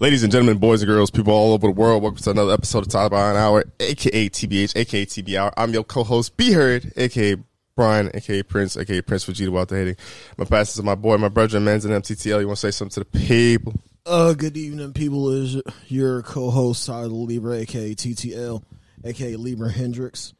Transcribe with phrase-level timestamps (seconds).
[0.00, 2.86] Ladies and gentlemen, boys and girls, people all over the world, welcome to another episode
[2.86, 5.52] of Talk About an Hour, aka TBH, aka TB Hour.
[5.56, 7.34] I'm your co-host, Be Heard, aka
[7.74, 9.96] Brian, aka Prince, aka Prince Vegeta Walter Hating.
[10.36, 12.38] My passes to my boy, my brother, man's in MTTL.
[12.38, 13.74] You want to say something to the people?
[14.06, 15.30] Uh, good evening, people.
[15.30, 18.62] Is your co-host Tyler Libra, aka TTL,
[19.02, 20.32] aka Libra Hendricks.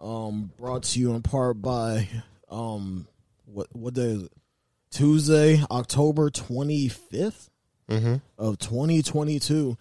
[0.00, 2.08] Um, brought to you in part by
[2.50, 3.06] um,
[3.44, 4.32] what what day is it?
[4.90, 7.48] Tuesday, October twenty fifth
[8.38, 9.76] of twenty twenty two.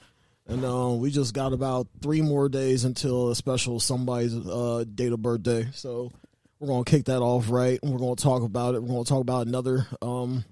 [0.45, 5.13] And um, we just got about three more days until a special somebody's uh, date
[5.13, 5.69] of birthday.
[5.73, 6.11] So
[6.59, 8.83] we're gonna kick that off right, and we're gonna talk about it.
[8.83, 9.87] We're gonna talk about another.
[10.01, 10.43] Um,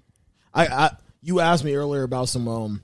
[0.54, 2.82] I, I you asked me earlier about some um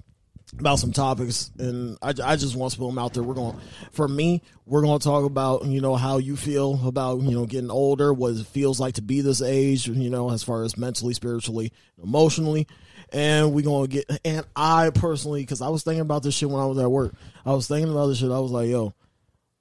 [0.58, 3.22] about some topics, and I, I just want to spill them out there.
[3.22, 3.58] We're going
[3.92, 4.42] for me.
[4.64, 8.12] We're going to talk about you know how you feel about you know getting older,
[8.12, 11.72] what it feels like to be this age, you know, as far as mentally, spiritually,
[12.02, 12.66] emotionally.
[13.12, 16.60] And we're gonna get and I personally, because I was thinking about this shit when
[16.60, 17.14] I was at work.
[17.46, 18.30] I was thinking about this shit.
[18.30, 18.94] I was like, yo,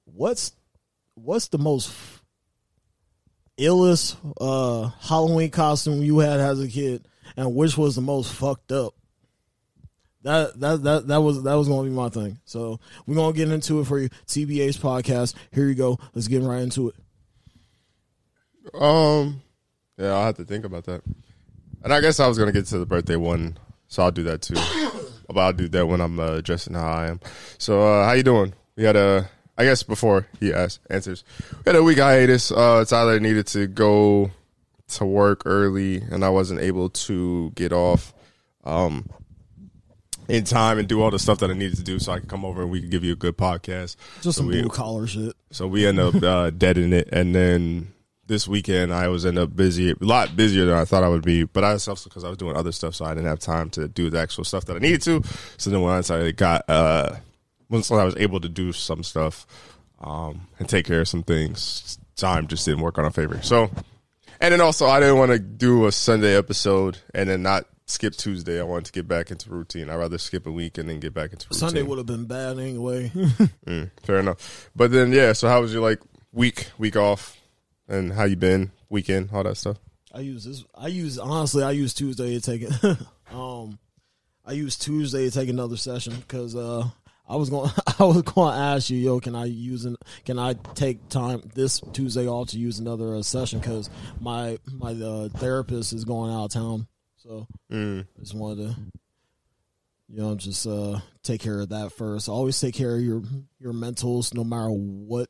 [0.04, 0.52] what's
[1.14, 1.94] what's the most
[3.58, 8.72] illest uh Halloween costume you had as a kid, and which was the most fucked
[8.72, 8.94] up?
[10.22, 12.38] That that that that was that was gonna be my thing.
[12.44, 14.08] So we're gonna get into it for you.
[14.26, 15.34] TBA's podcast.
[15.52, 15.98] Here you go.
[16.14, 16.96] Let's get right into it.
[18.74, 19.40] Um,
[19.96, 21.02] yeah, I'll have to think about that.
[21.84, 24.42] And I guess I was gonna get to the birthday one, so I'll do that
[24.42, 24.54] too.
[25.28, 27.20] but I'll do that when I'm uh, addressing how I am.
[27.58, 28.52] So, uh, how you doing?
[28.76, 32.50] We had a, I guess before he asks answers, we had a week hiatus.
[32.52, 34.30] Uh, Tyler needed to go
[34.88, 38.12] to work early, and I wasn't able to get off.
[38.64, 39.08] Um,
[40.28, 42.28] in time and do all the stuff that I needed to do, so I could
[42.28, 43.96] come over and we could give you a good podcast.
[44.20, 45.34] Just So some we- blue collar shit.
[45.50, 47.94] so we end up uh, deading it, and then
[48.28, 51.24] this weekend I was end up busy, a lot busier than I thought I would
[51.24, 51.44] be.
[51.44, 53.70] But I was also because I was doing other stuff, so I didn't have time
[53.70, 55.22] to do the actual stuff that I needed to.
[55.56, 57.16] So then once I got, uh,
[57.68, 59.46] once I was able to do some stuff
[60.00, 63.40] um, and take care of some things, time just didn't work on our favor.
[63.42, 63.70] So,
[64.40, 68.14] and then also I didn't want to do a Sunday episode and then not skip
[68.14, 68.60] Tuesday.
[68.60, 69.88] I wanted to get back into routine.
[69.88, 71.58] I'd rather skip a week and then get back into routine.
[71.58, 73.10] Sunday would have been bad anyway.
[73.68, 74.70] Mm, fair enough.
[74.74, 76.00] But then yeah, so how was your like
[76.32, 77.37] week week off
[77.88, 79.78] and how you been weekend all that stuff?
[80.12, 80.64] I use this.
[80.74, 81.62] I use honestly.
[81.62, 82.98] I use Tuesday to take it.
[83.32, 83.78] um,
[84.44, 86.84] I use Tuesday to take another session because uh,
[87.28, 87.70] I was going.
[87.98, 91.42] I was going to ask you, yo, can I use an, Can I take time
[91.54, 93.90] this Tuesday off to use another uh, session because
[94.20, 96.86] my my uh, therapist is going out of town.
[97.16, 98.06] So Mm.
[98.16, 98.76] I just wanted to,
[100.08, 102.28] you know, just uh, take care of that first.
[102.30, 103.22] Always take care of your
[103.60, 105.28] your mentals, no matter what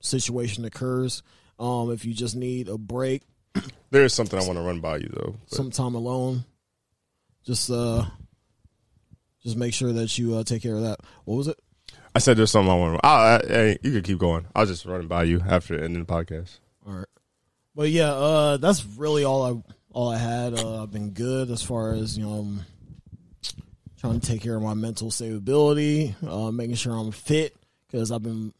[0.00, 1.22] situation occurs.
[1.58, 3.22] Um, if you just need a break,
[3.90, 5.36] There is something I want to run by you though.
[5.48, 6.44] but- some time alone.
[7.44, 8.04] Just uh
[9.42, 11.00] just make sure that you uh, take care of that.
[11.24, 11.58] What was it?
[12.14, 13.00] I said there's something I want.
[13.00, 14.46] to I, I, hey, you can keep going.
[14.54, 16.58] I'll just run by you after the ending the podcast.
[16.86, 17.06] All right.
[17.74, 20.54] But yeah, uh that's really all I all I had.
[20.54, 22.60] Uh, I've been good as far as, you know, um,
[23.98, 27.56] trying to take care of my mental stability, uh making sure I'm fit
[27.90, 28.52] cuz I've been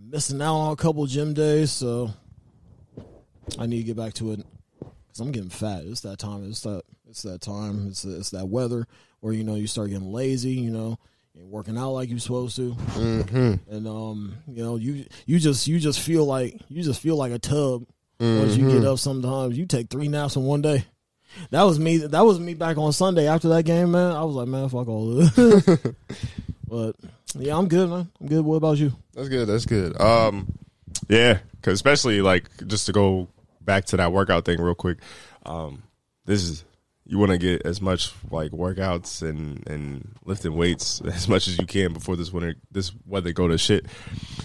[0.00, 2.10] missing out on a couple gym days, so
[3.58, 4.46] I need to get back to it
[4.80, 5.84] cuz I'm getting fat.
[5.84, 6.48] It's that time.
[6.48, 7.88] It's that it's that time.
[7.88, 8.86] It's it's that weather
[9.20, 10.98] where you know you start getting lazy, you know,
[11.36, 12.72] ain't working out like you're supposed to.
[12.72, 13.54] Mm-hmm.
[13.74, 17.32] and um, you know, you you just you just feel like you just feel like
[17.32, 17.84] a tub
[18.20, 18.98] once you get up.
[18.98, 20.84] Sometimes you take three naps in one day.
[21.50, 21.98] That was me.
[21.98, 24.12] That was me back on Sunday after that game, man.
[24.12, 25.30] I was like, man, fuck all this.
[26.68, 26.96] but
[27.38, 28.10] yeah, I'm good, man.
[28.20, 28.44] I'm good.
[28.44, 28.92] What about you?
[29.14, 29.46] That's good.
[29.46, 30.00] That's good.
[30.00, 30.52] Um,
[31.08, 33.28] yeah, because especially like just to go
[33.60, 34.98] back to that workout thing real quick.
[35.46, 35.82] Um,
[36.26, 36.64] this is
[37.04, 41.58] you want to get as much like workouts and and lifting weights as much as
[41.58, 43.86] you can before this winter this weather go to shit.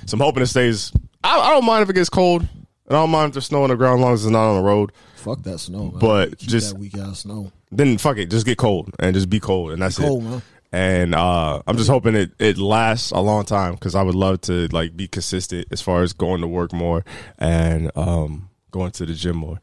[0.06, 0.92] So I'm hoping it stays.
[1.24, 2.42] I, I don't mind if it gets cold.
[2.90, 4.48] And I don't mind if there's snow on the ground as long as it's not
[4.50, 4.94] on the road.
[5.18, 6.00] Fuck that snow, man.
[6.00, 7.52] But Keep just- that weak ass snow.
[7.70, 10.30] Then fuck it, just get cold and just be cold, and that's Cold, it.
[10.30, 10.42] man.
[10.72, 14.42] And uh, I'm just hoping it, it lasts a long time because I would love
[14.42, 17.06] to like be consistent as far as going to work more
[17.38, 19.62] and um, going to the gym more.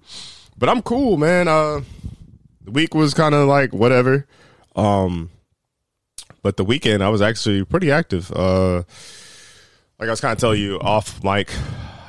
[0.56, 1.47] But I'm cool, man.
[1.49, 1.83] Uh,
[2.65, 4.27] the week was kind of like whatever.
[4.77, 5.31] Um,
[6.43, 8.31] but the weekend I was actually pretty active.
[8.33, 8.83] Uh,
[9.99, 11.53] like I was kind of telling you off mic,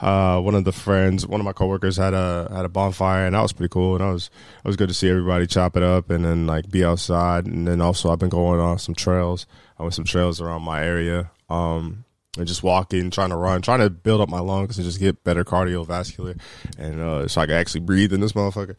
[0.05, 3.33] uh, one of the friends, one of my coworkers had a had a bonfire, and
[3.33, 3.95] that was pretty cool.
[3.95, 4.29] And I was
[4.63, 7.47] it was good to see everybody chop it up and then like be outside.
[7.47, 9.47] And then also I've been going on some trails.
[9.79, 11.31] I went some trails around my area.
[11.49, 12.05] Um,
[12.37, 15.23] and just walking, trying to run, trying to build up my lungs and just get
[15.23, 16.39] better cardiovascular,
[16.77, 18.75] and uh, so I can actually breathe in this motherfucker.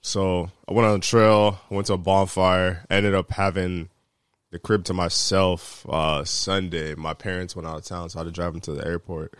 [0.00, 3.88] So I went on a trail, went to a bonfire, ended up having
[4.50, 6.94] the crib to myself uh, Sunday.
[6.94, 9.34] My parents went out of town, so I had to drive them to the airport,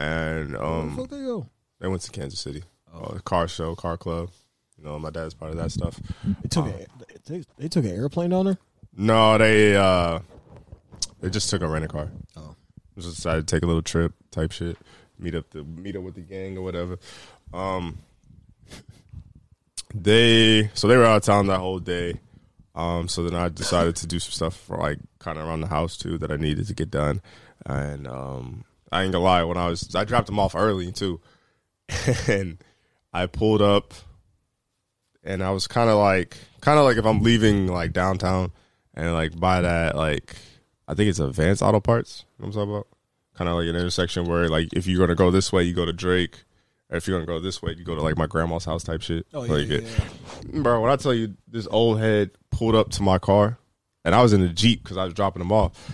[0.00, 1.46] and Where um, the fuck they go?
[1.78, 4.30] they went to Kansas City, uh, car show, car club.
[4.78, 6.00] You know, my dad's part of that stuff.
[6.24, 6.86] They took a,
[7.26, 8.58] they, they took an airplane down there.
[8.96, 10.20] No, they uh,
[11.20, 12.08] they just took a rent a car.
[12.34, 12.56] Oh.
[12.96, 14.78] Just decided to take a little trip, type shit.
[15.18, 16.98] Meet up the meet up with the gang or whatever.
[17.52, 17.98] Um,
[19.94, 22.20] they so they were out of town that whole day.
[22.74, 25.66] Um, so then I decided to do some stuff for like kind of around the
[25.66, 27.20] house too that I needed to get done.
[27.66, 31.20] And um, I ain't gonna lie, when I was I dropped them off early too,
[32.28, 32.58] and
[33.12, 33.94] I pulled up,
[35.24, 38.52] and I was kind of like kind of like if I'm leaving like downtown
[38.94, 40.36] and like by that like
[40.88, 42.24] I think it's Advanced Auto Parts.
[42.38, 42.86] You know what I'm talking about?
[43.34, 45.86] Kind of like an intersection where like if you're gonna go this way, you go
[45.86, 46.44] to Drake.
[46.92, 49.00] Or if you're gonna go this way, you go to like my grandma's house type
[49.02, 49.24] shit.
[49.32, 49.78] Oh yeah, Like, yeah,
[50.52, 50.60] yeah.
[50.62, 50.80] bro.
[50.80, 53.58] When I tell you this old head pulled up to my car,
[54.04, 55.92] and I was in the jeep because I was dropping them off.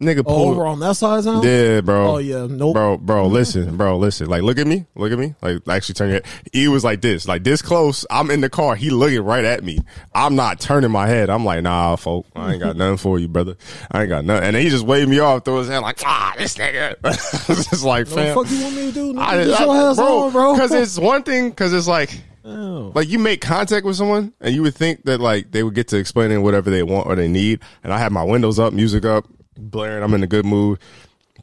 [0.00, 0.48] Nigga Oh, pulled.
[0.52, 1.42] over on that side of town.
[1.42, 2.12] yeah, bro.
[2.14, 2.72] Oh yeah, nope.
[2.74, 4.28] Bro, bro, listen, bro, listen.
[4.28, 5.34] Like, look at me, look at me.
[5.42, 6.14] Like, actually, turn your.
[6.16, 6.26] head.
[6.54, 8.06] He was like this, like this close.
[8.10, 8.76] I'm in the car.
[8.76, 9.78] He looking right at me.
[10.14, 11.28] I'm not turning my head.
[11.28, 13.56] I'm like, nah, folk, I ain't got nothing for you, brother.
[13.90, 14.44] I ain't got nothing.
[14.46, 16.94] And then he just waved me off, threw his hand like, ah, this nigga.
[17.72, 19.12] It's like, What the fuck you want me to do?
[19.12, 20.54] Nigga, I, Get your I- ass on, bro.
[20.54, 21.50] Because it's one thing.
[21.50, 22.18] Because it's like.
[22.42, 22.90] Oh.
[22.94, 25.88] Like you make contact with someone, and you would think that like they would get
[25.88, 27.60] to explaining whatever they want or they need.
[27.84, 29.26] And I have my windows up, music up,
[29.60, 30.02] blaring.
[30.02, 30.78] I'm in a good mood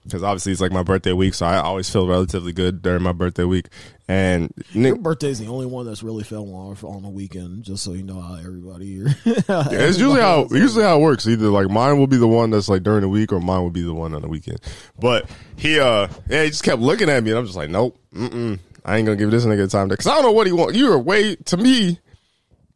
[0.07, 3.11] because obviously it's like my birthday week, so I always feel relatively good during my
[3.11, 3.67] birthday week.
[4.07, 7.63] And Your Nick, birthday's the only one that's really fell on on the weekend.
[7.63, 9.07] Just so you know how everybody here.
[9.25, 11.27] yeah, it's usually how usually how it works.
[11.27, 13.69] Either like mine will be the one that's like during the week, or mine will
[13.69, 14.59] be the one on the weekend.
[14.97, 17.97] But he, uh, yeah, he just kept looking at me, and I'm just like, nope,
[18.13, 20.75] mm-mm, I ain't gonna give this nigga time because I don't know what he want.
[20.75, 21.99] You are way to me.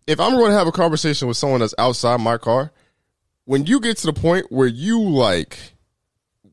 [0.07, 2.71] If I'm going to have a conversation with someone that's outside my car,
[3.45, 5.57] when you get to the point where you like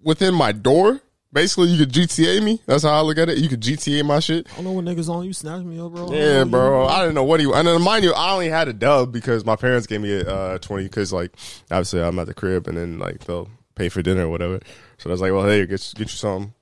[0.02, 1.00] within my door,
[1.32, 2.60] basically you could GTA me.
[2.66, 3.38] That's how I look at it.
[3.38, 4.46] You could GTA my shit.
[4.52, 5.32] I don't know what niggas on you.
[5.32, 6.12] Snatch me up, bro.
[6.12, 6.86] Yeah, bro.
[6.86, 7.50] I didn't know what he.
[7.52, 10.28] And then mind you, I only had a dub because my parents gave me a
[10.28, 10.84] uh, twenty.
[10.84, 11.32] Because like
[11.70, 14.60] obviously I'm at the crib, and then like they'll pay for dinner or whatever.
[14.98, 16.54] So I was like, well, hey, get get you something.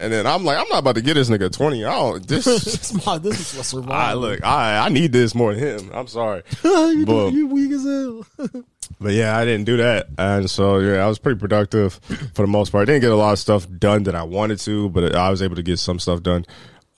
[0.00, 1.84] And then I'm like, I'm not about to get this nigga twenty.
[1.84, 2.26] I don't.
[2.26, 2.44] This.
[2.64, 3.18] this is my.
[3.18, 4.44] This is for I look.
[4.44, 5.90] I I need this more than him.
[5.94, 6.42] I'm sorry.
[6.64, 8.26] you, But- you weak as hell.
[9.00, 11.94] But yeah, I didn't do that, and so yeah, I was pretty productive
[12.34, 12.82] for the most part.
[12.82, 15.42] I didn't get a lot of stuff done that I wanted to, but I was
[15.42, 16.44] able to get some stuff done.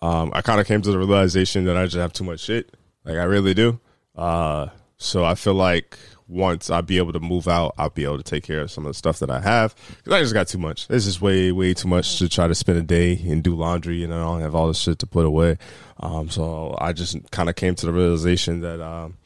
[0.03, 2.77] Um, I kind of came to the realization that I just have too much shit,
[3.05, 3.81] like I really do.
[4.15, 4.69] Uh,
[4.99, 5.97] so I feel like
[6.29, 8.85] once I be able to move out, I'll be able to take care of some
[8.85, 9.75] of the stuff that I have.
[10.05, 10.87] Cause I just got too much.
[10.91, 14.03] It's just way, way too much to try to spend a day and do laundry,
[14.03, 15.59] and I don't have all this shit to put away.
[16.01, 19.17] Um, so I just kind of came to the realization that um,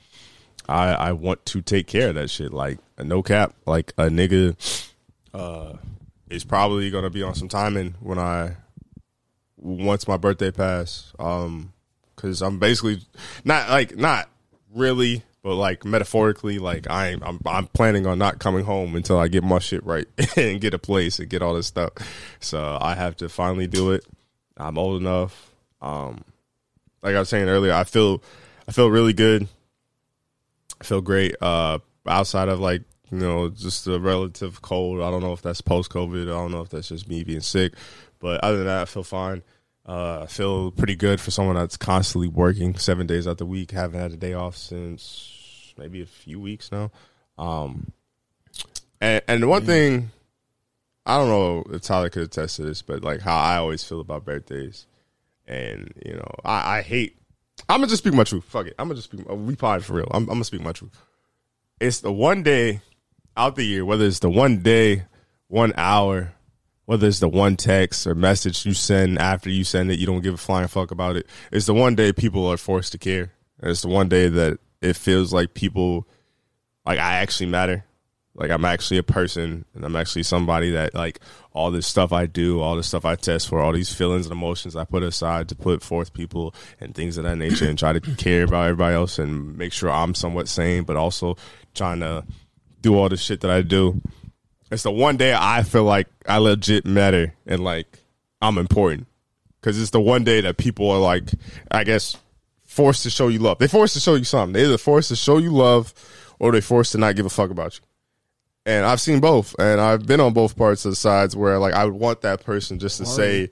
[0.68, 2.52] I, I want to take care of that shit.
[2.52, 4.56] Like no cap, like a nigga
[5.32, 5.74] uh,
[6.28, 8.56] is probably gonna be on some timing when I
[9.56, 11.12] once my birthday pass.
[11.18, 11.72] Um,
[12.14, 13.00] because I'm basically
[13.44, 14.28] not like not
[14.74, 19.18] really, but like metaphorically, like I ain't, I'm I'm planning on not coming home until
[19.18, 20.06] I get my shit right
[20.36, 21.92] and get a place and get all this stuff.
[22.40, 24.04] So I have to finally do it.
[24.56, 25.50] I'm old enough.
[25.80, 26.24] Um,
[27.02, 28.22] like I was saying earlier, I feel
[28.68, 29.48] I feel really good.
[30.80, 31.34] I feel great.
[31.40, 35.00] Uh, outside of like you know just the relative cold.
[35.00, 36.24] I don't know if that's post COVID.
[36.24, 37.74] I don't know if that's just me being sick.
[38.18, 39.42] But other than that, I feel fine.
[39.90, 43.72] Uh, I feel pretty good for someone that's constantly working seven days out the week.
[43.72, 46.92] Haven't had a day off since maybe a few weeks now.
[47.36, 47.90] Um,
[49.00, 50.12] and and the one thing
[51.04, 54.00] I don't know if Tyler could attest to this, but like how I always feel
[54.00, 54.86] about birthdays,
[55.48, 57.16] and you know I, I hate.
[57.68, 58.44] I'm gonna just speak my truth.
[58.44, 58.74] Fuck it.
[58.78, 59.28] I'm gonna just speak.
[59.28, 60.08] We pod for real.
[60.12, 60.96] I'm, I'm gonna speak my truth.
[61.80, 62.80] It's the one day
[63.36, 65.02] out the year, whether it's the one day,
[65.48, 66.32] one hour,
[66.90, 70.22] whether it's the one text or message you send after you send it, you don't
[70.22, 71.24] give a flying fuck about it.
[71.52, 73.30] It's the one day people are forced to care.
[73.62, 76.08] It's the one day that it feels like people,
[76.84, 77.84] like I actually matter.
[78.34, 81.20] Like I'm actually a person and I'm actually somebody that like
[81.52, 84.32] all this stuff I do, all this stuff I test for, all these feelings and
[84.32, 87.92] emotions I put aside to put forth people and things of that nature and try
[87.92, 91.36] to care about everybody else and make sure I'm somewhat sane, but also
[91.72, 92.24] trying to
[92.80, 94.02] do all the shit that I do.
[94.70, 97.98] It's the one day I feel like I legit matter and like
[98.40, 99.06] I'm important.
[99.62, 101.24] Cause it's the one day that people are like,
[101.70, 102.16] I guess,
[102.62, 103.58] forced to show you love.
[103.58, 104.54] They forced to show you something.
[104.54, 105.92] They're either forced to show you love
[106.38, 107.84] or they forced to not give a fuck about you.
[108.64, 111.74] And I've seen both, and I've been on both parts of the sides where like
[111.74, 113.50] I would want that person just to say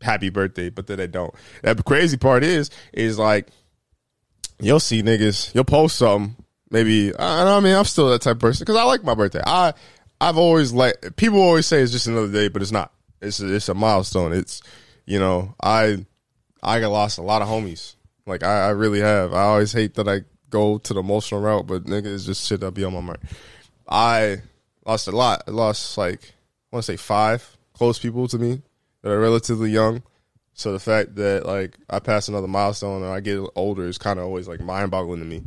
[0.00, 1.34] happy birthday, but then they don't.
[1.62, 3.48] That crazy part is, is like
[4.60, 6.36] you'll see niggas, you'll post something,
[6.70, 9.14] maybe I, know I mean I'm still that type of person because I like my
[9.14, 9.42] birthday.
[9.44, 9.74] I
[10.20, 12.92] I've always like people always say it's just another day, but it's not.
[13.22, 14.32] It's a, it's a milestone.
[14.32, 14.62] It's
[15.06, 16.04] you know I
[16.62, 17.94] I got lost a lot of homies.
[18.26, 19.32] Like I, I really have.
[19.32, 22.60] I always hate that I go to the emotional route, but nigga, it's just shit
[22.60, 23.18] that be on my mind.
[23.88, 24.42] I
[24.84, 25.44] lost a lot.
[25.48, 26.34] I lost like
[26.72, 28.62] I want to say five close people to me
[29.02, 30.02] that are relatively young.
[30.52, 34.18] So the fact that like I pass another milestone and I get older is kind
[34.18, 35.42] of always like mind boggling to me.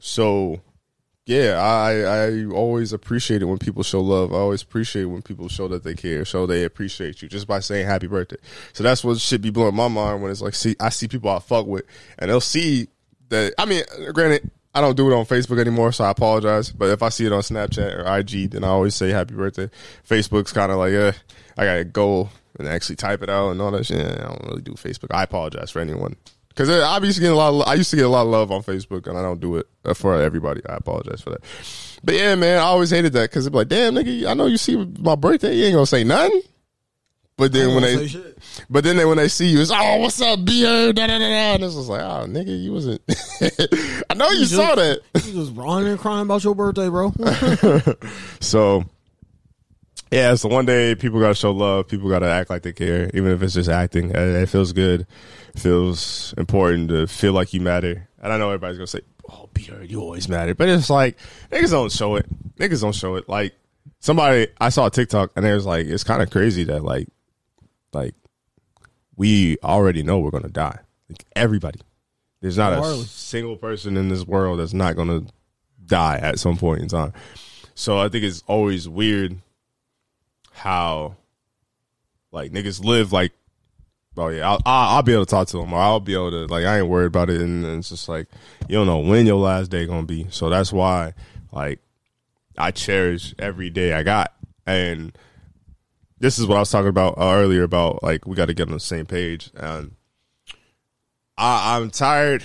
[0.00, 0.60] So
[1.24, 4.32] yeah, I I always appreciate it when people show love.
[4.32, 7.60] I always appreciate when people show that they care, show they appreciate you just by
[7.60, 8.38] saying happy birthday.
[8.72, 11.30] So that's what should be blowing my mind when it's like see I see people
[11.30, 11.84] I fuck with
[12.18, 12.88] and they'll see
[13.28, 16.72] that I mean granted I don't do it on Facebook anymore, so I apologize.
[16.72, 19.68] But if I see it on Snapchat or IG, then I always say happy birthday.
[20.08, 21.12] Facebook's kind of like, uh,
[21.58, 24.00] I gotta go and actually type it out and all that shit.
[24.00, 25.08] I don't really do Facebook.
[25.10, 26.16] I apologize for anyone
[26.54, 27.54] because I used to get a lot.
[27.54, 29.56] Of, I used to get a lot of love on Facebook, and I don't do
[29.56, 30.60] it uh, for everybody.
[30.68, 31.40] I apologize for that.
[32.04, 34.58] But yeah, man, I always hated that because it's like, damn, nigga, I know you
[34.58, 36.42] see my birthday, you ain't gonna say nothing.
[37.38, 38.08] But then when they,
[38.68, 40.92] but then they, when they see you, it's oh, what's up, beer?
[40.92, 41.54] Da, da, da, da.
[41.54, 43.00] And it's just like, oh, nigga, you wasn't.
[44.10, 45.00] I know you, you saw that.
[45.24, 47.12] You was running and crying about your birthday, bro.
[48.40, 48.84] so,
[50.12, 51.88] yeah, so one day people gotta show love.
[51.88, 54.12] People gotta act like they care, even if it's just acting.
[54.14, 55.06] It, feels good.
[55.56, 58.08] Feels important to feel like you matter.
[58.22, 61.18] And I know everybody's gonna say, "Oh, beer, you always matter," but it's like
[61.50, 62.26] niggas don't show it.
[62.56, 63.28] Niggas don't show it.
[63.28, 63.54] Like
[64.00, 67.08] somebody, I saw a TikTok, and it was like, it's kind of crazy that like
[67.92, 68.14] like
[69.16, 70.78] we already know we're gonna die.
[71.08, 71.80] Like everybody.
[72.40, 75.22] There's not a single person in this world that's not gonna
[75.86, 77.12] die at some point in time.
[77.74, 79.38] So I think it's always weird
[80.52, 81.16] how
[82.32, 83.32] like niggas live like
[84.16, 84.50] oh yeah.
[84.50, 86.78] I'll, I'll be able to talk to them or I'll be able to like I
[86.78, 87.40] ain't worried about it.
[87.40, 88.28] And, and it's just like
[88.68, 90.26] you don't know when your last day gonna be.
[90.30, 91.14] So that's why
[91.52, 91.80] like
[92.56, 94.32] I cherish every day I got.
[94.66, 95.16] And
[96.22, 98.68] this is what I was talking about uh, earlier about like we got to get
[98.68, 99.96] on the same page, and
[101.36, 102.44] I, I'm tired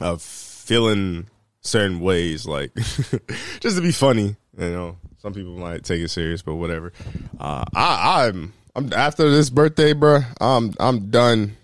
[0.00, 1.28] of feeling
[1.60, 2.74] certain ways, like
[3.60, 4.34] just to be funny.
[4.58, 6.92] You know, some people might take it serious, but whatever.
[7.38, 10.20] Uh, I, I'm I'm after this birthday, bro.
[10.40, 11.56] I'm I'm done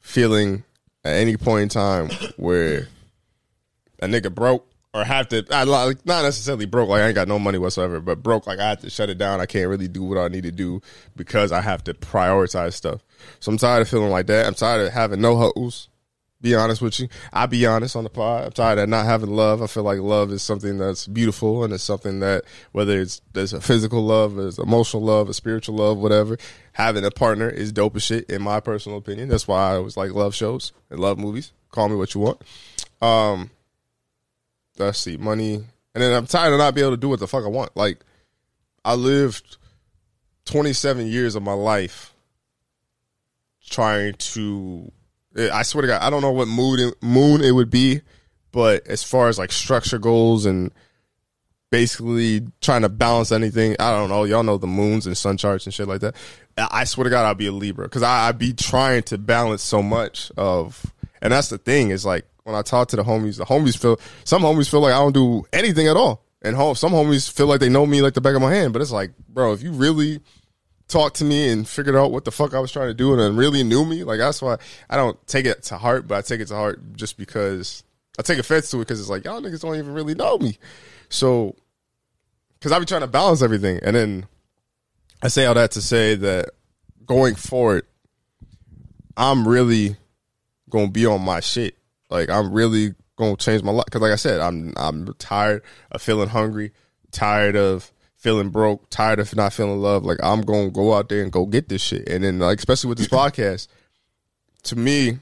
[0.00, 0.64] feeling
[1.04, 2.88] at any point in time where
[4.00, 7.28] a nigga broke or have to I like not necessarily broke like I ain't got
[7.28, 9.40] no money whatsoever, but broke like I have to shut it down.
[9.40, 10.80] I can't really do what I need to do
[11.14, 13.00] because I have to prioritize stuff.
[13.38, 14.46] So I'm tired of feeling like that.
[14.46, 15.88] I'm tired of having no hustles.
[16.46, 17.08] Be honest with you.
[17.32, 18.44] I'll be honest on the pod.
[18.44, 19.62] I'm tired of not having love.
[19.62, 23.52] I feel like love is something that's beautiful and it's something that whether it's there's
[23.52, 26.38] a physical love, there's emotional love, a spiritual love, whatever.
[26.74, 29.28] Having a partner is dope as shit, in my personal opinion.
[29.28, 31.50] That's why I always like love shows and love movies.
[31.72, 32.40] Call me what you want.
[33.02, 33.50] Um,
[34.78, 37.26] let's see, money, and then I'm tired of not being able to do what the
[37.26, 37.76] fuck I want.
[37.76, 38.04] Like,
[38.84, 39.56] I lived
[40.44, 42.14] 27 years of my life
[43.68, 44.92] trying to.
[45.36, 48.00] I swear to God, I don't know what mood moon it would be,
[48.52, 50.72] but as far as like structure goals and
[51.70, 54.24] basically trying to balance anything, I don't know.
[54.24, 56.16] Y'all know the moons and sun charts and shit like that.
[56.56, 59.82] I swear to God, I'll be a Libra because I'd be trying to balance so
[59.82, 60.86] much of,
[61.20, 64.00] and that's the thing is like when I talk to the homies, the homies feel
[64.24, 67.60] some homies feel like I don't do anything at all, and some homies feel like
[67.60, 68.72] they know me like the back of my hand.
[68.72, 70.20] But it's like, bro, if you really
[70.88, 73.38] talked to me and figured out what the fuck I was trying to do and
[73.38, 74.56] really knew me, like that's why
[74.88, 77.82] I don't take it to heart, but I take it to heart just because
[78.18, 80.58] I take offense to it because it's like y'all niggas don't even really know me.
[81.08, 81.56] So,
[82.54, 84.26] because I be trying to balance everything, and then
[85.22, 86.50] I say all that to say that
[87.04, 87.86] going forward,
[89.16, 89.96] I'm really
[90.70, 91.76] gonna be on my shit.
[92.10, 96.00] Like I'm really gonna change my life because, like I said, I'm I'm tired of
[96.00, 96.72] feeling hungry,
[97.10, 100.04] tired of feeling broke, tired of not feeling love.
[100.04, 102.08] Like I'm gonna go out there and go get this shit.
[102.08, 103.68] And then, like especially with this podcast,
[104.64, 105.18] to me,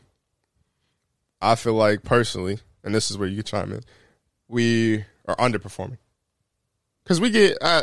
[1.41, 3.83] I feel like personally, and this is where you chime in,
[4.49, 5.99] we are underperforming
[7.03, 7.83] because we get I,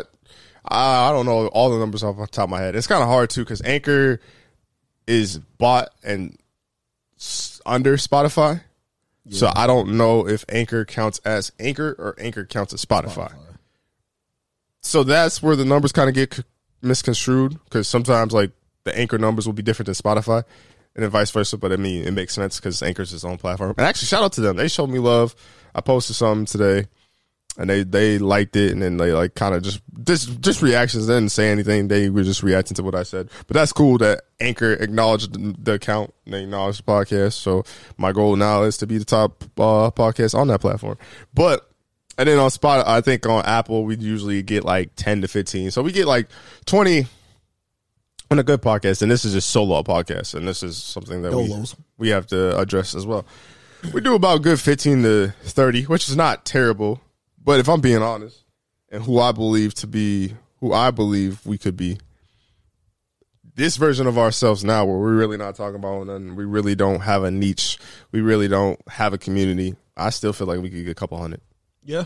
[0.65, 2.75] I don't know all the numbers off the top of my head.
[2.75, 4.20] It's kind of hard too because Anchor
[5.08, 6.38] is bought and
[7.65, 8.62] under Spotify.
[9.30, 13.32] So I don't know if Anchor counts as Anchor or Anchor counts as Spotify.
[13.32, 13.50] Spotify.
[14.81, 16.43] So that's where the numbers kind of get
[16.81, 18.51] misconstrued because sometimes like
[18.83, 20.43] the Anchor numbers will be different than Spotify,
[20.95, 21.57] and then vice versa.
[21.57, 23.75] But I mean, it makes sense because Anchor's its own platform.
[23.77, 24.57] And actually, shout out to them.
[24.57, 25.35] They showed me love.
[25.73, 26.88] I posted something today,
[27.57, 31.07] and they they liked it, and then they like kind of just just just reactions.
[31.07, 31.88] They didn't say anything.
[31.88, 33.29] They were just reacting to what I said.
[33.47, 36.13] But that's cool that Anchor acknowledged the, account.
[36.25, 37.33] They acknowledged the podcast.
[37.33, 37.63] So
[37.97, 40.97] my goal now is to be the top uh, podcast on that platform.
[41.33, 41.70] But
[42.18, 45.72] and then on Spot, I think on Apple we usually get like ten to fifteen.
[45.72, 46.30] So we get like
[46.65, 47.08] twenty
[48.30, 49.01] on a good podcast.
[49.01, 50.36] And this is just solo podcast.
[50.36, 51.53] And this is something that we,
[51.98, 53.25] we have to address as well.
[53.94, 57.01] We do about good fifteen to thirty, which is not terrible.
[57.44, 58.44] But if I'm being honest
[58.91, 61.98] and who I believe to be who I believe we could be.
[63.56, 67.01] This version of ourselves now, where we're really not talking about nothing, we really don't
[67.01, 67.77] have a niche,
[68.12, 69.75] we really don't have a community.
[69.98, 71.41] I still feel like we could get a couple hundred.
[71.83, 72.05] Yeah.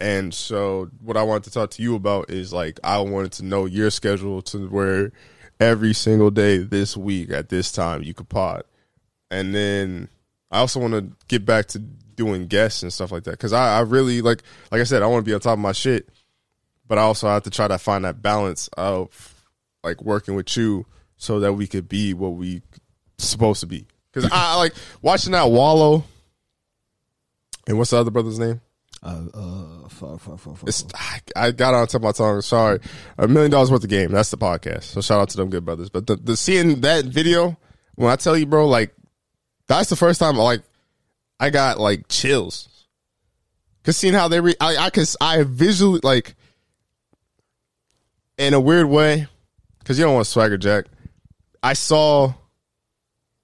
[0.00, 3.44] And so, what I wanted to talk to you about is like I wanted to
[3.44, 5.12] know your schedule to where
[5.60, 8.64] every single day this week at this time you could pod,
[9.30, 10.08] and then
[10.50, 13.78] I also want to get back to doing guests and stuff like that because I,
[13.78, 16.08] I really like like I said I want to be on top of my shit,
[16.88, 19.46] but I also have to try to find that balance of
[19.84, 20.84] like working with you
[21.16, 22.62] so that we could be what we
[23.18, 23.86] supposed to be.
[24.12, 26.04] Because I like watching that Wallo.
[27.68, 28.60] And what's the other brother's name?
[29.02, 31.22] Uh, uh, fuck, fuck, fuck, fuck.
[31.34, 32.40] I, got on top of my tongue.
[32.40, 32.78] Sorry,
[33.18, 34.12] a million dollars worth of game.
[34.12, 34.84] That's the podcast.
[34.84, 35.90] So shout out to them good brothers.
[35.90, 37.58] But the, the seeing that video,
[37.96, 38.94] when I tell you, bro, like
[39.66, 40.62] that's the first time like
[41.40, 42.68] I got like chills.
[43.82, 46.36] Cause seeing how they re, I I cause I visually like
[48.38, 49.26] in a weird way,
[49.84, 50.84] cause you don't want swagger jack.
[51.60, 52.34] I saw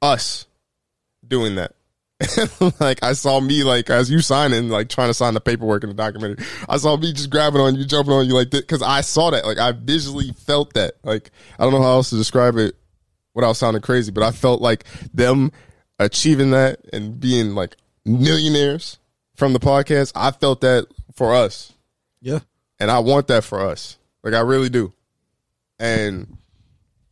[0.00, 0.46] us
[1.26, 1.74] doing that.
[2.80, 5.88] like I saw me like as you signing, like trying to sign the paperwork in
[5.88, 6.44] the documentary.
[6.68, 9.30] I saw me just grabbing on you, jumping on you like that because I saw
[9.30, 9.44] that.
[9.44, 10.94] Like I visually felt that.
[11.04, 12.74] Like I don't know how else to describe it
[13.34, 14.84] without sounding crazy, but I felt like
[15.14, 15.52] them
[16.00, 18.98] achieving that and being like millionaires
[19.36, 20.10] from the podcast.
[20.16, 21.72] I felt that for us,
[22.20, 22.40] yeah.
[22.80, 23.96] and I want that for us.
[24.24, 24.92] Like I really do.
[25.78, 26.36] And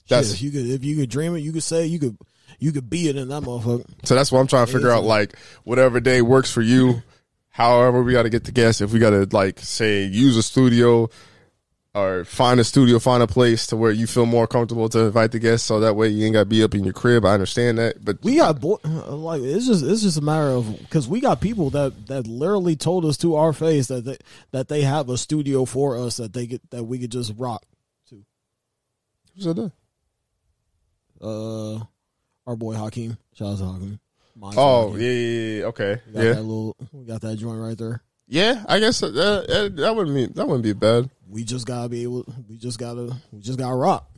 [0.08, 2.18] that's Shit, if you could, if you could dream it, you could say you could,
[2.58, 3.86] you could be it in that motherfucker.
[4.04, 5.04] So that's what I'm trying to figure out.
[5.04, 7.02] Like whatever day works for you.
[7.50, 8.80] However, we got to get the guests.
[8.80, 11.08] If we got to like say use a studio
[11.94, 15.32] or find a studio, find a place to where you feel more comfortable to invite
[15.32, 17.24] the guests, so that way you ain't got to be up in your crib.
[17.24, 20.78] I understand that, but We got boy, like it's just it's just a matter of
[20.80, 24.18] because we got people that that literally told us to our face that they
[24.50, 27.64] that they have a studio for us that they get that we could just rock
[28.10, 28.16] to.
[29.34, 29.72] Who said that?
[31.18, 31.84] Uh,
[32.46, 34.00] our boy Hakeem, shout out to Hakeem.
[34.38, 35.00] Mine's Oh Hakeem.
[35.02, 38.02] yeah, yeah, yeah, okay, we got yeah, that little, we got that joint right there.
[38.28, 38.64] yeah.
[38.68, 41.08] I guess uh, uh, that wouldn't be that wouldn't be bad.
[41.28, 42.24] We just gotta be able.
[42.48, 43.16] We just gotta.
[43.32, 44.08] We just gotta rock.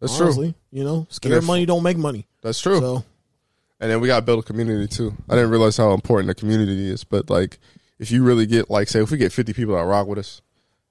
[0.00, 0.52] That's true.
[0.70, 2.26] You know, scared money don't make money.
[2.42, 2.80] That's true.
[2.80, 3.04] So
[3.80, 5.14] And then we got to build a community too.
[5.28, 7.58] I didn't realize how important the community is, but like,
[7.98, 10.42] if you really get like, say, if we get fifty people that rock with us,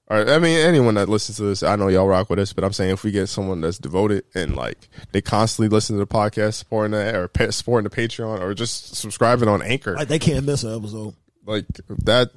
[0.08, 2.64] or I mean, anyone that listens to this, I know y'all rock with us, but
[2.64, 6.08] I'm saying if we get someone that's devoted and like they constantly listen to the
[6.08, 10.20] podcast, supporting that, or pa- supporting the Patreon, or just subscribing on Anchor, like they
[10.20, 11.16] can't miss an episode.
[11.46, 11.66] like
[12.04, 12.36] that,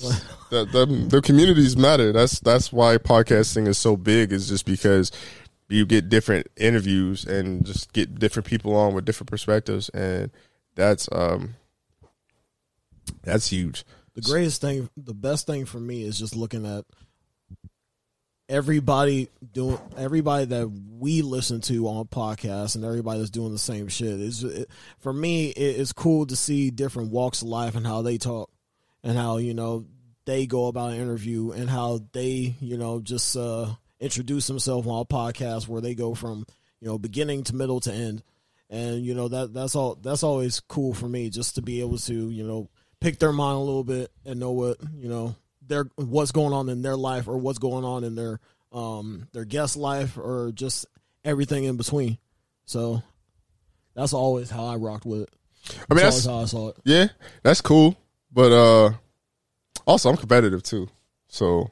[0.51, 2.11] the, the the communities matter.
[2.11, 4.33] That's that's why podcasting is so big.
[4.33, 5.13] Is just because
[5.69, 10.31] you get different interviews and just get different people on with different perspectives, and
[10.75, 11.55] that's um
[13.25, 13.85] that's huge.
[14.15, 16.85] The greatest thing, the best thing for me is just looking at
[18.49, 23.89] everybody doing everybody that we listen to on podcasts and everybody that's doing the same
[23.89, 24.21] shit.
[24.21, 28.03] Is it, for me, it, it's cool to see different walks of life and how
[28.03, 28.51] they talk
[29.03, 29.87] and how you know
[30.25, 33.67] they go about an interview and how they you know just uh,
[34.01, 36.47] introduce themselves on a podcast where they go from
[36.81, 38.23] you know beginning to middle to end.
[38.71, 41.99] And you know that that's all that's always cool for me just to be able
[41.99, 42.69] to you know
[43.01, 45.35] pick their mind a little bit and know what you know
[45.69, 48.41] their what's going on in their life or what's going on in their
[48.73, 50.87] um their guest life or just
[51.25, 52.19] everything in between.
[52.67, 53.03] So
[53.95, 55.31] that's always how I rocked with it.
[55.91, 56.77] I mean, That's that's how I saw it.
[56.85, 57.09] yeah,
[57.43, 57.97] that's cool,
[58.33, 58.91] but uh,
[59.87, 60.89] also I'm competitive too,
[61.29, 61.71] so.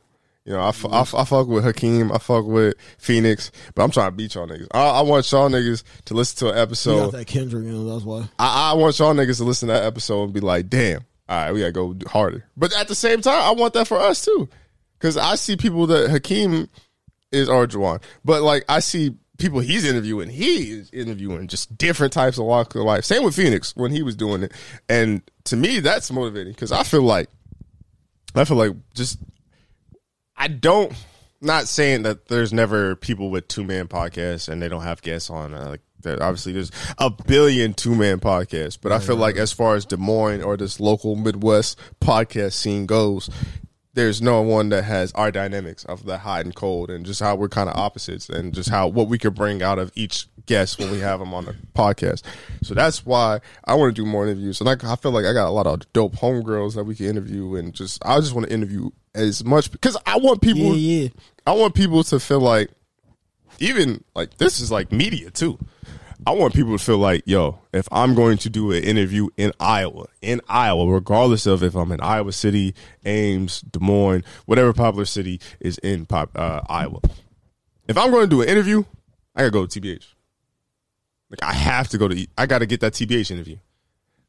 [0.48, 3.82] You know, I, f- I, f- I fuck with Hakeem, I fuck with Phoenix, but
[3.82, 4.68] I'm trying to beat y'all niggas.
[4.70, 7.00] I, I want y'all niggas to listen to an You episode.
[7.10, 8.28] got that Kendrick, you know, that's why.
[8.38, 11.36] I, I want y'all niggas to listen to that episode and be like, damn, all
[11.36, 12.44] right, we gotta go harder.
[12.56, 14.48] But at the same time, I want that for us too.
[14.98, 16.68] Cause I see people that Hakeem
[17.30, 22.38] is Juwan, but like I see people he's interviewing, he is interviewing just different types
[22.38, 23.04] of walk of life.
[23.04, 24.52] Same with Phoenix when he was doing it.
[24.88, 27.28] And to me, that's motivating because I feel like
[28.34, 29.18] I feel like just
[30.36, 30.92] I don't
[31.40, 35.30] not saying that there's never people with two man podcasts and they don't have guests
[35.30, 35.54] on.
[35.54, 39.52] Uh, like that obviously there's a billion two man podcasts, but I feel like as
[39.52, 43.28] far as Des Moines or this local Midwest podcast scene goes,
[43.96, 47.34] there's no one that has our dynamics of the hot and cold and just how
[47.34, 50.78] we're kind of opposites and just how what we could bring out of each guest
[50.78, 52.22] when we have them on the podcast.
[52.62, 54.60] So that's why I want to do more interviews.
[54.60, 57.06] And I, I feel like I got a lot of dope homegirls that we can
[57.06, 61.04] interview and just I just want to interview as much because I want people Yeah,
[61.04, 61.08] yeah.
[61.46, 62.70] I want people to feel like
[63.58, 65.58] even like this is like media too.
[66.26, 69.52] I want people to feel like, yo, if I'm going to do an interview in
[69.60, 75.04] Iowa, in Iowa, regardless of if I'm in Iowa City, Ames, Des Moines, whatever popular
[75.04, 77.00] city is in pop, uh, Iowa,
[77.86, 78.82] if I'm going to do an interview,
[79.36, 80.04] I gotta go to TBH.
[81.30, 83.58] Like I have to go to, I got to get that TBH interview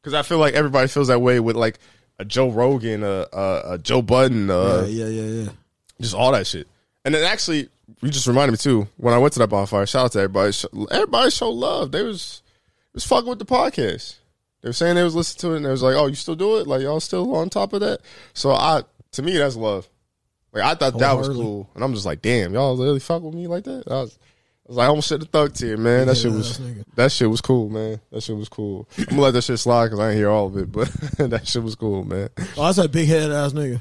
[0.00, 1.80] because I feel like everybody feels that way with like
[2.20, 5.50] a Joe Rogan, a, a, a Joe Budden, uh, yeah, yeah, yeah, yeah.
[6.00, 6.68] just all that shit.
[7.04, 7.70] And then actually,
[8.02, 8.88] you just reminded me too.
[8.96, 10.52] When I went to that bonfire, shout out to everybody.
[10.90, 11.92] Everybody showed love.
[11.92, 12.42] They was
[12.94, 14.16] was fucking with the podcast.
[14.62, 16.34] They were saying they was listening to it, and they was like, "Oh, you still
[16.34, 16.66] do it?
[16.66, 18.00] Like y'all still on top of that?"
[18.34, 18.82] So I,
[19.12, 19.88] to me, that's love.
[20.52, 23.34] Like I thought that was cool, and I'm just like, "Damn, y'all really fuck with
[23.34, 26.06] me like that." I was, I was like, I almost shed the thug tear, man.
[26.08, 26.84] That Yeah, shit was nigga.
[26.96, 28.00] that shit was cool, man.
[28.10, 28.88] That shit was cool.
[28.98, 31.46] I'm gonna let that shit slide because I didn't hear all of it, but that
[31.46, 32.28] shit was cool, man.
[32.56, 33.80] Oh, that's that big head ass nigga.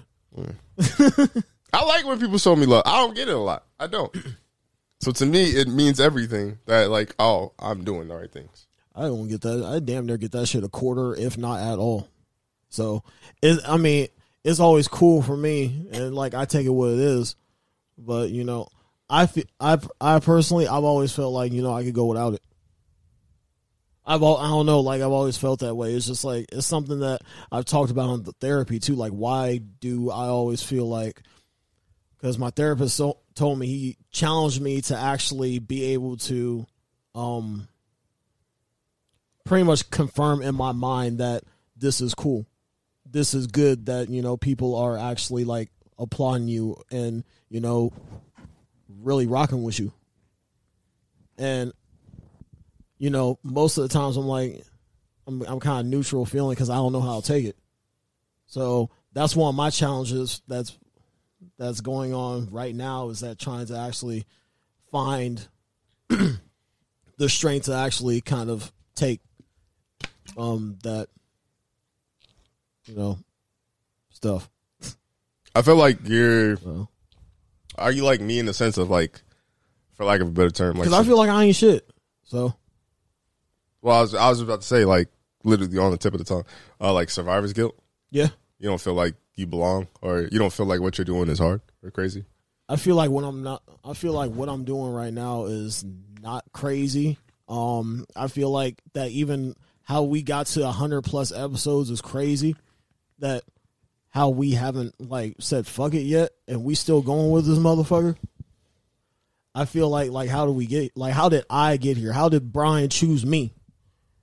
[1.74, 2.84] I like when people show me love.
[2.86, 3.66] I don't get it a lot.
[3.80, 4.16] I don't.
[5.00, 8.66] So to me, it means everything that like, oh, I'm doing the right things.
[8.96, 9.64] I don't get that.
[9.64, 12.10] I damn near get that shit a quarter, if not at all.
[12.70, 13.04] So,
[13.44, 14.08] it, I mean,
[14.44, 17.36] it's always cool for me, and like I take it what it is.
[17.98, 18.70] But you know,
[19.10, 22.34] I feel, I I personally, I've always felt like you know I could go without
[22.34, 22.42] it.
[24.04, 25.94] I've all, I don't know, like I've always felt that way.
[25.94, 28.96] It's just like it's something that I've talked about in the therapy too.
[28.96, 31.22] Like, why do I always feel like?
[32.18, 33.00] Because my therapist
[33.36, 36.66] told me he challenged me to actually be able to,
[37.14, 37.68] um,
[39.46, 41.44] pretty much confirm in my mind that
[41.76, 42.46] this is cool.
[43.06, 47.94] This is good that, you know, people are actually like applauding you and, you know,
[49.02, 49.94] really rocking with you.
[51.38, 51.72] And,
[52.98, 54.64] you know, most of the times I'm like,
[55.28, 57.58] I'm, I'm kind of neutral feeling because I don't know how to take it.
[58.48, 60.78] So that's one of my challenges that's
[61.58, 64.26] that's going on right now is that trying to actually
[64.92, 65.48] find
[66.10, 69.22] the strength to actually kind of take
[70.38, 71.08] um that
[72.86, 73.18] you know
[74.10, 74.50] stuff.
[75.56, 76.58] I feel like you're.
[76.58, 76.88] So.
[77.78, 79.22] Are you like me in the sense of like,
[79.94, 80.84] for lack of a better term, like?
[80.88, 81.88] Because I feel like I ain't shit.
[82.24, 82.54] So
[83.82, 85.10] well, I was I was about to say like
[85.44, 86.46] literally on the tip of the tongue,
[86.82, 87.76] uh, like survivor's guilt.
[88.12, 88.28] yeah,
[88.60, 91.40] You don't feel like you belong, or you don't feel like what you're doing is
[91.40, 92.26] hard or crazy.
[92.68, 95.86] I feel like when I'm not, I feel like what I'm doing right now is
[96.22, 97.18] not crazy.
[97.48, 102.56] Um, I feel like that even how we got to hundred plus episodes is crazy.
[103.20, 103.44] That
[104.10, 108.18] how we haven't like said fuck it yet, and we still going with this motherfucker.
[109.56, 112.12] I feel like like how do we get like how did I get here?
[112.12, 113.54] How did Brian choose me?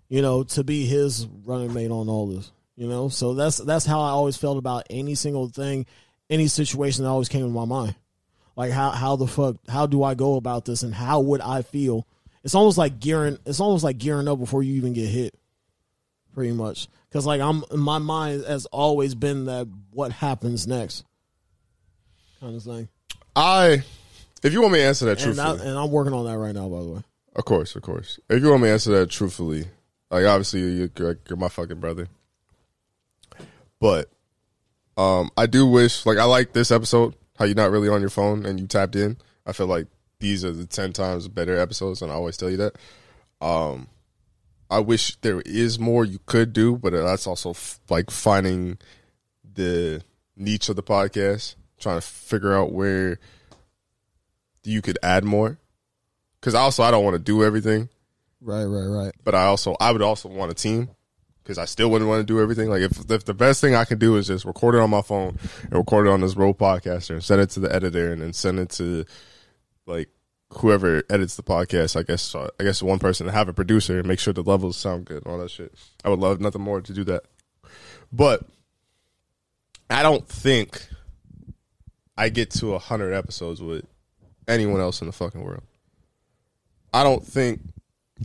[0.09, 2.53] You know, to be his running mate on all this.
[2.77, 5.87] You know, so that's that's how I always felt about any single thing,
[6.29, 7.95] any situation that always came to my mind.
[8.57, 11.63] Like how how the fuck how do I go about this and how would I
[11.63, 12.07] feel?
[12.43, 13.39] It's almost like gearing.
[13.47, 15.35] It's almost like gearing up before you even get hit.
[16.35, 21.05] Pretty much, because like I'm my mind has always been that what happens next
[22.41, 22.89] kind of thing,
[23.35, 23.83] I,
[24.43, 26.37] if you want me to answer that and, I, truthfully, and I'm working on that
[26.37, 26.69] right now.
[26.69, 27.03] By the way,
[27.37, 28.19] of course, of course.
[28.29, 29.65] If you want me to answer that truthfully,
[30.11, 32.09] like obviously you're, you're, you're my fucking brother,
[33.81, 34.11] but
[34.97, 37.15] um, I do wish like I like this episode.
[37.39, 39.17] How you're not really on your phone and you tapped in.
[39.45, 39.87] I feel like
[40.21, 42.77] these are the ten times better episodes, and I always tell you that.
[43.41, 43.89] Um,
[44.71, 48.79] I wish there is more you could do, but that's also f- like finding
[49.55, 50.03] the
[50.37, 53.19] niche of the podcast, trying to figure out where
[54.63, 55.59] you could add more.
[56.41, 57.89] Because also, I don't want to do everything,
[58.41, 59.13] right, right, right.
[59.25, 60.91] but I also I would also want a team
[61.45, 62.71] because I still wouldn't want to do everything.
[62.71, 65.03] Like if if the best thing I can do is just record it on my
[65.03, 68.23] phone and record it on this Rode podcaster and send it to the editor and
[68.23, 69.05] then send it to
[69.87, 70.09] like
[70.55, 71.97] whoever edits the podcast.
[71.99, 74.43] I guess uh, I guess one person to have a producer and make sure the
[74.43, 75.75] levels sound good and all that shit.
[76.05, 77.25] I would love nothing more to do that,
[78.11, 78.47] but
[79.91, 80.89] I don't think
[82.17, 83.85] I get to hundred episodes with
[84.49, 85.63] anyone else in the fucking world.
[86.93, 87.61] I don't think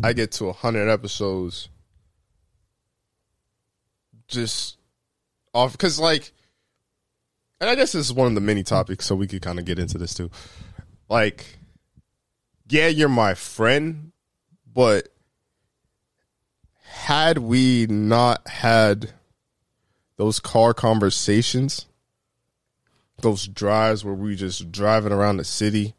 [0.01, 1.67] I get to hundred episodes
[4.29, 4.77] just
[5.53, 6.31] off because like
[7.59, 9.65] and i guess this is one of the many topics so we could kind of
[9.65, 10.29] get into this too
[11.09, 11.57] like
[12.69, 14.11] yeah you're my friend
[14.71, 15.09] but
[16.83, 19.11] had we not had
[20.17, 21.85] those car conversations
[23.21, 25.93] those drives where we just driving around the city,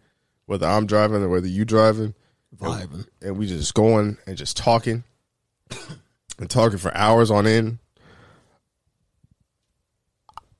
[0.46, 2.14] whether I'm driving or whether you driving,
[2.56, 3.06] Vibing.
[3.22, 5.04] and we just going and just talking
[6.38, 7.78] and talking for hours on end.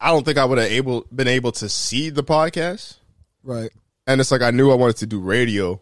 [0.00, 2.96] I don't think I would have able been able to see the podcast.
[3.42, 3.70] Right.
[4.06, 5.80] And it's like I knew I wanted to do radio,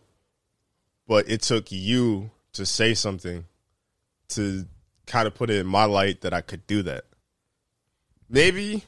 [1.07, 3.44] but it took you to say something
[4.31, 4.66] to
[5.07, 7.04] kind of put it in my light that I could do that.
[8.28, 8.85] Maybe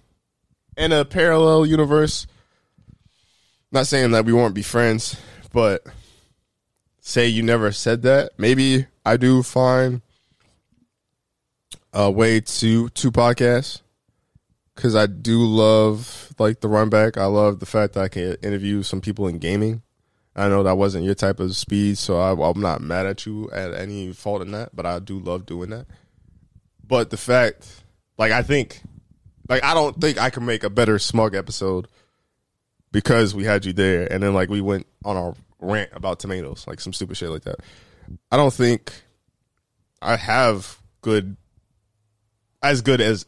[0.76, 2.26] in a parallel universe,
[3.72, 5.16] not saying that we won't be friends,
[5.52, 5.84] but
[7.00, 10.02] say you never said that, maybe I do find
[11.92, 13.80] a way to to podcast
[14.80, 17.18] because I do love like the run back.
[17.18, 19.82] I love the fact that I can interview some people in gaming.
[20.34, 23.50] I know that wasn't your type of speed, so I, I'm not mad at you
[23.50, 24.74] at any fault in that.
[24.74, 25.84] But I do love doing that.
[26.86, 27.82] But the fact,
[28.16, 28.80] like, I think,
[29.50, 31.86] like, I don't think I can make a better smug episode
[32.90, 36.64] because we had you there, and then like we went on our rant about tomatoes,
[36.66, 37.56] like some stupid shit like that.
[38.32, 38.94] I don't think
[40.00, 41.36] I have good,
[42.62, 43.26] as good as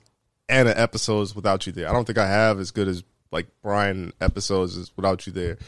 [0.52, 1.88] Anna episodes without you there.
[1.88, 5.58] I don't think I have as good as like Brian episodes as without you there.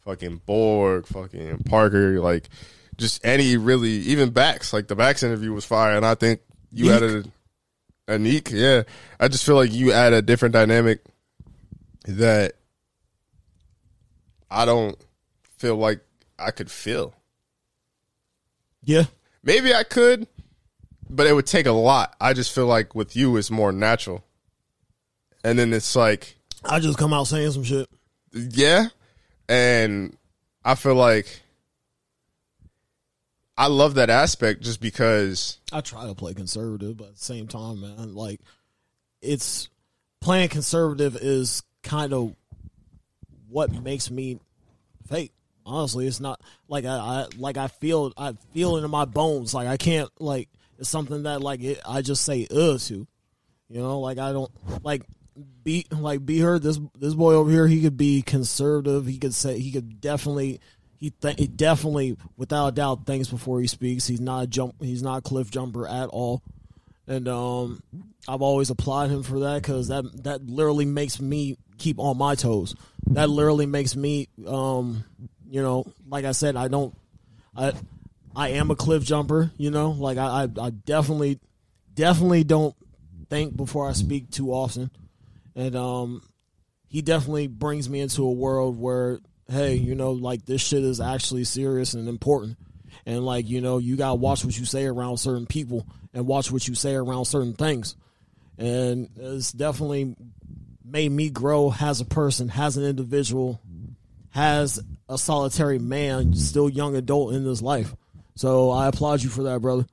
[0.00, 2.48] Fucking Borg, fucking Parker, like
[2.96, 6.86] just any really even backs Like the backs interview was fire, and I think you
[6.86, 6.94] Neek.
[6.94, 7.32] added
[8.08, 8.50] a, a Neek.
[8.50, 8.82] Yeah,
[9.18, 11.00] I just feel like you add a different dynamic
[12.06, 12.54] that
[14.50, 14.96] I don't
[15.58, 16.00] feel like
[16.38, 17.14] I could feel.
[18.82, 19.04] Yeah.
[19.42, 20.26] Maybe I could,
[21.08, 22.14] but it would take a lot.
[22.20, 24.24] I just feel like with you, it's more natural.
[25.44, 27.88] And then it's like, I just come out saying some shit.
[28.32, 28.86] yeah.
[29.48, 30.16] And
[30.64, 31.42] I feel like
[33.56, 37.46] I love that aspect just because, I try to play conservative, but at the same
[37.46, 38.40] time, man, like
[39.20, 39.68] it's
[40.20, 42.34] playing conservative is kind of
[43.48, 44.40] what makes me
[45.08, 45.32] fake.
[45.66, 49.54] Honestly, it's not like I, I like I feel I feel it in my bones.
[49.54, 53.06] Like I can't like it's something that like it, I just say uh to,
[53.68, 54.00] you know.
[54.00, 54.50] Like I don't
[54.84, 55.02] like
[55.62, 56.62] be like be heard.
[56.62, 59.06] This this boy over here, he could be conservative.
[59.06, 60.60] He could say he could definitely
[60.98, 64.06] he, th- he definitely without a doubt thinks before he speaks.
[64.06, 64.76] He's not a jump.
[64.80, 66.42] He's not a cliff jumper at all.
[67.06, 67.82] And um,
[68.26, 72.34] I've always applaud him for that because that that literally makes me keep on my
[72.34, 72.74] toes.
[73.08, 75.04] That literally makes me, um,
[75.46, 76.96] you know, like I said, I don't,
[77.54, 77.74] I,
[78.36, 79.50] I am a cliff jumper.
[79.56, 81.40] You know, like I, I, I definitely,
[81.92, 82.74] definitely don't
[83.30, 84.90] think before I speak too often,
[85.54, 86.22] and um,
[86.88, 89.18] he definitely brings me into a world where,
[89.48, 92.56] hey, you know, like this shit is actually serious and important.
[93.06, 96.50] And like, you know, you gotta watch what you say around certain people and watch
[96.50, 97.96] what you say around certain things.
[98.56, 100.14] And it's definitely
[100.84, 103.60] made me grow as a person, as an individual,
[104.34, 107.94] as a solitary man, still young adult in this life.
[108.36, 109.86] So I applaud you for that, brother.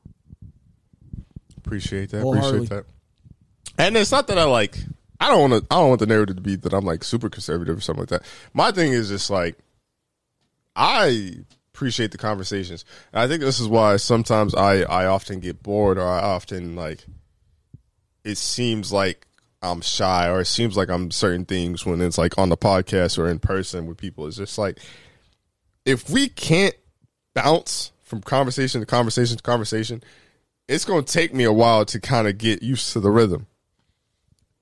[1.58, 2.28] appreciate that.
[2.28, 2.86] Appreciate that.
[3.78, 4.78] And it's not that I like,
[5.20, 7.30] I don't want to, I don't want the narrative to be that I'm like super
[7.30, 8.24] conservative or something like that.
[8.54, 9.58] My thing is just like,
[10.76, 11.36] I
[11.74, 12.86] appreciate the conversations.
[13.14, 16.76] And I think this is why sometimes I, I often get bored or I often
[16.76, 17.06] like,
[18.24, 19.28] it seems like
[19.62, 23.18] I'm shy or it seems like I'm certain things when it's like on the podcast
[23.18, 24.28] or in person with people.
[24.28, 24.80] It's just like,
[25.86, 26.76] if we can't
[27.34, 30.04] bounce from conversation to conversation to conversation,
[30.68, 33.48] it's going to take me a while to kind of get used to the rhythm.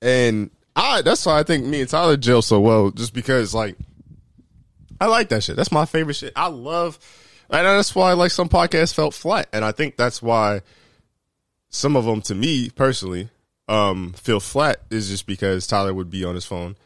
[0.00, 3.76] And I that's why I think me and Tyler gel so well, just because like
[5.00, 5.56] I like that shit.
[5.56, 6.32] That's my favorite shit.
[6.36, 6.98] I love
[7.50, 9.48] and that's why like some podcasts felt flat.
[9.52, 10.62] And I think that's why
[11.70, 13.28] some of them to me personally
[13.68, 16.76] um feel flat is just because Tyler would be on his phone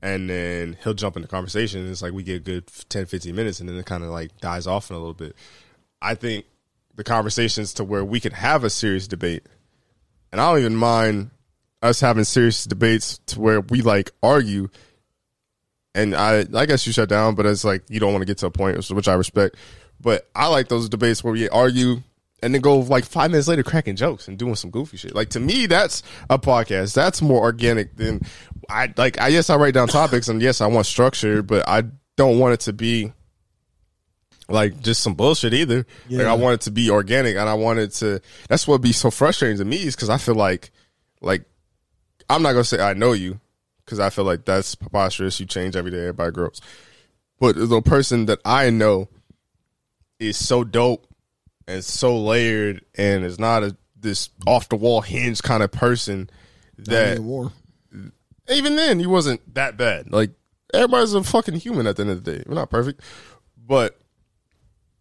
[0.00, 3.06] and then he'll jump in the conversation and it's like we get a good 10
[3.06, 5.36] 15 minutes and then it kind of like dies off in a little bit.
[6.04, 6.44] I think
[6.94, 9.46] the conversations to where we can have a serious debate.
[10.30, 11.30] And I don't even mind
[11.82, 14.68] us having serious debates to where we like argue.
[15.94, 18.38] And I, I guess you shut down, but it's like you don't want to get
[18.38, 19.56] to a point, which I respect.
[20.00, 22.02] But I like those debates where we argue
[22.42, 25.14] and then go like five minutes later cracking jokes and doing some goofy shit.
[25.14, 26.94] Like to me, that's a podcast.
[26.94, 28.20] That's more organic than
[28.68, 29.18] I like.
[29.18, 31.84] I yes, I write down topics and yes, I want structure, but I
[32.16, 33.12] don't want it to be
[34.48, 35.86] like just some bullshit either.
[36.08, 38.20] Like I want it to be organic and I want it to.
[38.48, 40.70] That's what be so frustrating to me is because I feel like,
[41.20, 41.44] like,
[42.28, 43.40] I'm not gonna say I know you
[43.84, 45.40] because I feel like that's preposterous.
[45.40, 46.60] You change every day, everybody grows.
[47.40, 49.08] But the person that I know
[50.18, 51.06] is so dope
[51.66, 56.30] and so layered and is not a this off the wall hinge kind of person
[56.78, 57.18] that
[58.48, 60.12] even then he wasn't that bad.
[60.12, 60.30] Like
[60.72, 62.44] everybody's a fucking human at the end of the day.
[62.46, 63.00] We're not perfect,
[63.56, 63.98] but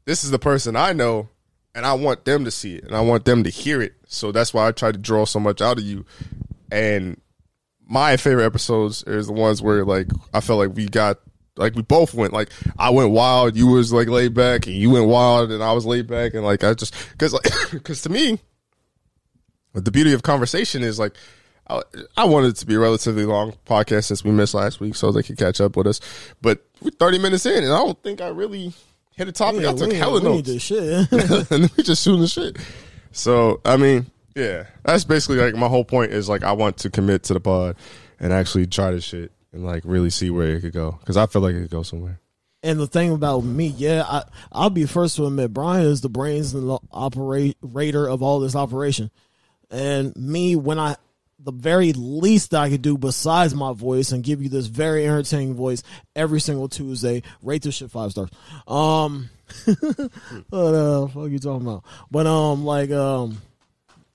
[0.06, 1.30] this is the person I know,
[1.76, 3.94] and I want them to see it, and I want them to hear it.
[4.08, 6.06] So that's why I try to draw so much out of you.
[6.72, 7.20] And
[7.86, 11.20] my favorite episodes is the ones where like I felt like we got
[11.56, 14.90] like we both went like I went wild, you was like laid back, and you
[14.92, 18.10] went wild, and I was laid back, and like I just because like because to
[18.10, 18.40] me,
[19.74, 21.16] the beauty of conversation is like.
[22.18, 25.12] I, wanted it to be a relatively long podcast since we missed last week, so
[25.12, 26.02] they could catch up with us.
[26.40, 28.74] But we're thirty minutes in, and I don't think I really
[29.16, 29.62] hit a topic.
[29.62, 30.82] Yeah, I took hella we notes, shit.
[31.12, 32.58] and then we just shooting the shit.
[33.12, 36.90] So I mean, yeah, that's basically like my whole point is like I want to
[36.90, 37.76] commit to the pod
[38.20, 41.28] and actually try this shit and like really see where it could go because I
[41.28, 42.20] feel like it could go somewhere.
[42.66, 46.10] And the thing about me, yeah, I I'll be first to admit Brian is the
[46.10, 49.12] brains and the operator of all this operation.
[49.70, 50.96] And me, when I
[51.44, 55.56] the very least I could do besides my voice and give you this very entertaining
[55.56, 55.84] voice
[56.16, 58.30] every single Tuesday, rate this shit five stars.
[58.68, 59.30] Um
[60.50, 61.84] what uh fuck you talking about?
[62.10, 63.42] But um like um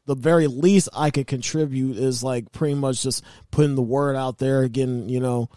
[0.06, 4.38] the very least I could contribute is like pretty much just putting the word out
[4.38, 5.50] there, getting, you know,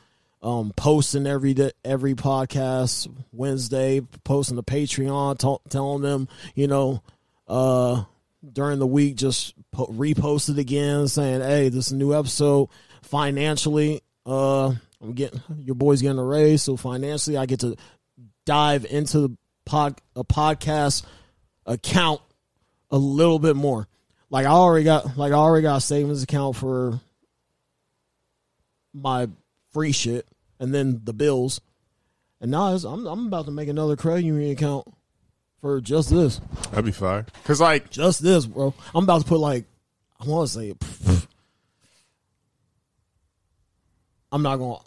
[0.43, 7.01] um, posting every day, every podcast Wednesday, posting the Patreon, t- telling them, you know,
[7.47, 8.03] uh,
[8.49, 12.69] during the week, just po- repost it again, saying, "Hey, this is a new episode."
[13.03, 17.75] Financially, uh, I'm getting your boy's getting a raise, so financially, I get to
[18.45, 21.05] dive into the pod a podcast
[21.65, 22.21] account
[22.89, 23.87] a little bit more.
[24.29, 26.99] Like I already got, like I already got a savings account for
[28.93, 29.27] my
[29.71, 30.27] free shit
[30.59, 31.61] and then the bills.
[32.39, 34.87] And now I'm I'm about to make another credit union account
[35.61, 37.25] for just this, That'd be fine.
[37.45, 38.73] Cause like just this, bro.
[38.95, 39.65] I'm about to put like
[40.19, 40.73] I want to say.
[44.31, 44.77] I'm not gonna.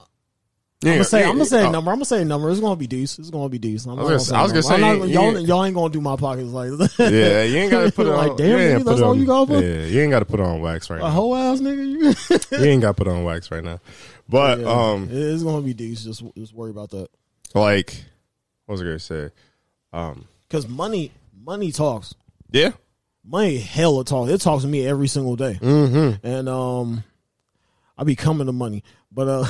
[0.82, 1.20] yeah, I'm gonna say.
[1.20, 1.68] yeah, I'm gonna say yeah.
[1.68, 1.90] a number.
[1.90, 2.50] I'm gonna say a number.
[2.50, 3.20] It's gonna be decent.
[3.26, 3.92] It's gonna be decent.
[3.92, 4.74] I'm I was not gonna- I was gonna say.
[4.74, 5.06] a number.
[5.06, 6.94] say, I'm not- y'all, ain't- y'all ain't gonna do my pockets like that.
[7.12, 8.36] Yeah, you ain't gotta put it Like, on.
[8.36, 9.64] damn, you ain't nigga, that's it all on- you gotta put?
[9.64, 11.10] Yeah, you ain't got to put it on wax right a now.
[11.10, 11.86] whole ass nigga.
[12.52, 12.58] You.
[12.58, 13.80] you ain't got to put it on wax right now.
[14.28, 16.16] But Yeah, um, it's gonna be decent.
[16.16, 17.08] Just just worry about that.
[17.54, 18.02] like,
[18.64, 19.30] what was I gonna say?
[19.92, 21.10] Um, Because money,
[21.44, 22.14] money talks.
[22.52, 22.74] yeah,
[23.24, 24.30] Money hella talks.
[24.30, 25.58] It talks to me every single day.
[25.60, 26.24] mm-hmm.
[26.24, 27.02] And um,
[27.98, 28.84] I be coming to money.
[29.10, 29.46] But uh,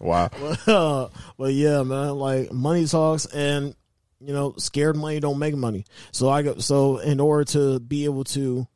[0.00, 0.30] Wow.
[0.66, 3.74] uh, but yeah, man, like money talks, and
[4.20, 5.84] you know, scared money don't make money.
[6.10, 6.56] So I go.
[6.56, 8.66] So in order to be able to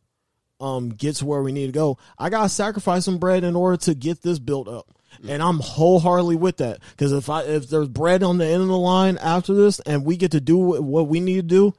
[0.61, 3.79] um get to where we need to go, I gotta sacrifice some bread in order
[3.79, 4.95] to get this built up.
[5.27, 8.69] And I'm wholeheartedly with that because if I if there's bread on the end of
[8.69, 11.75] the line after this, and we get to do what we need to do,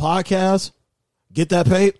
[0.00, 0.72] podcast,
[1.32, 1.94] get that paid.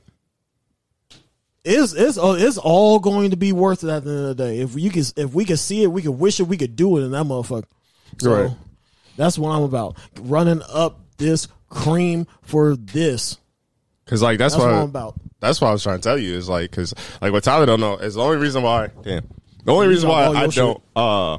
[1.64, 4.44] It's it's uh, it's all going to be worth it at the end of the
[4.44, 4.59] day.
[4.61, 6.99] If you can if we can see it, we can wish it, we could do
[6.99, 7.64] it in that motherfucker.
[8.20, 8.57] So Right.
[9.16, 9.97] that's what I'm about.
[10.20, 13.38] Running up this cream for this.
[14.07, 15.14] Cause like that's, That's what why I'm about.
[15.40, 16.92] that's what I was trying to tell you is like because
[17.23, 19.27] like what Tyler don't know is the only reason why damn
[19.64, 21.38] the only reason why I don't uh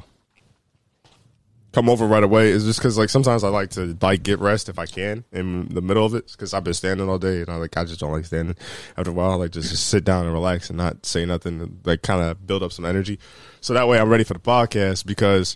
[1.76, 4.70] come over right away is just because like sometimes I like to like get rest
[4.70, 7.50] if I can in the middle of it because I've been standing all day and
[7.50, 8.56] I like I just don't like standing.
[8.96, 11.60] After a while, I like just, just sit down and relax and not say nothing,
[11.60, 13.18] and, like kind of build up some energy.
[13.60, 15.54] So that way I'm ready for the podcast because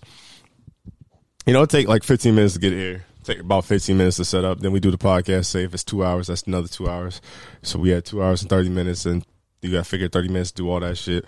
[1.46, 3.06] you know it take like 15 minutes to get here.
[3.24, 4.60] Take about 15 minutes to set up.
[4.60, 5.46] Then we do the podcast.
[5.46, 7.22] Say if it's two hours, that's another two hours.
[7.62, 9.24] So we had two hours and 30 minutes, and
[9.62, 11.24] you got to figure 30 minutes to do all that shit.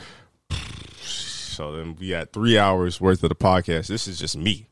[1.53, 3.87] So then we had three hours worth of the podcast.
[3.87, 4.69] This is just me.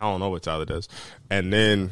[0.00, 0.88] I don't know what Tyler does.
[1.30, 1.90] And then,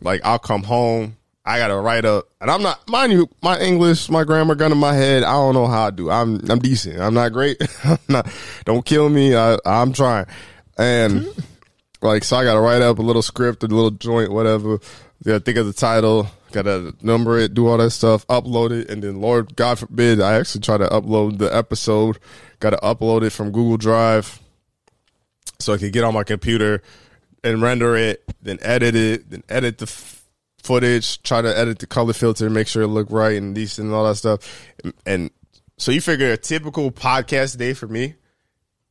[0.00, 1.16] like, I'll come home.
[1.46, 4.78] I gotta write up, and I'm not, mind you, my English, my grammar gun in
[4.78, 5.24] my head.
[5.24, 6.10] I don't know how I do.
[6.10, 6.98] I'm, I'm decent.
[6.98, 7.58] I'm not great.
[7.84, 8.26] I'm not.
[8.64, 9.36] Don't kill me.
[9.36, 10.24] I, I'm trying.
[10.78, 11.40] And mm-hmm.
[12.00, 14.78] like, so I gotta write up a little script, a little joint, whatever.
[15.22, 16.28] Gotta think of the title.
[16.50, 20.34] Gotta number it, do all that stuff, upload it, and then Lord God forbid, I
[20.34, 22.18] actually try to upload the episode.
[22.64, 24.40] Gotta upload it from Google Drive
[25.58, 26.80] so I could get on my computer
[27.42, 30.24] and render it, then edit it, then edit the f-
[30.62, 33.94] footage, try to edit the color filter, make sure it look right and decent and
[33.94, 34.66] all that stuff.
[34.82, 35.30] And, and
[35.76, 38.14] so you figure a typical podcast day for me,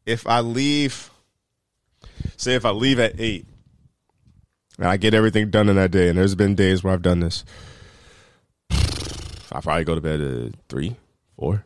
[0.06, 1.10] if I leave,
[2.38, 3.48] say if I leave at eight,
[4.78, 7.22] and I get everything done in that day, and there's been days where I've done
[7.22, 7.44] this,
[8.70, 10.96] I probably go to bed at three,
[11.36, 11.66] four.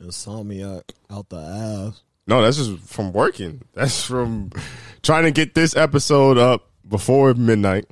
[0.00, 2.02] Insomniac out the ass.
[2.26, 3.62] No, that's just from working.
[3.74, 4.50] That's from
[5.02, 7.86] trying to get this episode up before midnight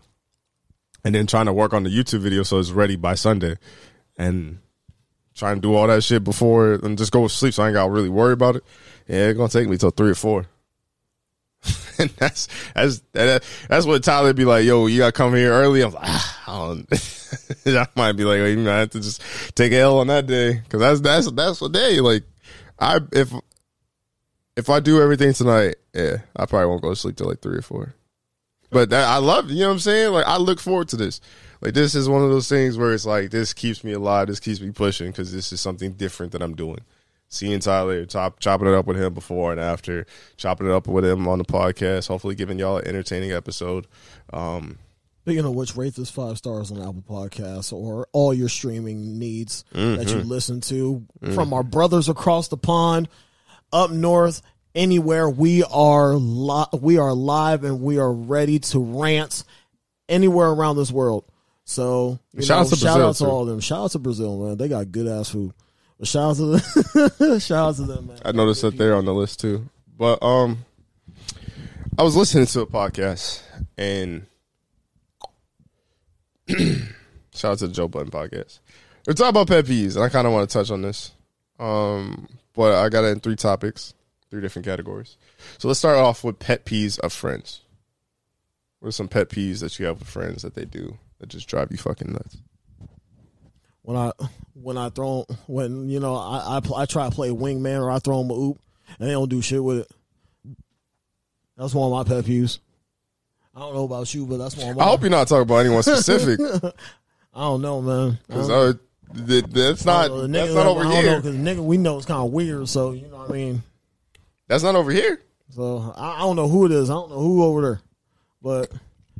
[1.04, 3.56] and then trying to work on the YouTube video so it's ready by Sunday.
[4.16, 4.58] And
[5.34, 7.74] try and do all that shit before and just go to sleep so I ain't
[7.74, 8.64] got to really worry about it.
[9.08, 10.46] Yeah, it's gonna take me till three or four.
[11.98, 15.82] And that's that's that's what Tyler be like, yo, you gotta come here early.
[15.82, 16.82] I'm like, ah, I.
[17.66, 19.20] I might be like, well, you might have to just
[19.56, 22.00] take L on that day because that's that's that's the day.
[22.00, 22.22] Like,
[22.78, 23.32] I if
[24.56, 27.58] if I do everything tonight, yeah, I probably won't go to sleep till like three
[27.58, 27.94] or four.
[28.70, 30.12] But that, I love, you know what I'm saying?
[30.12, 31.20] Like, I look forward to this.
[31.60, 34.26] Like, this is one of those things where it's like, this keeps me alive.
[34.26, 36.80] This keeps me pushing because this is something different that I'm doing.
[37.28, 40.06] Seeing Tyler, top, chopping it up with him before and after,
[40.36, 43.86] chopping it up with him on the podcast, hopefully giving y'all an entertaining episode.
[44.32, 44.78] Um,
[45.22, 49.64] Speaking of which, rate this five stars on Apple Podcasts or all your streaming needs
[49.72, 51.04] that you listen to
[51.34, 53.08] from our brothers across the pond,
[53.72, 54.40] up north,
[54.76, 55.28] anywhere.
[55.28, 59.42] We are li- we are live and we are ready to rant
[60.08, 61.24] anywhere around this world.
[61.64, 63.30] So Shout know, out to shout Brazil, out to too.
[63.30, 63.58] all of them.
[63.58, 64.56] Shout out to Brazil, man.
[64.58, 65.52] They got good ass food.
[65.98, 67.40] But shout out to them.
[67.40, 68.18] shout out to them, man.
[68.24, 69.68] I noticed that they're on the list too.
[69.96, 70.64] But um,
[71.98, 73.42] I was listening to a podcast
[73.78, 74.26] and
[76.48, 78.60] shout out to the Joe Budden podcast.
[79.04, 81.12] They're talking about pet peeves, and I kind of want to touch on this.
[81.58, 83.94] Um, but I got it in three topics,
[84.30, 85.16] three different categories.
[85.58, 87.62] So let's start off with pet peeves of friends.
[88.80, 91.48] What are some pet peeves that you have with friends that they do that just
[91.48, 92.38] drive you fucking nuts?
[93.86, 94.10] When I
[94.54, 97.88] when I throw when you know I I, pl- I try to play wingman or
[97.88, 98.58] I throw them a oop
[98.98, 99.90] and they don't do shit with it.
[101.56, 102.58] That's one of my pet peeves.
[103.54, 104.82] I don't know about you, but that's one of my.
[104.82, 106.40] I hope you're not talking about anyone specific,
[107.32, 108.18] I don't know, man.
[108.26, 108.48] Because
[109.52, 110.40] that's not I don't know.
[110.40, 111.02] That's not over I don't here.
[111.04, 113.32] know, 'cause the nigga we know it's kind of weird, so you know what I
[113.32, 113.62] mean.
[114.48, 115.22] That's not over here.
[115.50, 116.90] So I, I don't know who it is.
[116.90, 117.80] I don't know who over there,
[118.42, 118.72] but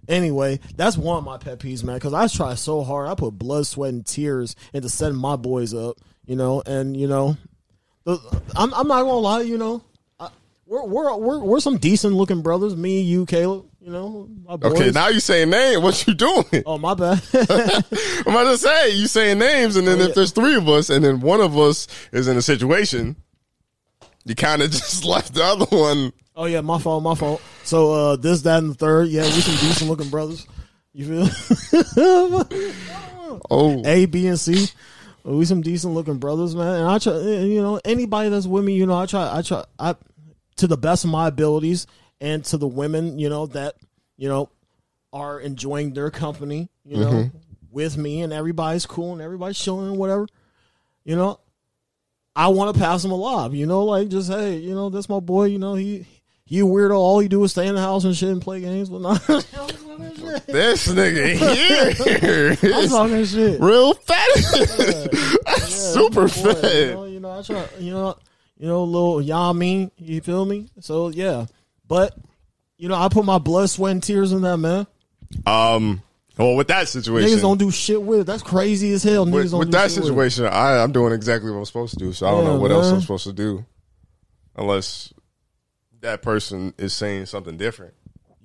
[0.09, 1.97] anyway, that's one of my pet peeves, man.
[1.97, 3.09] Because I try so hard.
[3.09, 5.99] I put blood, sweat, and tears into setting my boys up.
[6.27, 7.37] You know, and you know,
[8.07, 9.43] I'm I'm not gonna lie.
[9.43, 9.83] You know,
[10.19, 10.29] I,
[10.67, 12.77] we're we're we're we're some decent looking brothers.
[12.77, 13.67] Me, you, Caleb.
[13.81, 14.29] You know.
[14.65, 15.81] Okay, now you saying name.
[15.83, 16.45] What you doing?
[16.67, 17.23] Oh my bad.
[17.33, 20.91] I'm about to say you saying names, and then Oh, if there's three of us,
[20.91, 23.15] and then one of us is in a situation,
[24.27, 26.12] you kind of just left the other one.
[26.35, 27.41] oh yeah, my fault, my fault.
[27.64, 29.09] So uh, this, that, and the third.
[29.09, 30.47] Yeah, we some decent looking brothers.
[30.93, 32.45] You feel?
[33.51, 34.68] Oh, A, B, and C.
[35.24, 36.81] We some decent looking brothers, man.
[36.81, 39.64] And I try, you know, anybody that's with me, you know, I try, I try,
[39.79, 39.97] I,
[40.57, 41.87] to the best of my abilities,
[42.20, 43.74] and to the women, you know, that,
[44.16, 44.49] you know,
[45.12, 47.31] are enjoying their company, you know,
[47.70, 50.27] with me, and everybody's cool and everybody's chilling and whatever,
[51.05, 51.41] you know.
[52.37, 55.20] I want to pass them along, you know, like just hey, you know, that's my
[55.20, 56.07] boy, you know, he
[56.45, 56.95] he a weirdo.
[56.95, 59.20] All he do is stay in the house and shit and play games, but not.
[60.47, 61.34] this nigga
[62.61, 63.61] here I'm talking shit.
[63.61, 66.95] real fat, Yeah, super boy, You fat.
[66.95, 68.16] know, you know, I try, you know,
[68.59, 70.68] you know, little y'all mean, you feel me?
[70.80, 71.47] So yeah,
[71.89, 72.16] but
[72.76, 74.87] you know, I put my blood, sweat, and tears in that man.
[75.47, 76.03] Um,
[76.39, 78.24] well, with that situation, Niggas don't do shit with it.
[78.24, 79.26] That's crazy as hell.
[79.26, 81.64] Niggas with, don't with do that shit with situation, I I'm doing exactly what I'm
[81.64, 82.12] supposed to do.
[82.12, 83.64] So I don't know Yeah, what else I'm supposed to do,
[84.55, 85.12] unless
[86.01, 87.95] that person is saying something different.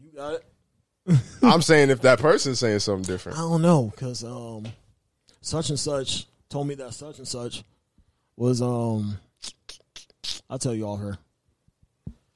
[0.01, 1.17] You got it.
[1.43, 3.37] I'm saying if that person's saying something different.
[3.37, 4.65] I don't know because um,
[5.41, 7.63] such and such told me that such and such
[8.37, 9.17] was um.
[10.49, 11.17] I'll tell you all her.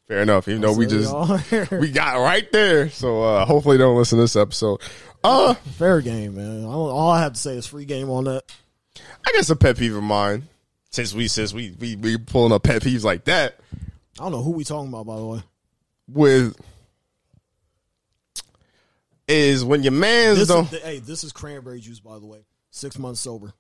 [0.08, 0.48] Fair enough.
[0.48, 1.12] Even though we just
[1.72, 2.90] we got right there.
[2.90, 4.82] So uh hopefully don't listen to this episode.
[5.26, 6.62] Uh fair game, man.
[6.62, 8.44] Don't, all I have to say is free game on that.
[9.26, 10.48] I guess a pet peeve of mine.
[10.92, 13.60] Since we since we we we pulling up pet peeves like that
[14.18, 15.44] I don't know who we talking about by the way.
[16.08, 16.56] with
[19.28, 22.46] is when your man's This don't is, hey, this is cranberry juice by the way.
[22.72, 23.54] Six months sober.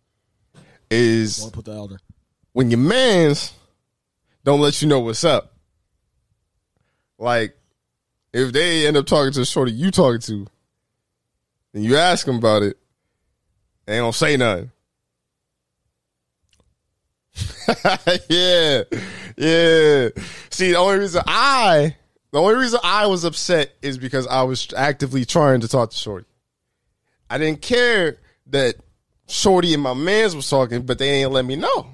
[0.91, 1.99] is Want to put that out there.
[2.53, 3.51] when your man's
[4.43, 5.53] don't let you know what's up.
[7.17, 7.57] Like
[8.33, 10.47] if they end up talking to the shorty you talking to,
[11.83, 12.77] you ask them about it,
[13.85, 14.71] they don't say nothing.
[18.29, 18.83] yeah,
[19.37, 20.09] yeah.
[20.49, 21.95] See, the only reason I,
[22.31, 25.97] the only reason I was upset is because I was actively trying to talk to
[25.97, 26.25] Shorty.
[27.29, 28.17] I didn't care
[28.47, 28.75] that
[29.27, 31.89] Shorty and my man's was talking, but they ain't let me know.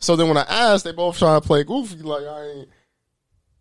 [0.00, 1.98] So then when I asked, they both trying to play goofy.
[1.98, 2.68] Like I ain't.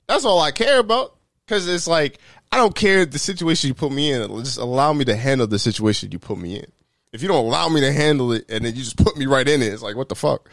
[0.08, 1.16] That's all I care about.
[1.48, 2.20] Cause it's like
[2.52, 4.28] I don't care the situation you put me in.
[4.44, 6.66] Just allow me to handle the situation you put me in.
[7.14, 9.48] If you don't allow me to handle it, and then you just put me right
[9.48, 10.50] in it, it's like what the fuck.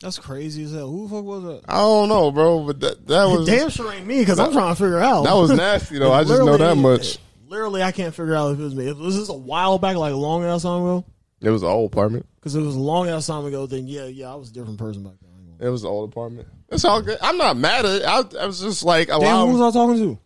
[0.00, 0.88] That's crazy as hell.
[0.90, 1.62] Who the fuck was that?
[1.68, 4.74] I don't know, bro, but that that was Damn sure ain't me because I'm trying
[4.74, 5.24] to figure out.
[5.24, 6.12] that was nasty though.
[6.12, 7.18] I just know that much.
[7.48, 8.88] Literally, I can't figure out if it was me.
[8.88, 11.04] If was this a while back, like a long ass time ago?
[11.40, 12.26] It was an old apartment.
[12.36, 13.66] Because it was a long ass time ago.
[13.66, 15.30] Then yeah, yeah, I was a different person back then.
[15.34, 16.48] I ain't gonna- It was an old apartment.
[16.70, 17.18] It's all good.
[17.22, 18.04] I'm not mad at it.
[18.04, 19.46] I, I was just like, Damn, allow.
[19.46, 20.18] who was I talking to?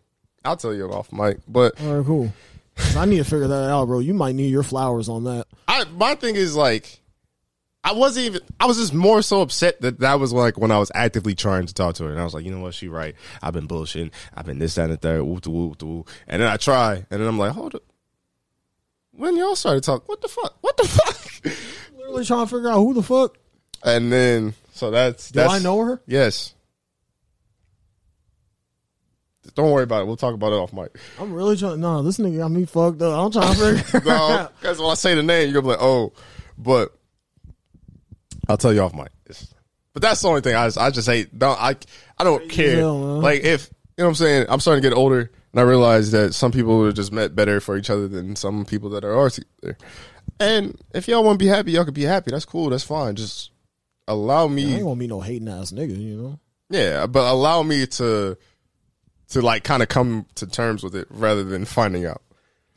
[0.43, 2.33] I'll tell you off mic, but All right, cool.
[2.95, 3.99] I need to figure that out, bro.
[3.99, 5.45] You might need your flowers on that.
[5.67, 6.99] I my thing is like,
[7.83, 8.41] I wasn't even.
[8.59, 11.65] I was just more so upset that that was like when I was actively trying
[11.67, 13.15] to talk to her, and I was like, you know what, she right.
[13.41, 14.11] I've been bullshitting.
[14.33, 15.23] I've been this, that, and the third.
[15.23, 16.09] Whoop, whoop, whoop, whoop.
[16.27, 17.83] And then I try, and then I'm like, hold up.
[19.11, 20.57] When y'all started talking, what the fuck?
[20.61, 21.53] What the fuck?
[21.97, 23.37] Literally trying to figure out who the fuck.
[23.83, 26.01] And then so that's Do that's I know her?
[26.07, 26.53] Yes.
[29.55, 30.05] Don't worry about it.
[30.05, 30.97] We'll talk about it off mic.
[31.19, 31.79] I'm really trying.
[31.79, 33.17] No, this nigga got me fucked up.
[33.25, 34.09] I'm trying to figure.
[34.11, 36.13] No, because when I say the name, you're gonna be like, oh,
[36.57, 36.95] but
[38.47, 39.09] I'll tell you off mic.
[39.25, 39.53] It's-
[39.93, 41.37] But that's the only thing I just, I just hate.
[41.37, 41.75] Don't I?
[42.17, 42.77] I don't care.
[42.77, 44.45] hell, like if you know what I'm saying.
[44.49, 47.35] I'm starting to get older, and I realize that some people would have just met
[47.35, 49.77] better for each other than some people that are together.
[50.39, 52.31] And if y'all want to be happy, y'all can be happy.
[52.31, 52.69] That's cool.
[52.69, 53.15] That's fine.
[53.15, 53.51] Just
[54.07, 54.63] allow me.
[54.63, 54.73] I me.
[54.75, 55.95] ain't gonna be no hating ass nigga.
[55.97, 56.39] You know.
[56.69, 58.37] Yeah, but allow me to
[59.31, 62.21] to like kind of come to terms with it rather than finding out.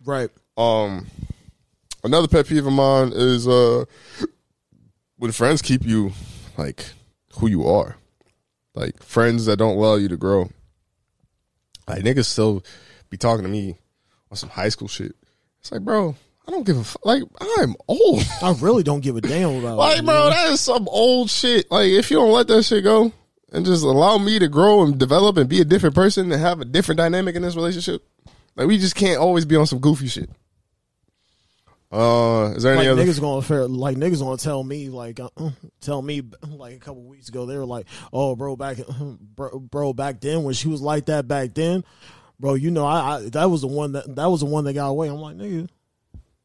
[0.05, 0.31] Right.
[0.57, 1.07] Um,
[2.03, 3.85] another pet peeve of mine is uh
[5.17, 6.13] when friends keep you
[6.57, 6.87] like
[7.39, 7.97] who you are,
[8.75, 10.49] like friends that don't allow you to grow.
[11.89, 12.65] Like niggas still
[13.11, 13.77] be talking to me
[14.31, 15.15] on some high school shit.
[15.61, 16.15] It's like, bro,
[16.47, 17.05] I don't give a fuck.
[17.05, 17.25] Like
[17.59, 18.23] I'm old.
[18.43, 19.79] I really don't give a damn about.
[19.79, 21.69] like, bro, that is some old shit.
[21.71, 23.13] Like if you don't let that shit go
[23.55, 26.61] and just allow me to grow and develop and be a different person and have
[26.61, 28.05] a different dynamic in this relationship,
[28.57, 30.29] like we just can't always be on some goofy shit.
[31.93, 33.05] Uh, is there any like other?
[33.05, 35.51] niggas gonna fair, like niggas gonna tell me like uh, uh,
[35.81, 38.79] tell me like a couple weeks ago they were like oh bro back
[39.21, 41.85] bro, bro back then when she was like that back then
[42.41, 44.73] bro you know I, I that was the one that that was the one that
[44.73, 45.69] got away I'm like nigga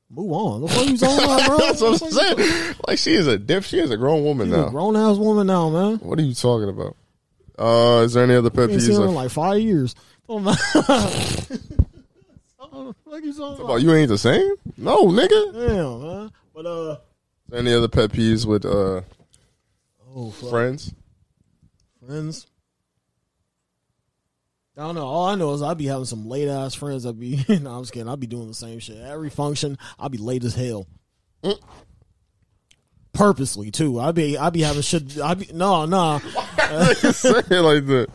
[0.09, 2.75] move on the fuck you talking about bro That's what I'm saying.
[2.87, 3.65] Like she is a diff.
[3.65, 4.69] She is a grown woman a now.
[4.69, 6.95] grown ass woman now man What are you talking about?
[7.57, 9.03] Uh, is there any other pet peeves?
[9.03, 9.93] Of, like five years
[10.29, 10.55] oh my
[13.03, 13.81] What you talking about about?
[13.81, 14.53] you ain't the same?
[14.77, 15.53] No, nigga.
[15.53, 16.31] Damn, man.
[16.53, 16.97] But uh,
[17.53, 19.01] any other pet peeves with uh
[20.15, 20.93] oh friends?
[22.05, 22.47] friends.
[24.79, 25.05] I don't know.
[25.05, 27.05] All I know is I'd be having some late ass friends.
[27.05, 28.07] I'd be no, I'm just kidding.
[28.07, 29.77] I'd be doing the same shit every function.
[29.99, 30.87] I'd be late as hell.
[31.43, 31.59] Mm.
[33.11, 33.99] Purposely too.
[33.99, 35.19] I'd be I'd be having shit.
[35.19, 36.19] I'd be no no.
[37.11, 38.07] Say it like that.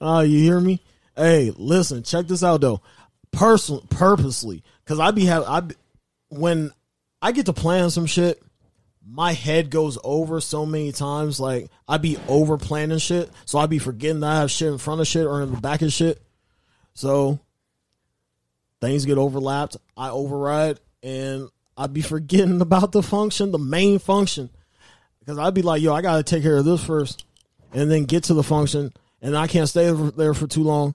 [0.00, 0.80] Uh, you hear me?
[1.14, 2.02] Hey, listen.
[2.02, 2.80] Check this out though.
[3.30, 5.74] Person purposely because I'd be have I be,
[6.30, 6.72] when
[7.20, 8.42] I get to plan some shit.
[9.12, 13.68] My head goes over so many times, like I'd be over planning shit, so I'd
[13.68, 15.92] be forgetting that I have shit in front of shit or in the back of
[15.92, 16.22] shit.
[16.94, 17.40] So
[18.80, 19.76] things get overlapped.
[19.96, 24.48] I override, and I'd be forgetting about the function, the main function,
[25.18, 27.24] because I'd be like, "Yo, I gotta take care of this first,
[27.72, 30.94] and then get to the function, and I can't stay there for too long.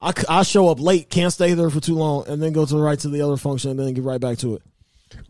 [0.00, 2.74] I, I show up late, can't stay there for too long, and then go to
[2.74, 4.62] the right to the other function, and then get right back to it.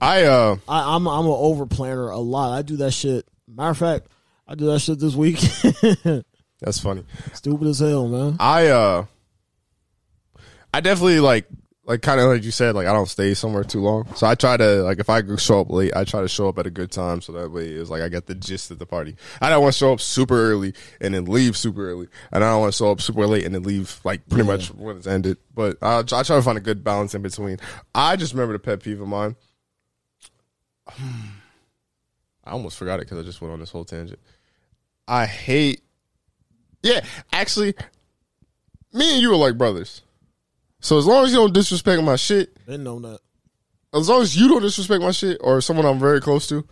[0.01, 2.57] I uh I, I'm I'm an over planner a lot.
[2.57, 3.26] I do that shit.
[3.49, 4.09] Matter of fact,
[4.47, 5.41] I do that shit this week.
[6.61, 7.05] that's funny.
[7.33, 8.37] Stupid as hell, man.
[8.41, 9.07] I uh
[10.74, 11.47] I definitely like
[11.85, 14.07] like kind of like you said like I don't stay somewhere too long.
[14.14, 16.49] So I try to like if I go show up late, I try to show
[16.49, 18.78] up at a good time so that way it's like I get the gist of
[18.78, 19.16] the party.
[19.41, 22.51] I don't want to show up super early and then leave super early, and I
[22.51, 25.07] don't want to show up super late and then leave like pretty much when it's
[25.07, 25.39] ended.
[25.55, 27.59] But I, I try to find a good balance in between.
[27.95, 29.37] I just remember the pet peeve of mine.
[32.45, 34.18] I almost forgot it because I just went on this whole tangent.
[35.07, 35.80] I hate.
[36.82, 37.01] Yeah,
[37.32, 37.74] actually,
[38.93, 40.03] me and you are like brothers.
[40.80, 43.20] So as long as you don't disrespect my shit, Didn't know that.
[43.95, 46.66] as long as you don't disrespect my shit or someone I'm very close to,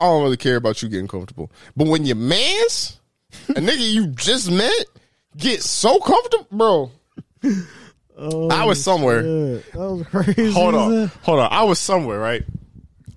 [0.00, 1.50] I don't really care about you getting comfortable.
[1.76, 3.00] But when your man's
[3.48, 4.86] a nigga you just met
[5.36, 6.90] get so comfortable, bro.
[8.50, 9.22] I was somewhere.
[9.22, 10.52] Yeah, that was crazy.
[10.52, 11.48] Hold on, hold on.
[11.52, 12.44] I was somewhere, right?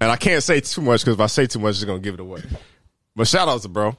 [0.01, 2.15] And I can't say too much because if I say too much, it's gonna give
[2.15, 2.41] it away.
[3.15, 3.95] But shout out to bro.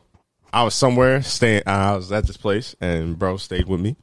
[0.53, 1.62] I was somewhere staying.
[1.64, 3.96] Uh, I was at this place, and bro stayed with me.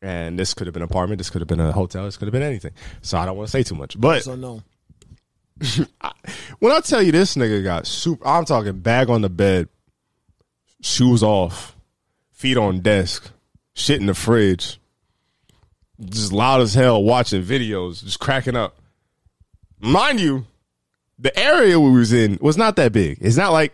[0.00, 1.18] And this could have been an apartment.
[1.18, 2.04] This could have been a hotel.
[2.04, 2.70] This could have been anything.
[3.02, 4.00] So I don't want to say too much.
[4.00, 4.62] But So no.
[6.60, 9.68] when I tell you this nigga got super, I'm talking bag on the bed,
[10.80, 11.76] shoes off,
[12.32, 13.32] feet on desk,
[13.74, 14.78] shit in the fridge,
[16.00, 18.76] just loud as hell watching videos, just cracking up.
[19.80, 20.46] Mind you,
[21.18, 23.18] the area we was in was not that big.
[23.20, 23.72] It's not like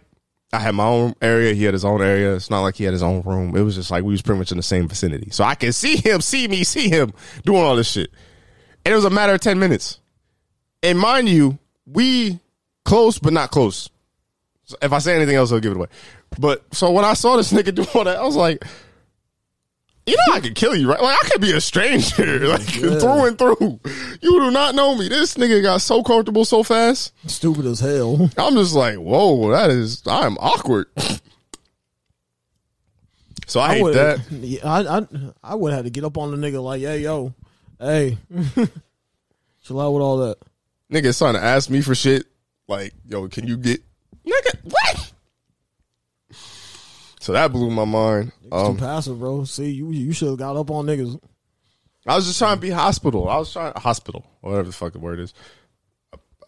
[0.53, 2.35] I had my own area, he had his own area.
[2.35, 3.57] It's not like he had his own room.
[3.57, 5.31] It was just like we was pretty much in the same vicinity.
[5.31, 7.13] So I can see him, see me, see him
[7.45, 8.11] doing all this shit.
[8.85, 10.01] And it was a matter of 10 minutes.
[10.83, 12.41] And mind you, we
[12.85, 13.91] close, but not close.
[14.65, 15.89] So if I say anything else, I'll give it away.
[16.39, 18.65] But so when I saw this nigga do all that, I was like,
[20.11, 21.01] you know, I could kill you, right?
[21.01, 23.81] Like I could be a stranger, like through and through.
[24.21, 25.09] You do not know me.
[25.09, 27.13] This nigga got so comfortable so fast.
[27.29, 28.29] Stupid as hell.
[28.39, 30.89] I'm just like, whoa, that is, I am awkward.
[33.47, 34.21] so I, hate would, that.
[34.31, 35.07] Yeah, I, I,
[35.45, 37.33] I would have to get up on the nigga like, hey, yo,
[37.79, 38.19] hey,
[39.63, 40.39] chill out with all that.
[40.93, 42.27] Nigga trying to ask me for shit.
[42.67, 43.81] Like, yo, can you get
[44.27, 45.10] nigga what?
[47.21, 48.33] So that blew my mind.
[48.51, 49.45] Um, too passive, bro.
[49.45, 51.21] See, you you should have got up on niggas.
[52.07, 53.29] I was just trying to be hospital.
[53.29, 55.35] I was trying hospital, whatever the fuck the word is.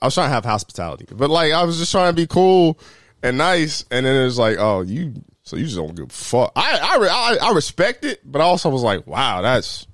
[0.00, 2.80] I was trying to have hospitality, but like I was just trying to be cool
[3.22, 3.84] and nice.
[3.90, 6.52] And then it was like, oh, you, so you just don't give a fuck.
[6.56, 9.86] I I I, I respect it, but I also was like, wow, that's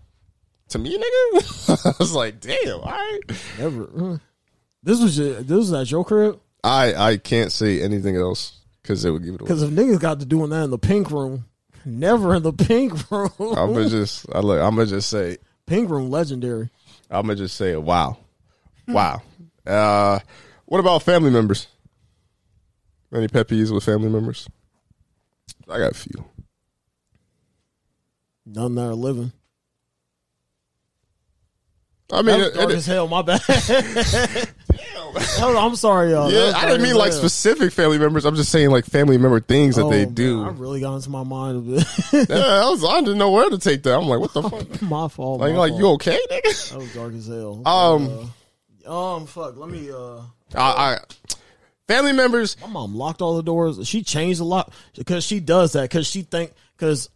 [0.69, 1.85] to me, nigga.
[1.87, 3.21] I was like, damn, all right.
[3.59, 4.15] Never.
[4.15, 4.19] uh.
[4.85, 9.05] This was your, this was at your crib I I can't say anything else because
[9.05, 9.49] it would give it away.
[9.49, 11.45] because if niggas got to doing that in the pink room,
[11.85, 13.31] never in the pink room.
[13.39, 14.59] I'm gonna just I look.
[14.61, 15.37] I'm gonna just say
[15.67, 16.71] pink room legendary.
[17.11, 18.17] I'm gonna just say wow,
[18.87, 19.21] wow.
[19.67, 20.21] Uh,
[20.65, 21.67] what about family members?
[23.15, 24.49] Any pet peeves with family members?
[25.69, 26.25] I got a few.
[28.47, 29.33] None that are living.
[32.11, 33.07] I That mean, was dark it- as hell.
[33.09, 33.41] My bad.
[35.43, 36.31] On, I'm sorry, y'all.
[36.31, 37.19] Yeah, I didn't mean like hell.
[37.21, 38.25] specific family members.
[38.25, 40.45] I'm just saying like family member things that Oh, they man, do.
[40.45, 41.85] I really got into my mind a bit.
[42.31, 43.97] yeah, I was I didn't know where to take that.
[43.99, 44.83] I'm like, what the fuck?
[44.83, 45.41] my fault.
[45.41, 45.81] Like, my like fault.
[45.81, 46.71] you okay, nigga?
[46.71, 47.63] That was dark as hell.
[47.67, 48.31] Um,
[48.87, 49.57] Uh, um, fuck.
[49.57, 49.91] Let me.
[49.91, 50.21] Uh,
[50.55, 50.61] I,
[50.95, 50.99] I
[51.89, 52.57] family members.
[52.61, 53.87] my mom locked all the doors.
[53.89, 57.11] She changed a lot because she does that because she think because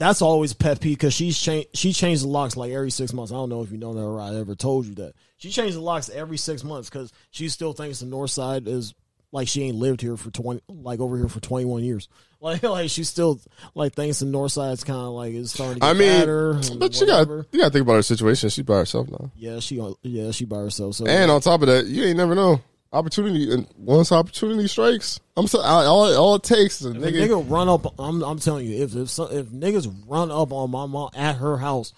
[0.00, 1.68] that's always pet peeve because she's changed.
[1.74, 3.30] She changed the locks like every six months.
[3.30, 5.76] I don't know if you know that or I ever told you that she changed
[5.76, 8.94] the locks every six months because she still thinks the north side is
[9.30, 12.08] like she ain't lived here for twenty like over here for twenty one years.
[12.42, 13.38] Like like she still
[13.74, 16.54] like thinks the north side's kind of like is starting to get I mean, better.
[16.78, 18.48] but you got you gotta think about her situation.
[18.48, 20.94] She's by herself now, yeah she uh, yeah she by herself.
[20.94, 22.62] So and on top of that, you ain't never know
[22.92, 23.52] opportunity.
[23.52, 27.28] And once opportunity strikes, I'm so I, all all it takes is a nigga.
[27.28, 30.70] nigga run up, I'm I'm telling you, if if some, if niggas run up on
[30.70, 31.92] my mom at her house,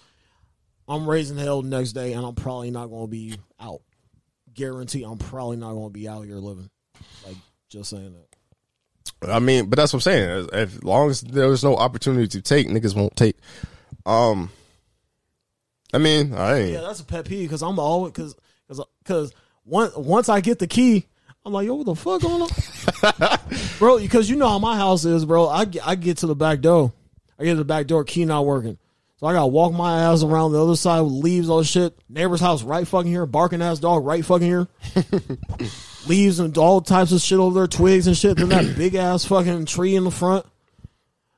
[0.87, 3.81] I'm raising hell the next day, and I'm probably not going to be out.
[4.53, 6.69] Guarantee, I'm probably not going to be out here living.
[7.25, 7.37] Like
[7.69, 9.29] just saying that.
[9.29, 10.29] I mean, but that's what I'm saying.
[10.29, 13.37] As, as long as there's no opportunity to take, niggas won't take.
[14.05, 14.51] Um,
[15.93, 16.71] I mean, I ain't.
[16.71, 18.35] Yeah, that's a pet peeve because I'm always because
[18.67, 19.31] because because
[19.65, 21.05] once once I get the key,
[21.45, 23.39] I'm like, yo, what the fuck going on,
[23.79, 23.99] bro?
[23.99, 25.47] Because you know how my house is, bro.
[25.47, 26.93] I get, I get to the back door,
[27.39, 28.77] I get to the back door, key not working,
[29.17, 31.97] so I gotta walk my ass around the other side with leaves all shit.
[32.09, 34.67] Neighbor's house right fucking here, barking ass dog right fucking here.
[36.07, 38.37] leaves and all types of shit over there, twigs and shit.
[38.37, 40.45] Then that big ass fucking tree in the front.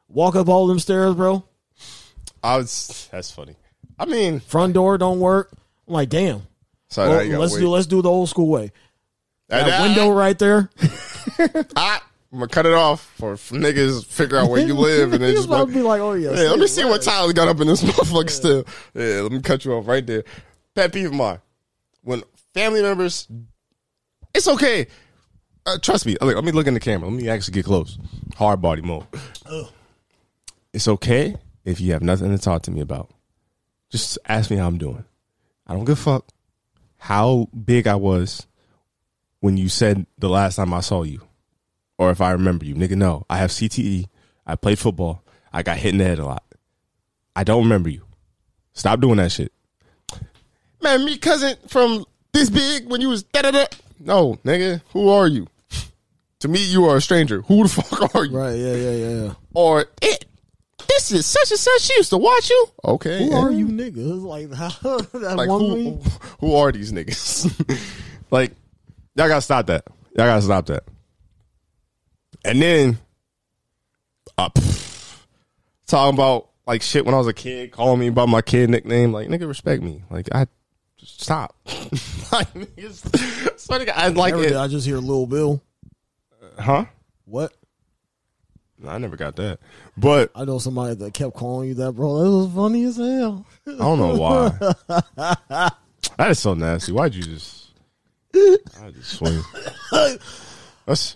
[0.07, 1.43] Walk up all them stairs, bro.
[2.43, 3.09] I was.
[3.11, 3.55] That's funny.
[3.97, 5.51] I mean, Front door don't work.
[5.87, 6.43] I'm like, damn.
[6.95, 7.59] Sorry, Well, let's wait.
[7.59, 8.71] do let's do the old school way.
[9.49, 10.69] That I- window right there.
[11.75, 11.99] I,
[12.31, 15.47] am gonna cut it off for, niggas figure out where you live and then just
[15.47, 16.31] about to be like, oh yeah.
[16.31, 16.89] yeah, let me see right.
[16.89, 18.65] what Tyler got up in this motherfucker still.
[18.93, 20.23] Yeah, let me cut you off right there.
[20.73, 21.39] Pet peeve of mine.
[22.01, 22.23] When
[22.53, 23.27] family members,
[24.33, 24.87] it's okay.
[25.65, 26.15] Uh, trust me.
[26.21, 27.09] Let me look in the camera.
[27.09, 27.97] Let me actually get close.
[28.35, 29.05] Hard body mode.
[30.73, 33.09] It's okay if you have nothing to talk to me about.
[33.89, 35.05] Just ask me how I'm doing.
[35.65, 36.25] I don't give a fuck
[37.05, 38.47] how big I was
[39.39, 41.21] when you said the last time I saw you
[41.99, 42.73] or if I remember you.
[42.73, 43.27] Nigga, no.
[43.29, 44.07] I have CTE.
[44.47, 45.21] I played football.
[45.53, 46.43] I got hit in the head a lot.
[47.35, 48.01] I don't remember you.
[48.73, 49.53] Stop doing that shit.
[50.81, 53.65] Man, me cousin from this big when you was da da da.
[53.99, 55.45] No, nigga, who are you?
[56.39, 57.41] to me, you are a stranger.
[57.43, 58.35] Who the fuck are you?
[58.35, 59.33] Right, yeah, yeah, yeah, yeah.
[59.53, 60.25] Or it.
[60.87, 61.81] This is such and such.
[61.81, 62.67] She used to watch you.
[62.85, 63.25] Okay.
[63.25, 64.23] Who are you niggas?
[64.23, 64.69] Like how,
[65.19, 66.01] that Like one who?
[66.39, 67.79] Who are these niggas?
[68.31, 68.51] like
[69.15, 69.85] y'all gotta stop that.
[70.17, 70.83] Y'all gotta stop that.
[72.43, 72.97] And then,
[74.37, 75.17] uh, pff,
[75.87, 79.11] talking about like shit when I was a kid, calling me by my kid nickname.
[79.11, 80.03] Like nigga, respect me.
[80.09, 80.47] Like I
[80.97, 81.55] stop.
[82.31, 84.49] like niggas, swear to I like Never it.
[84.49, 85.61] did I just hear Lil Bill.
[86.59, 86.85] Huh?
[87.25, 87.53] What?
[88.87, 89.59] I never got that.
[89.97, 92.23] But I know somebody that kept calling you that, bro.
[92.23, 93.45] That was funny as hell.
[93.67, 94.49] I don't know why.
[96.17, 96.91] that is so nasty.
[96.91, 97.67] Why'd you just?
[98.35, 99.41] I just swing.
[100.85, 101.13] That's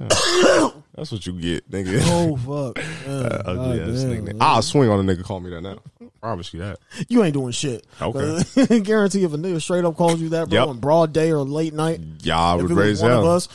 [0.96, 2.00] that's what you get, nigga.
[2.06, 4.38] Oh fuck, Man, Ugly ass nigga.
[4.42, 5.24] I'll swing on a nigga.
[5.24, 5.78] Call me that now.
[6.22, 6.80] promise you that.
[7.08, 7.86] You ain't doing shit.
[8.02, 8.80] Okay.
[8.80, 10.68] Guarantee if a nigga straight up calls you that, bro, Yep.
[10.70, 13.36] on broad day or late night, Y'all if would raise one of hell.
[13.36, 13.48] us,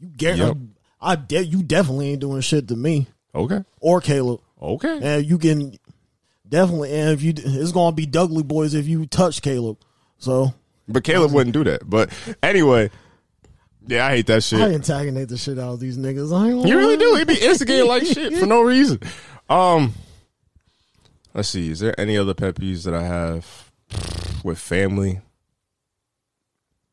[0.00, 0.56] You get Yep.
[1.00, 3.64] I de- you definitely ain't doing shit to me Okay.
[3.80, 4.40] or Caleb.
[4.60, 5.00] Okay.
[5.02, 5.76] And you can
[6.48, 9.78] definitely and if you it's gonna be Dudley Boyz if you touch Caleb.
[10.18, 10.54] So
[10.88, 11.88] But Caleb wouldn't do that.
[11.88, 12.10] But
[12.42, 12.90] anyway,
[13.86, 14.60] yeah, I hate that shit.
[14.60, 16.34] I antagonate the shit out of these niggas.
[16.36, 17.16] I ain't You really do.
[17.16, 19.00] He be instigating like shit for no reason.
[19.48, 19.92] Um,
[21.34, 21.70] let's see.
[21.70, 23.70] Is there any other pet peeves that I have
[24.42, 25.20] with family?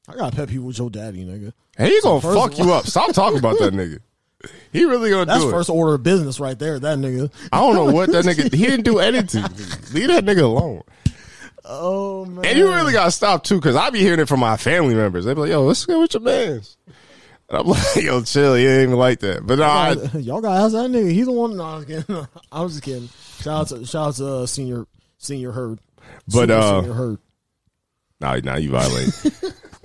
[0.10, 1.54] I got pet peeve with your daddy, nigga.
[1.78, 2.86] Hey, he gonna fuck you up.
[2.88, 4.00] Stop talking about that nigga.
[4.72, 5.52] He really gonna That's do it.
[5.52, 6.80] first order of business right there.
[6.80, 7.32] That nigga.
[7.52, 8.54] I don't know what that nigga.
[8.54, 9.44] He didn't do anything.
[9.94, 10.84] Leave that nigga alone.
[11.64, 12.46] Oh man.
[12.46, 15.26] And you really gotta stop too, because I be hearing it from my family members.
[15.26, 16.78] They be like, "Yo, let's go with your man's."
[17.50, 18.56] And I'm like, "Yo, chill.
[18.56, 21.12] He ain't even like that." But no, I, Y'all gotta ask that nigga.
[21.12, 21.56] He's the one.
[21.58, 22.28] No, I was kidding.
[22.52, 23.10] I was just kidding.
[23.42, 24.86] Shout out to shout out to uh, senior
[25.18, 25.80] senior herd.
[26.28, 27.18] But, Super uh, senior herd.
[28.20, 29.10] nah, nah, you violate.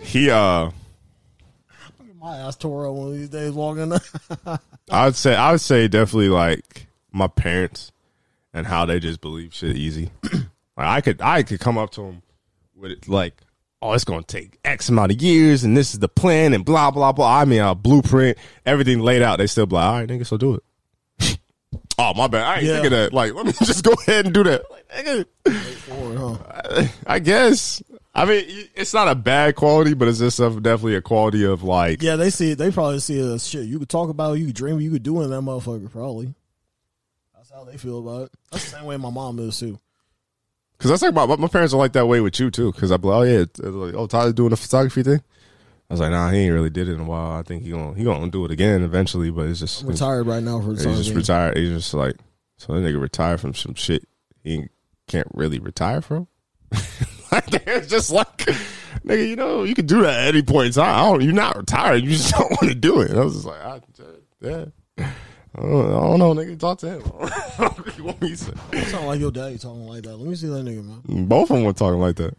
[0.01, 0.71] he, uh,
[2.35, 3.93] Ass tore up one of these days walking.
[4.91, 7.93] I'd say, I would say definitely like my parents
[8.53, 10.11] and how they just believe shit easy.
[10.33, 10.43] like
[10.77, 12.23] I could, I could come up to them
[12.75, 13.35] with it like,
[13.83, 16.91] "Oh, it's gonna take X amount of years, and this is the plan, and blah
[16.91, 19.37] blah blah." I mean, a blueprint, everything laid out.
[19.37, 21.39] They still be like, "All right, nigga, so do it."
[21.99, 22.73] oh my bad, I ain't Yeah.
[22.75, 23.13] thinking that.
[23.13, 24.63] Like, let me just go ahead and do that.
[24.71, 25.25] Like, nigga,
[25.87, 26.87] Forward, huh?
[27.07, 27.83] I guess.
[28.17, 31.63] I mean, it's not a bad quality, but it's just a, definitely a quality of
[31.63, 32.59] like, Yeah, they see it.
[32.59, 33.67] They probably see it as shit.
[33.67, 35.91] You could talk about it, you could dream, you could do it in that motherfucker.
[35.93, 36.35] Probably.
[37.35, 38.33] That's how they feel about it.
[38.51, 39.79] That's the same way my mom is too.
[40.79, 42.73] Because that's like my, my parents are like that way with you too.
[42.73, 45.21] Because I'm like, oh yeah, like, oh Tyler doing the photography thing.
[45.89, 47.33] I was like, nah, he ain't really did it in a while.
[47.33, 49.31] I think he gonna he gonna do it again eventually.
[49.31, 51.19] But it's just I'm retired right now for the he's just being.
[51.19, 51.57] retired.
[51.57, 52.17] He's just like
[52.57, 54.07] so that nigga retired from some shit
[54.43, 54.69] he
[55.07, 56.29] can't really retire from.
[57.33, 58.37] like it's just like
[59.05, 60.95] nigga, you know, you could do that at any point in time.
[60.95, 62.03] I don't, you're not retired.
[62.05, 63.11] You just don't want to do it.
[63.11, 63.81] And I was just like, I,
[64.41, 64.65] yeah.
[64.99, 66.59] I don't, I don't know, nigga.
[66.59, 67.03] Talk to him.
[67.97, 70.17] you want me to sound like your daddy talking like that.
[70.17, 71.27] Let me see that nigga, man.
[71.27, 72.37] Both of them were talking like that.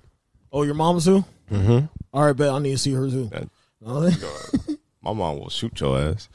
[0.52, 1.26] Oh, your mama's too?
[1.52, 1.86] Mm-hmm.
[2.14, 3.26] All right, bet I need to see her too.
[3.32, 3.50] That-
[3.86, 4.12] Uh,
[5.02, 6.30] My mom will shoot your ass.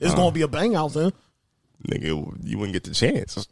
[0.00, 1.12] it's gonna be a bang out then.
[1.88, 2.04] Nigga,
[2.44, 3.46] you wouldn't get the chance.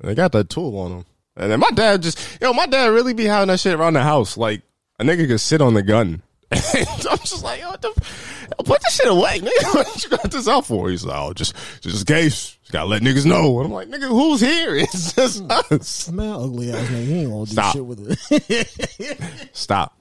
[0.00, 1.04] they got that tool on them.
[1.36, 4.02] And then my dad just, yo, my dad really be having that shit around the
[4.02, 4.36] house.
[4.36, 4.62] Like,
[4.98, 6.22] a nigga could sit on the gun.
[6.52, 9.74] And I'm just like, yo, what the, yo, put this shit away, nigga.
[9.74, 10.88] What you got this out for?
[10.88, 12.56] He's like, oh, just, just in case.
[12.60, 13.58] Just gotta let niggas know.
[13.58, 14.76] And I'm like, nigga, who's here?
[14.76, 16.10] It's just us.
[16.10, 17.04] Man, ugly ass nigga.
[17.04, 17.72] He ain't gonna do Stop.
[17.74, 19.48] shit with it.
[19.52, 19.98] Stop.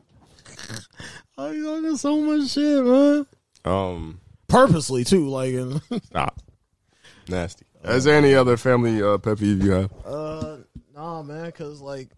[1.38, 3.26] oh, you talking so much shit, man.
[3.66, 5.56] Um, Purposely too, like
[6.06, 6.40] stop.
[7.28, 7.66] Nasty.
[7.84, 9.92] Is there any other family uh, pet peeve you have?
[10.06, 10.58] Uh,
[10.96, 12.10] nah, man, because like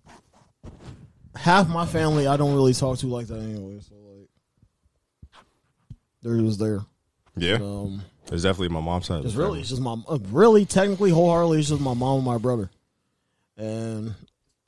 [1.36, 3.80] half my family I don't really talk to like that anyway.
[3.82, 5.36] So like,
[6.22, 6.82] they're just there.
[7.36, 7.56] Yeah.
[7.56, 8.02] Um,
[8.32, 9.26] It's definitely my mom's side.
[9.26, 12.38] it's really it's just my uh, really technically wholeheartedly it's just my mom and my
[12.38, 12.70] brother,
[13.58, 14.14] and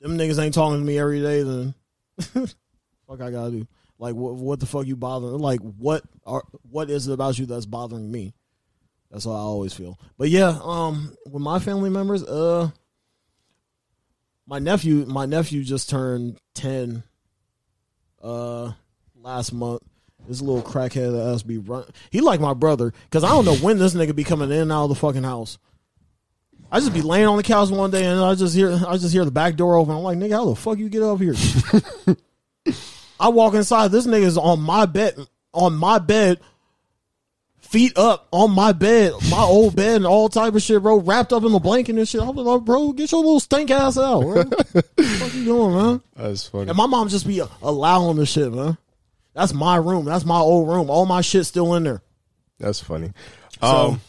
[0.00, 1.42] them niggas ain't talking to me every day.
[1.42, 1.74] Then
[2.20, 3.66] fuck I gotta do.
[3.98, 4.34] Like what?
[4.34, 5.38] What the fuck you bothering?
[5.38, 6.02] Like what?
[6.24, 8.32] Are, what is it about you that's bothering me?
[9.10, 9.98] That's how I always feel.
[10.16, 12.70] But yeah, um, with my family members, uh,
[14.50, 17.04] my nephew, my nephew just turned ten,
[18.20, 18.72] uh,
[19.14, 19.80] last month.
[20.28, 21.84] This little crackhead ass be run.
[22.10, 24.72] He like my brother because I don't know when this nigga be coming in and
[24.72, 25.56] out of the fucking house.
[26.70, 29.12] I just be laying on the couch one day and I just hear I just
[29.12, 29.94] hear the back door open.
[29.94, 31.34] I'm like, nigga, how the fuck you get up here?
[33.20, 33.92] I walk inside.
[33.92, 35.16] This nigga's on my bed,
[35.54, 36.40] on my bed,
[37.70, 40.98] feet up on my bed, my old bed, and all type of shit, bro.
[40.98, 42.20] Wrapped up in the blanket and shit.
[42.20, 44.22] I'm like, bro, get your little stink ass out.
[44.22, 44.34] Bro.
[44.34, 46.02] what the fuck you doing, man?
[46.16, 46.68] That's funny.
[46.68, 48.76] And my mom just be allowing the shit, man.
[49.34, 50.04] That's my room.
[50.04, 50.90] That's my old room.
[50.90, 52.02] All my shit's still in there.
[52.58, 53.12] That's funny.
[53.62, 54.00] Um,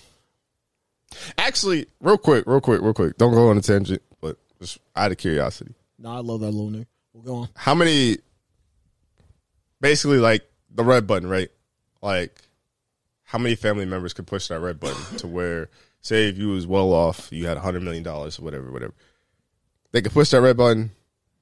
[1.37, 3.17] actually, real quick, real quick, real quick.
[3.17, 6.71] Don't go on a tangent, but just out of curiosity, Nah, I love that little
[6.71, 6.87] nigga.
[7.13, 7.49] We'll go on.
[7.55, 8.17] how many?
[9.79, 10.43] Basically, like
[10.73, 11.49] the red button, right?
[12.01, 12.41] Like,
[13.31, 15.69] how many family members could push that red button to where,
[16.01, 18.93] say, if you was well off, you had a hundred million dollars or whatever, whatever,
[19.93, 20.91] they could push that red button,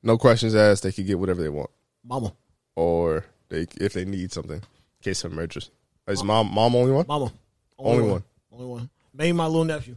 [0.04, 0.84] no questions asked.
[0.84, 1.72] They could get whatever they want,
[2.06, 2.34] Mama.
[2.76, 4.62] or they if they need something in
[5.02, 5.72] case of emergency.
[6.08, 7.06] Is mom mom only one?
[7.08, 7.34] Mama.
[7.80, 8.24] Only one.
[8.52, 8.90] Only one.
[9.12, 9.96] Maybe my little nephew.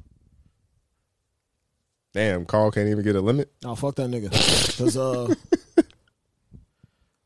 [2.14, 3.52] Damn, Carl can't even get a limit.
[3.62, 4.30] Nah, fuck that nigga.
[4.78, 5.34] Cause uh,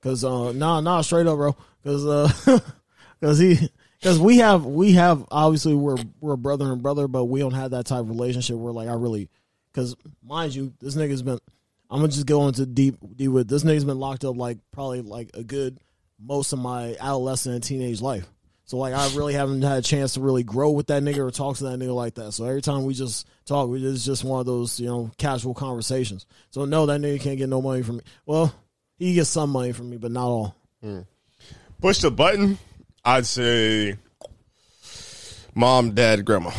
[0.03, 1.57] cause uh, nah, nah, straight up, bro.
[1.85, 2.59] Cause uh,
[3.21, 3.71] cause he,
[4.07, 7.73] cause we have, we have obviously we're we're brother and brother, but we don't have
[7.73, 9.29] that type of relationship where like I really,
[9.75, 11.39] cause mind you, this nigga's been.
[11.89, 15.03] I'm gonna just go into deep deep with this nigga's been locked up like probably
[15.03, 15.79] like a good
[16.21, 18.27] most of my adolescent and teenage life.
[18.65, 21.31] So like I really haven't had a chance to really grow with that nigga or
[21.31, 22.33] talk to that nigga like that.
[22.33, 25.55] So every time we just talk, we it's just one of those you know casual
[25.55, 26.27] conversations.
[26.51, 28.03] So no, that nigga can't get no money from me.
[28.25, 28.53] Well,
[28.99, 30.57] he gets some money from me, but not all.
[30.83, 31.01] Hmm.
[31.81, 32.59] Push the button.
[33.07, 33.97] I'd say
[35.55, 36.51] mom, dad, grandma.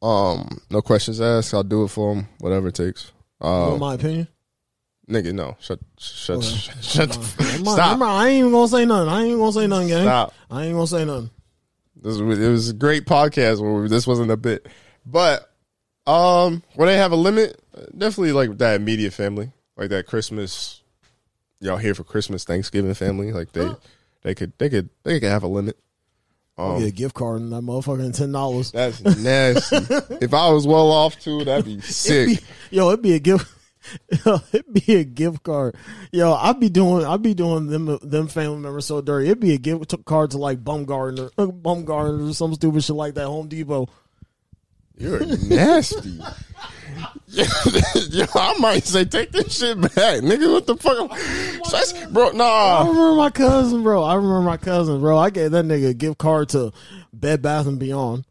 [0.00, 1.52] Um, no questions asked.
[1.54, 3.12] I'll do it for them, whatever it takes.
[3.40, 4.28] Um, my opinion.
[5.08, 6.46] nigga, no, shut, shut, Okay.
[6.46, 8.00] shut, shut the, Never mind, stop.
[8.02, 9.08] I ain't even gonna say nothing.
[9.08, 10.04] I ain't even gonna say nothing, gang.
[10.04, 10.34] stop.
[10.50, 11.30] I ain't gonna say nothing.
[11.96, 14.66] This was, it was a great podcast where we, this wasn't a bit,
[15.06, 15.50] but
[16.06, 17.60] um, when they have a limit,
[17.96, 20.82] definitely like that immediate family, like that Christmas,
[21.60, 23.70] y'all here for Christmas, Thanksgiving family, like they,
[24.22, 25.78] they could, they could, they could have a limit.
[26.58, 28.72] I'll get a gift card and that motherfucking ten dollars.
[28.72, 29.76] That's nasty.
[30.20, 32.42] if I was well off too, that'd be sick.
[32.70, 33.50] Yo, it'd be a gift.
[34.24, 35.74] Yo, it'd be a gift card.
[36.12, 39.26] Yo, I'd be doing, I'd be doing them, them family members so dirty.
[39.26, 43.26] It'd be a gift card to like Bumgarner, Bumgarner or some stupid shit like that.
[43.26, 43.88] Home Depot.
[44.96, 46.20] You're nasty.
[47.28, 49.90] Yo, I might say, take this shit back,
[50.22, 50.52] nigga.
[50.52, 51.16] What the fuck?
[51.66, 54.02] So bro, I remember my cousin, bro.
[54.02, 55.16] I remember my cousin, bro.
[55.18, 56.72] I gave that nigga a gift card to
[57.12, 58.24] Bed Bath and Beyond.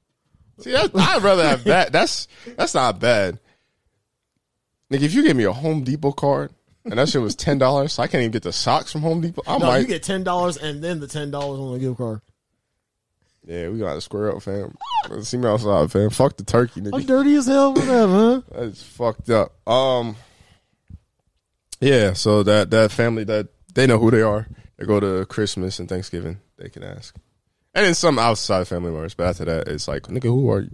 [0.59, 1.91] See, that, I'd rather have that.
[1.91, 3.39] That's that's not bad.
[4.91, 6.51] Nigga, if you gave me a Home Depot card
[6.85, 9.21] and that shit was ten dollars, so I can't even get the socks from Home
[9.21, 9.41] Depot.
[9.47, 9.79] I No, might.
[9.79, 12.21] you get ten dollars and then the ten dollars on the gift card.
[13.45, 14.75] Yeah, we got to square up, fam.
[15.21, 16.09] See me outside, fam.
[16.09, 16.95] Fuck the turkey, nigga.
[16.99, 18.43] I'm dirty as hell for that, man.
[18.51, 19.53] That's fucked up.
[19.67, 20.15] Um,
[21.79, 22.13] yeah.
[22.13, 24.47] So that that family that they know who they are.
[24.77, 26.39] They go to Christmas and Thanksgiving.
[26.57, 27.15] They can ask,
[27.75, 29.13] and then some outside family members.
[29.13, 30.71] But after that, it's like, nigga, who are you?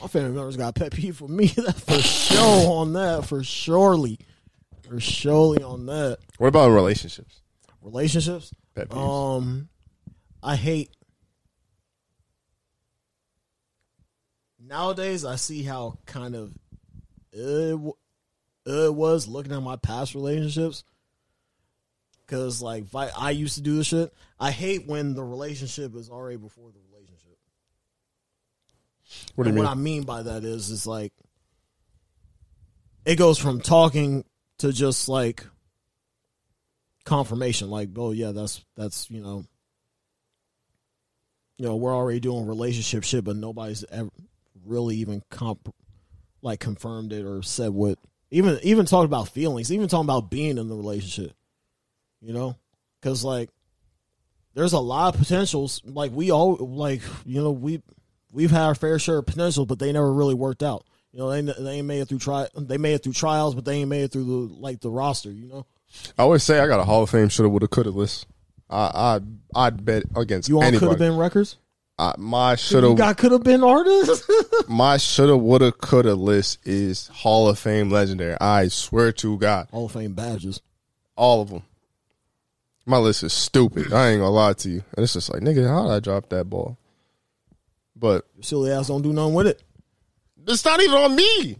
[0.00, 1.48] My family members got pet peeve for me.
[1.56, 3.26] That for sure on that.
[3.26, 4.18] For surely.
[4.88, 6.18] For surely on that.
[6.38, 7.40] What about relationships?
[7.82, 8.52] Relationships.
[8.74, 9.36] Pet peeves.
[9.38, 9.68] Um
[10.42, 10.90] I hate
[14.68, 16.52] nowadays I see how kind of
[17.32, 17.78] it,
[18.66, 20.84] it was looking at my past relationships.
[22.26, 24.12] Cause like I, I used to do this shit.
[24.40, 27.38] I hate when the relationship is already before the relationship.
[29.34, 29.64] what do you And mean?
[29.64, 31.12] What I mean by that is, it's like
[33.04, 34.24] it goes from talking
[34.58, 35.46] to just like
[37.04, 37.70] confirmation.
[37.70, 39.44] Like, oh yeah, that's that's you know,
[41.58, 44.10] you know, we're already doing relationship shit, but nobody's ever
[44.66, 45.74] really even comp
[46.42, 47.98] like confirmed it or said what.
[48.30, 51.32] Even even talking about feelings, even talking about being in the relationship,
[52.20, 52.56] you know,
[53.00, 53.50] because like
[54.54, 55.80] there's a lot of potentials.
[55.84, 57.82] Like we all like you know we
[58.32, 60.84] we've had our fair share of potential, but they never really worked out.
[61.12, 63.64] You know, they they ain't made it through try they made it through trials, but
[63.64, 65.30] they ain't made it through the like the roster.
[65.30, 65.66] You know,
[66.18, 68.26] I always say I got a Hall of Fame shoulda, woulda, coulda list.
[68.68, 69.20] I
[69.54, 71.56] I I'd bet against you all could have been records.
[71.98, 74.30] I, my shoulda got could have been artist.
[74.68, 78.36] my shoulda, woulda, coulda list is Hall of Fame legendary.
[78.40, 80.60] I swear to God, Hall of Fame badges.
[81.16, 81.62] all of them.
[82.84, 83.92] My list is stupid.
[83.92, 84.84] I ain't gonna lie to you.
[84.96, 86.76] And it's just like, nigga, how did I drop that ball?
[87.96, 89.62] But Your silly ass don't do nothing with it.
[90.46, 91.56] it's not even on me.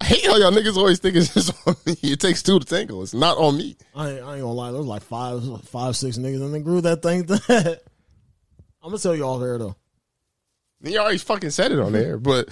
[0.00, 1.96] I hate how y'all niggas always think it's just on me.
[2.02, 3.02] It takes two to tangle.
[3.04, 3.76] It's not on me.
[3.94, 4.72] I ain't, I ain't gonna lie.
[4.72, 7.22] There's like five, five, six niggas, and they grew that thing.
[7.22, 7.82] That
[8.84, 9.76] I'm gonna tell you all there though.
[10.82, 12.50] You already fucking said it on there, but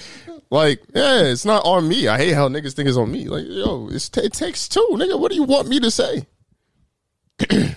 [0.49, 2.09] like, yeah, it's not on me.
[2.09, 3.29] I hate how niggas think it's on me.
[3.29, 5.21] Like, yo, it's it takes two, nigga.
[5.21, 6.27] What do you want me to say?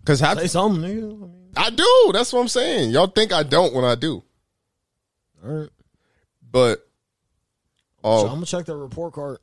[0.00, 1.02] Because Say something, nigga.
[1.04, 2.10] I mean, I do.
[2.14, 2.92] That's what I'm saying.
[2.92, 4.24] Y'all think I don't when I do,
[5.44, 5.68] all right.
[6.50, 6.88] but
[8.02, 8.22] oh.
[8.22, 9.36] So I'm oh, gonna check that report card.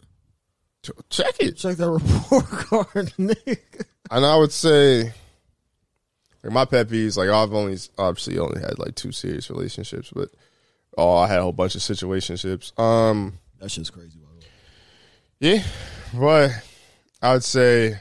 [0.81, 1.57] ch- check it.
[1.57, 3.85] Check that report card, nigga.
[4.09, 5.13] And I would say,
[6.45, 10.29] like my pet peeves, like I've only obviously only had like two serious relationships, but
[10.97, 12.77] oh, I had a whole bunch of situationships.
[12.79, 14.19] Um, That shit's crazy.
[14.19, 14.45] By the way.
[15.39, 15.63] yeah,
[16.13, 16.51] but
[17.21, 17.97] I would say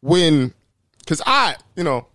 [0.00, 0.54] when,
[1.00, 2.06] because I, you know,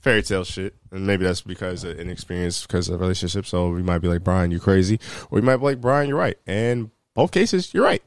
[0.00, 3.50] fairy tale shit, and maybe that's because of inexperience, because of relationships.
[3.50, 6.16] So we might be like Brian, you crazy, or we might be like Brian, you're
[6.18, 8.02] right, and both cases, you're right.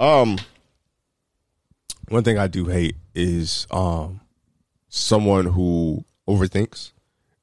[0.00, 0.38] Um,
[2.08, 4.20] one thing I do hate is um
[4.90, 6.92] someone who overthinks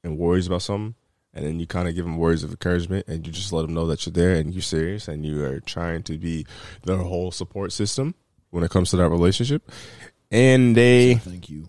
[0.04, 0.94] and worries about something,
[1.34, 3.74] and then you kind of give them words of encouragement, and you just let them
[3.74, 6.46] know that you're there and you're serious, and you are trying to be
[6.84, 8.14] their whole support system
[8.50, 9.68] when it comes to that relationship,
[10.30, 11.68] and they Thank you.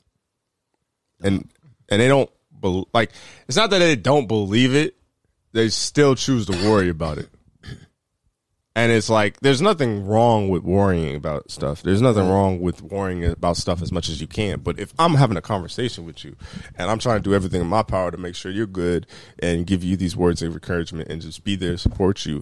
[1.24, 1.50] and
[1.90, 3.12] and they don't bel like
[3.48, 4.96] it's not that they don't believe it
[5.54, 7.30] they still choose to worry about it
[8.80, 11.84] And it's like there's nothing wrong with worrying about stuff.
[11.84, 14.62] There's nothing wrong with worrying about stuff as much as you can.
[14.62, 16.38] But if I'm having a conversation with you
[16.78, 19.06] and I'm trying to do everything in my power to make sure you're good
[19.40, 22.42] and give you these words of encouragement and just be there to support you,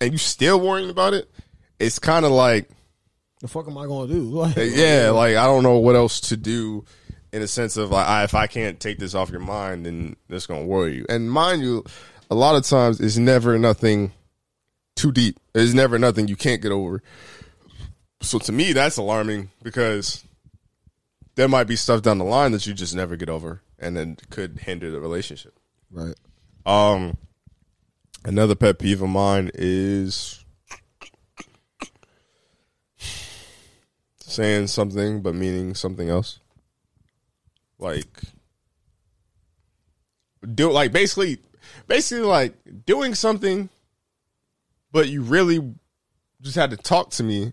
[0.00, 1.30] and you still worrying about it,
[1.78, 2.70] it's kind of like
[3.42, 4.22] The fuck am I gonna do?
[4.30, 6.86] Like, uh, yeah, like I don't know what else to do
[7.34, 10.16] in a sense of like I, if I can't take this off your mind, then
[10.30, 11.06] that's gonna worry you.
[11.10, 11.84] And mind you,
[12.30, 14.12] a lot of times it's never nothing
[14.96, 15.38] too deep.
[15.52, 17.02] There's never nothing you can't get over.
[18.20, 20.24] So to me, that's alarming because
[21.36, 24.16] there might be stuff down the line that you just never get over, and then
[24.30, 25.54] could hinder the relationship.
[25.90, 26.16] Right.
[26.64, 27.16] Um,
[28.24, 30.44] another pet peeve of mine is
[34.18, 36.40] saying something but meaning something else.
[37.78, 38.22] Like
[40.54, 41.38] do like basically
[41.86, 43.68] basically like doing something
[44.96, 45.74] but you really
[46.40, 47.52] just had to talk to me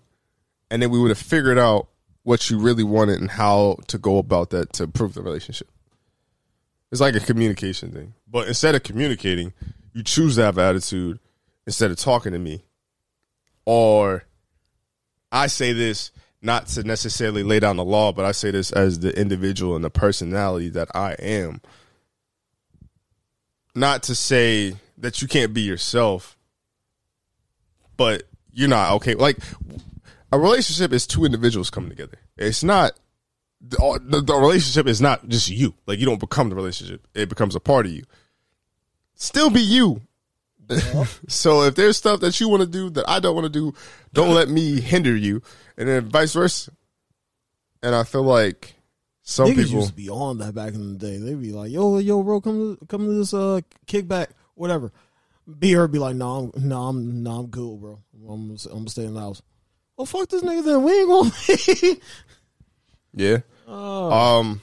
[0.71, 1.89] and then we would have figured out
[2.21, 5.67] what you really wanted and how to go about that to improve the relationship.
[6.89, 8.13] It's like a communication thing.
[8.31, 9.51] But instead of communicating,
[9.91, 11.19] you choose to have attitude
[11.67, 12.63] instead of talking to me.
[13.65, 14.23] Or
[15.29, 18.99] I say this not to necessarily lay down the law, but I say this as
[18.99, 21.59] the individual and the personality that I am.
[23.75, 26.37] Not to say that you can't be yourself,
[28.03, 29.15] but you're not okay.
[29.15, 29.37] Like
[30.31, 32.17] a relationship is two individuals coming together.
[32.37, 32.99] It's not
[33.61, 35.73] the, the, the relationship is not just you.
[35.85, 38.03] Like you don't become the relationship; it becomes a part of you.
[39.15, 40.01] Still be you.
[41.27, 43.73] so if there's stuff that you want to do that I don't want to do,
[44.11, 45.41] don't let me hinder you,
[45.77, 46.71] and then vice versa.
[47.81, 48.75] And I feel like
[49.21, 51.17] some Niggas people, used to be on that back in the day.
[51.17, 54.91] They'd be like, "Yo, yo, bro, come to come to this uh kickback, whatever."
[55.59, 57.99] Be her be like, "No, I'm no, I'm no, I'm cool, bro.
[58.29, 59.41] I'm I'm gonna stay in the house."
[59.97, 61.31] Oh fuck this nigga, then we ain't gonna.
[63.13, 63.37] yeah.
[63.67, 64.61] uh, Um,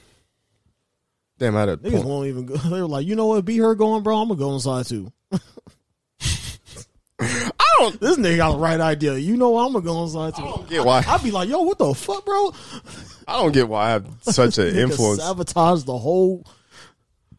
[1.37, 2.05] damn, I had a niggas point.
[2.05, 2.55] won't even go.
[2.69, 3.45] They were like, "You know what?
[3.45, 4.17] Be her going, bro.
[4.17, 5.11] I'm gonna go inside too."
[7.19, 9.15] I don't This nigga got the right idea.
[9.17, 9.65] You know what?
[9.67, 10.41] I'm gonna go inside too.
[10.43, 11.03] I don't get why.
[11.07, 12.51] I'd be like, "Yo, what the fuck, bro?"
[13.27, 15.21] I don't get why I have such an influence.
[15.21, 16.45] sabotage the whole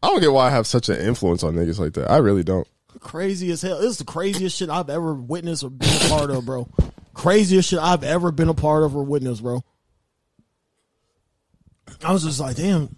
[0.03, 2.11] I don't get why I have such an influence on niggas like that.
[2.11, 2.67] I really don't.
[3.03, 3.81] Crazy as hell.
[3.81, 6.69] This is the craziest shit I've ever witnessed or been a part of, bro.
[7.15, 9.63] Craziest shit I've ever been a part of or witnessed, bro.
[12.03, 12.97] I was just like, damn,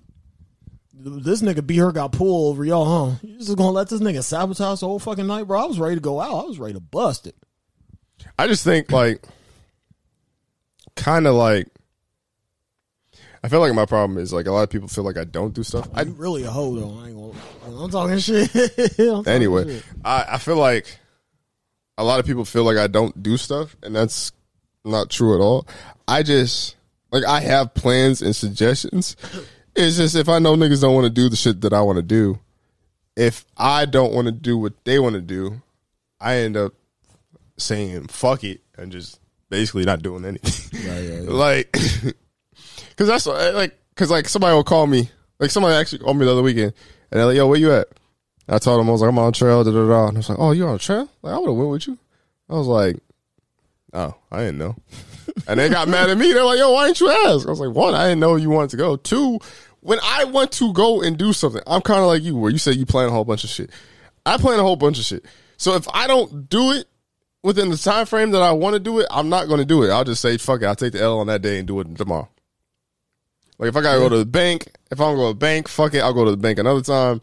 [0.92, 3.16] this nigga be her got pulled over y'all, huh?
[3.22, 5.60] You just gonna let this nigga sabotage the whole fucking night, bro?
[5.60, 6.44] I was ready to go out.
[6.44, 7.34] I was ready to bust it.
[8.38, 9.24] I just think like
[10.96, 11.68] kind of like
[13.44, 15.52] I feel like my problem is like a lot of people feel like I don't
[15.52, 15.86] do stuff.
[15.92, 16.98] I You really a hoe though.
[16.98, 17.16] I ain't
[17.66, 17.84] gonna.
[17.84, 18.50] I'm talking shit.
[18.98, 19.84] I'm talking anyway, shit.
[20.02, 20.98] I I feel like
[21.98, 24.32] a lot of people feel like I don't do stuff and that's
[24.82, 25.68] not true at all.
[26.08, 26.76] I just
[27.12, 29.14] like I have plans and suggestions.
[29.76, 31.96] It's just if I know niggas don't want to do the shit that I want
[31.96, 32.38] to do,
[33.16, 35.62] if I don't want to do what they want to do,
[36.20, 36.74] I end up
[37.58, 39.18] saying fuck it and just
[39.50, 40.80] basically not doing anything.
[40.80, 41.28] Yeah, yeah, yeah.
[41.28, 41.76] like
[42.96, 46.24] because that's what- like because like somebody will call me like somebody actually called me
[46.24, 46.72] the other weekend
[47.10, 47.88] and they're like yo where you at
[48.48, 50.08] i told them i was like i'm on trail da, da, da.
[50.08, 51.86] and i was like oh you're on a trail like i would have went with
[51.86, 51.98] you
[52.48, 52.96] i was like
[53.92, 54.74] oh i didn't know
[55.48, 57.60] and they got mad at me they're like yo why didn't you ask i was
[57.60, 59.38] like one i didn't know you wanted to go two
[59.80, 62.58] when i want to go and do something i'm kind of like you where you
[62.58, 63.70] say you plan a whole bunch of shit
[64.26, 65.24] i plan a whole bunch of shit
[65.56, 66.86] so if i don't do it
[67.44, 69.82] within the time frame that I want to do it, I'm not going to do
[69.82, 69.90] it.
[69.90, 70.64] I'll just say fuck it.
[70.64, 72.26] I'll take the L on that day and do it tomorrow.
[73.58, 75.68] Like if I gotta go to the bank, if I don't go to the bank,
[75.68, 76.00] fuck it.
[76.00, 77.20] I'll go to the bank another time.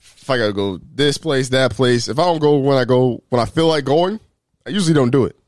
[0.00, 3.22] If I gotta go this place, that place, if I don't go when I go
[3.28, 4.20] when I feel like going,
[4.66, 5.38] I usually don't do it.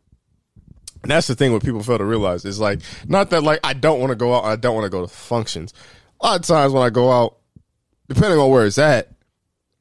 [1.03, 3.73] And that's the thing what people fail to realize is like not that like I
[3.73, 5.73] don't want to go out, I don't want to go to functions.
[6.21, 7.39] A lot of times when I go out,
[8.09, 9.11] depending on where it's at,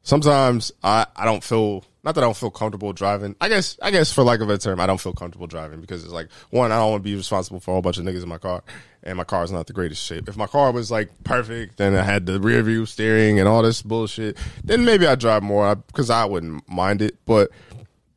[0.04, 3.36] sometimes I, I don't feel not that I don't feel comfortable driving.
[3.42, 6.04] I guess I guess for lack of a term, I don't feel comfortable driving because
[6.04, 8.22] it's like one, I don't want to be responsible for a whole bunch of niggas
[8.22, 8.64] in my car,
[9.02, 10.30] and my car is not the greatest shape.
[10.30, 13.64] If my car was like perfect, then I had the rear view steering and all
[13.64, 17.18] this bullshit, then maybe I'd drive more because I wouldn't mind it.
[17.26, 17.50] But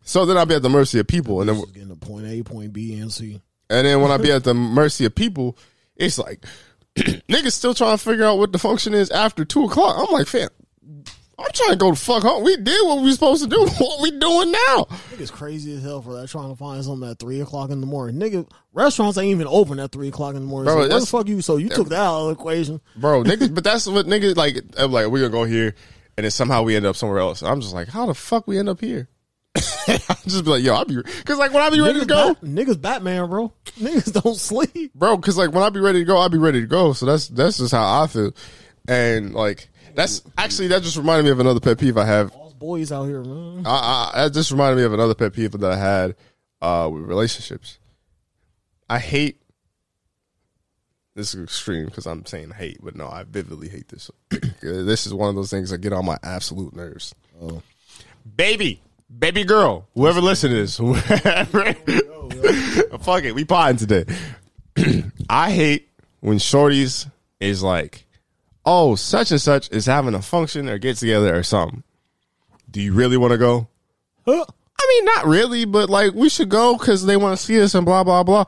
[0.02, 2.42] so then I'd be at the mercy of people, and then getting to point A,
[2.42, 3.40] point B, and C.
[3.70, 5.56] and then when I be at the mercy of people,
[5.96, 6.44] it's like
[6.96, 9.96] niggas still trying to figure out what the function is after two o'clock.
[9.98, 10.50] I'm like, fam,
[11.38, 12.42] I'm trying to go the fuck home.
[12.42, 13.64] We did what we supposed to do.
[13.78, 14.86] What we doing now?
[15.12, 16.28] Niggas crazy as hell for that.
[16.28, 18.16] Trying to find something at three o'clock in the morning.
[18.20, 20.72] Nigga, restaurants ain't even open at three o'clock in the morning.
[20.72, 21.40] Bro, so what the fuck you?
[21.40, 22.80] So you took that out of the equation.
[22.96, 24.58] Bro, niggas, but that's what niggas like.
[24.76, 25.74] I'm like, we're gonna go here,
[26.16, 27.42] and then somehow we end up somewhere else.
[27.42, 29.08] I'm just like, how the fuck we end up here?
[29.88, 32.34] I'll just be like, yo, I'll be because like when I be ready to go,
[32.34, 33.52] Bat- niggas Batman, bro.
[33.78, 34.92] Niggas don't sleep.
[34.94, 35.16] bro.
[35.16, 36.92] Because like when I be ready to go, I'll be ready to go.
[36.92, 38.32] So that's that's just how I feel,
[38.88, 39.68] and like
[39.98, 42.32] that's actually that just reminded me of another pet peeve I have.
[42.32, 43.64] All boys out here, man.
[43.66, 46.14] I, I that just reminded me of another pet peeve that I had
[46.62, 47.78] uh, with relationships.
[48.88, 49.42] I hate.
[51.16, 54.08] This is extreme because I'm saying hate, but no, I vividly hate this.
[54.62, 57.12] this is one of those things that get on my absolute nerves.
[57.42, 57.60] Oh.
[58.36, 58.80] Baby,
[59.18, 61.74] baby girl, whoever listens to this, whoever,
[63.00, 64.04] fuck it, we potting today.
[65.28, 65.88] I hate
[66.20, 68.06] when shorties is like,
[68.68, 71.82] oh, such and such is having a function or get together or something.
[72.70, 73.66] Do you really want to go?
[74.26, 74.44] Huh?
[74.80, 77.74] I mean, not really, but like we should go because they want to see us
[77.74, 78.44] and blah blah blah.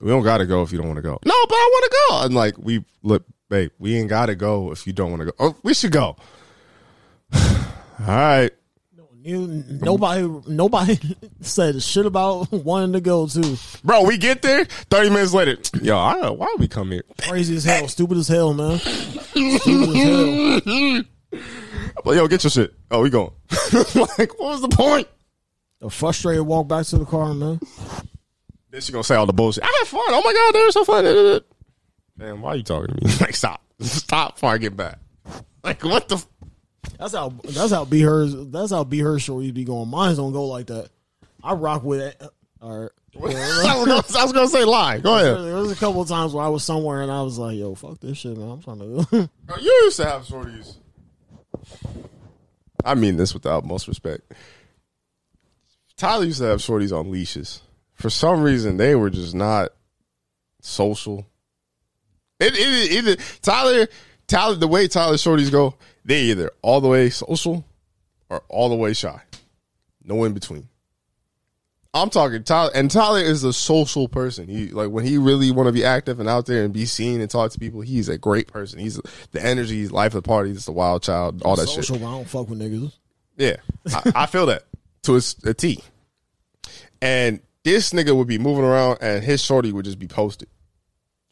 [0.00, 1.18] We don't gotta go if you don't want to go.
[1.24, 2.24] No, but I want to go.
[2.24, 5.32] And like we look, babe, we ain't gotta go if you don't want to go.
[5.38, 6.16] Oh, we should go.
[7.32, 8.50] All right.
[9.26, 10.98] You, nobody, nobody
[11.40, 13.58] said shit about wanting to go to.
[13.82, 15.56] Bro, we get there 30 minutes later.
[15.82, 17.04] Yo, I don't know why we come here.
[17.22, 18.78] Crazy as hell, stupid as hell, man.
[18.78, 21.02] Stupid as hell.
[22.04, 22.74] Like, yo, get your shit.
[22.90, 23.30] Oh, we going.
[23.72, 25.08] like, what was the point?
[25.80, 27.58] A frustrated walk back to the car, man.
[28.70, 29.64] Then she gonna say all the bullshit.
[29.64, 30.02] I had fun.
[30.08, 31.40] Oh my god, they were so fun.
[32.18, 33.10] Man, why are you talking to me?
[33.20, 33.62] Like, stop.
[33.80, 34.98] Stop before I get back.
[35.62, 36.16] Like, what the?
[36.16, 36.26] F-
[36.98, 37.30] That's how.
[37.44, 38.26] That's how be her.
[38.26, 39.88] That's how be her shorties be going.
[39.88, 40.88] Mine's don't go like that.
[41.42, 42.22] I rock with it.
[42.60, 42.90] All right.
[43.20, 44.98] I, was gonna, I was gonna say lie.
[44.98, 45.36] Go ahead.
[45.44, 47.74] There was a couple of times where I was somewhere and I was like, "Yo,
[47.76, 48.50] fuck this shit, man.
[48.50, 49.06] I'm trying to."
[49.44, 50.74] Bro, you used to have shorties.
[52.84, 54.32] I mean this with the utmost respect.
[55.96, 57.62] Tyler used to have shorties on leashes.
[57.94, 59.70] For some reason, they were just not
[60.60, 61.26] social.
[62.40, 63.86] It, it, it, Tyler,
[64.26, 65.74] Tyler, the way Tyler shorties go,
[66.04, 67.64] they either all the way social
[68.28, 69.22] or all the way shy.
[70.02, 70.68] No in between.
[71.94, 74.48] I'm talking Tyler, and Tyler is a social person.
[74.48, 77.20] He like when he really want to be active and out there and be seen
[77.20, 77.82] and talk to people.
[77.82, 78.80] He's a great person.
[78.80, 79.00] He's
[79.30, 80.50] the energy, he's life of the party.
[80.50, 81.84] He's the wild child, all that shit.
[81.84, 82.92] Social, but I don't fuck with niggas.
[83.36, 83.56] Yeah,
[83.94, 84.64] I, I feel that
[85.04, 85.82] to a, a T.
[87.00, 90.48] And this nigga would be moving around, and his shorty would just be posted.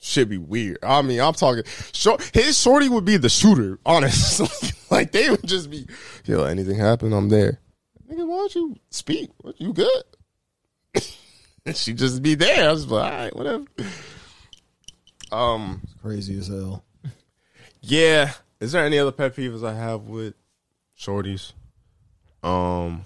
[0.04, 0.78] Should be weird.
[0.82, 1.62] I mean, I'm talking.
[1.92, 3.78] Short, his shorty would be the shooter.
[3.86, 4.48] Honestly,
[4.90, 5.86] like they would just be,
[6.24, 7.60] yo, anything happen, I'm there.
[8.10, 9.30] Nigga, why don't you speak?
[9.42, 10.02] What you good?
[11.66, 12.68] and she just be there.
[12.68, 13.64] I was like, all right, whatever.
[15.30, 16.84] Um, Crazy as hell.
[17.80, 18.32] yeah.
[18.58, 20.34] Is there any other pet peeves I have with
[20.98, 21.52] shorties?
[22.42, 23.04] Um,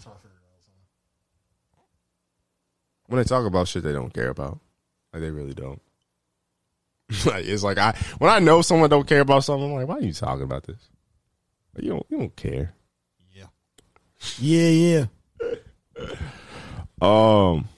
[3.06, 4.60] when they talk about shit they don't care about,
[5.12, 5.82] like they really don't.
[7.26, 9.96] like it's like I when I know someone don't care about something, I'm like, why
[9.96, 10.90] are you talking about this?
[11.74, 12.74] Like, you don't you don't care.
[13.32, 13.46] Yeah,
[14.40, 15.04] yeah.
[15.98, 16.06] Yeah.
[17.00, 17.68] um,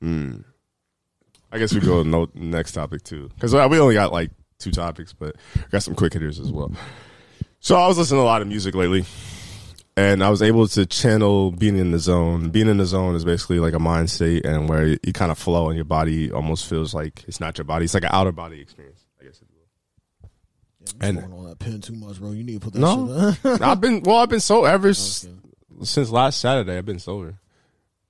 [0.00, 0.36] hmm.
[1.52, 4.70] I guess we go to no, next topic too, because we only got like two
[4.70, 6.72] topics, but I got some quick hitters as well.
[7.58, 9.04] So I was listening to a lot of music lately,
[10.00, 12.50] and I was able to channel being in the zone.
[12.50, 15.30] Being in the zone is basically like a mind state, and where you, you kind
[15.30, 17.84] of flow, and your body almost feels like it's not your body.
[17.84, 19.40] It's like an outer body experience, I guess.
[20.20, 20.28] Will.
[21.00, 22.32] And on that pen too much, bro.
[22.32, 23.32] You need to put that No.
[23.42, 23.62] shit.
[23.62, 24.16] I've been well.
[24.18, 25.26] I've been so ever s-
[25.82, 26.78] since last Saturday.
[26.78, 27.34] I've been sober,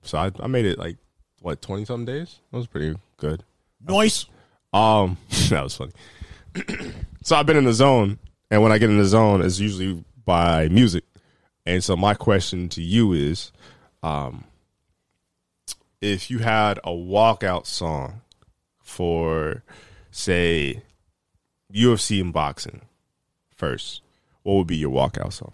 [0.03, 0.97] so I, I made it like
[1.41, 2.39] what twenty something days.
[2.51, 3.43] That was pretty good.
[3.87, 4.25] Nice.
[4.73, 5.17] Um,
[5.49, 5.91] that was funny.
[7.23, 8.19] so I've been in the zone,
[8.49, 11.03] and when I get in the zone, it's usually by music.
[11.65, 13.51] And so my question to you is,
[14.01, 14.45] um,
[16.01, 18.21] if you had a walkout song
[18.81, 19.63] for,
[20.09, 20.81] say,
[21.71, 22.81] UFC and boxing
[23.55, 24.01] first,
[24.43, 25.53] what would be your walkout song?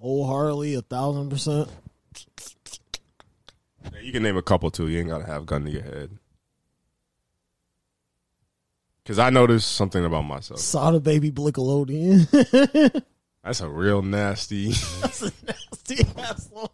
[0.00, 1.68] Wholeheartedly, a thousand percent.
[4.02, 4.88] You can name a couple too.
[4.88, 6.10] You ain't gotta have gun to your head.
[9.04, 10.60] Cause I noticed something about myself.
[10.60, 13.02] Saw the baby Blickalodian.
[13.44, 14.72] That's a real nasty.
[15.00, 16.68] That's a nasty ass song.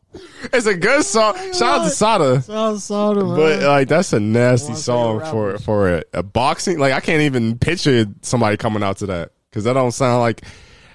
[0.53, 1.37] it's a good song.
[1.53, 2.43] Shout out to Sada.
[2.43, 3.37] Sada Sada, man.
[3.37, 6.79] But like that's a nasty One of my song for for a, a boxing.
[6.79, 10.43] Like I can't even picture somebody coming out to that because that don't sound like.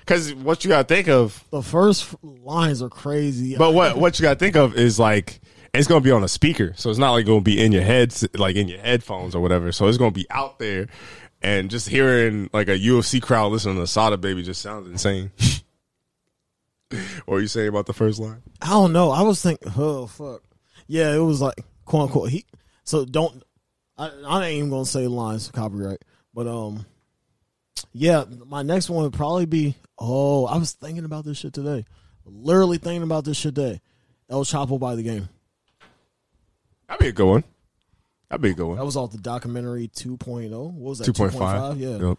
[0.01, 3.55] Because what you gotta think of, the first lines are crazy.
[3.55, 5.39] but what what you gotta think of is like
[5.73, 8.27] it's gonna be on a speaker, so it's not like gonna be in your heads,
[8.33, 9.71] like in your headphones or whatever.
[9.71, 10.87] So it's gonna be out there,
[11.41, 15.31] and just hearing like a UFC crowd listening to Sada Baby just sounds insane.
[17.25, 18.41] what are you saying about the first line?
[18.61, 19.11] I don't know.
[19.11, 20.41] I was thinking, oh fuck,
[20.87, 21.55] yeah, it was like
[21.85, 22.29] quote unquote.
[22.29, 22.45] He
[22.83, 23.43] so don't.
[23.97, 26.03] I, I ain't even gonna say lines copyright,
[26.33, 26.85] but um,
[27.93, 29.75] yeah, my next one would probably be.
[29.97, 31.85] Oh, I was thinking about this shit today.
[32.25, 33.81] literally thinking about this shit today.
[34.29, 35.27] El Chapo by the game.
[36.87, 37.43] That'd be a good one.
[38.29, 38.77] That'd be a good one.
[38.77, 40.49] That was off the documentary 2.0.
[40.51, 41.05] What was that?
[41.05, 41.77] Two point five.
[41.77, 41.97] Yeah.
[41.97, 42.17] Yep.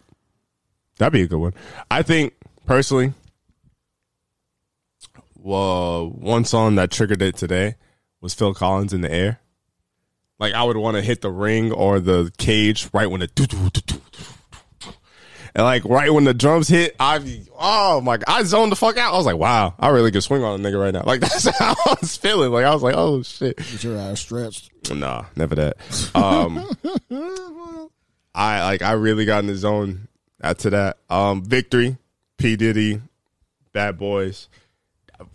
[0.98, 1.54] That'd be a good one.
[1.90, 2.34] I think
[2.66, 3.14] personally,
[5.36, 7.76] well, one song that triggered it today
[8.20, 9.40] was Phil Collins in the air.
[10.38, 13.46] Like I would want to hit the ring or the cage right when the doo
[13.46, 14.92] doo doo doo doo.
[15.54, 18.96] And like right when the drums hit, I oh my god, I zoned the fuck
[18.96, 19.12] out.
[19.12, 21.02] I was like, wow, I really could swing on a nigga right now.
[21.04, 22.52] Like that's how I was feeling.
[22.52, 23.56] Like I was like, oh shit.
[23.56, 24.70] Get your ass stretched.
[24.92, 25.76] Nah, never that.
[26.14, 26.68] Um,
[28.34, 30.08] I like I really got in the zone
[30.40, 30.98] after that.
[31.08, 31.96] Um, victory,
[32.38, 33.00] P Diddy,
[33.72, 34.48] Bad Boys.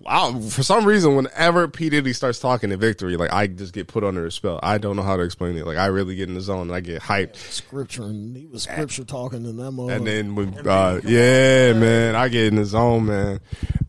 [0.05, 3.87] I, for some reason, whenever P Diddy starts talking to Victory, like I just get
[3.87, 4.59] put under a spell.
[4.61, 5.65] I don't know how to explain it.
[5.65, 7.35] Like I really get in the zone and I get hyped.
[7.37, 9.97] Scripture and he was scripture talking in that moment.
[9.97, 13.39] And then with uh, yeah, man, I get in the zone, man.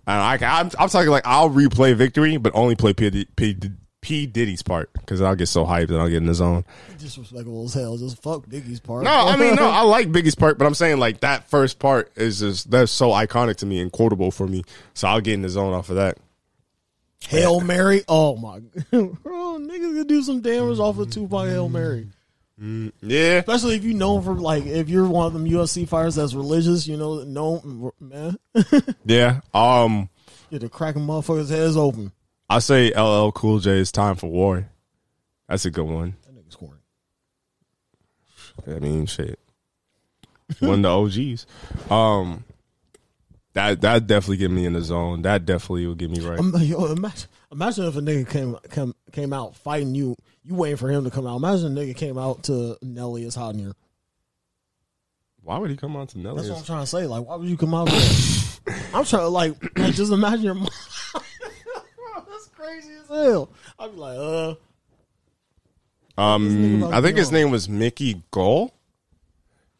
[0.06, 3.56] And I, I'm, I'm talking like I'll replay Victory, but only play P, P,
[4.06, 6.64] P Diddy's part because I'll get so hyped and I'll get in the zone.
[6.96, 7.96] disrespectful as hell.
[7.96, 9.02] Just fuck Biggie's part.
[9.02, 12.12] No, I mean no, I like Biggie's part, but I'm saying like that first part
[12.14, 14.62] is just that's so iconic to me and quotable for me.
[14.94, 16.18] So I'll get in the zone off of that.
[17.26, 18.04] Hail Mary.
[18.06, 18.60] Oh my,
[18.92, 22.06] bro, niggas could do some damage off of Tupac Hail Mary.
[23.02, 26.32] Yeah, Especially if you know for like if you're one of them UFC fighters that's
[26.32, 28.38] religious, you know, no man,
[29.04, 29.40] yeah.
[29.52, 30.10] Um,
[30.52, 32.12] get to cracking motherfuckers' heads open.
[32.48, 34.68] I say LL Cool J is time for war.
[35.48, 36.16] That's a good one.
[36.24, 36.80] That nigga's corny.
[38.66, 39.38] I mean, shit.
[40.60, 41.46] One of the OGs.
[41.90, 42.44] Um,
[43.54, 45.22] that that definitely get me in the zone.
[45.22, 46.38] That definitely will get me right.
[46.38, 50.14] Um, yo, imagine, imagine if a nigga came came came out fighting you.
[50.44, 51.36] You waiting for him to come out.
[51.36, 53.72] Imagine a nigga came out to Nelly is hot in here.
[55.42, 56.36] Why would he come on to Nelly?
[56.36, 57.06] That's what I'm trying to say.
[57.06, 57.88] Like, why would you come out?
[58.92, 60.54] I'm trying to like, like just imagine your.
[60.54, 60.68] mom.
[62.66, 63.48] Crazy as hell.
[63.78, 64.54] I'd be like, uh,
[66.20, 68.72] Um, I think his name was Mickey Gall.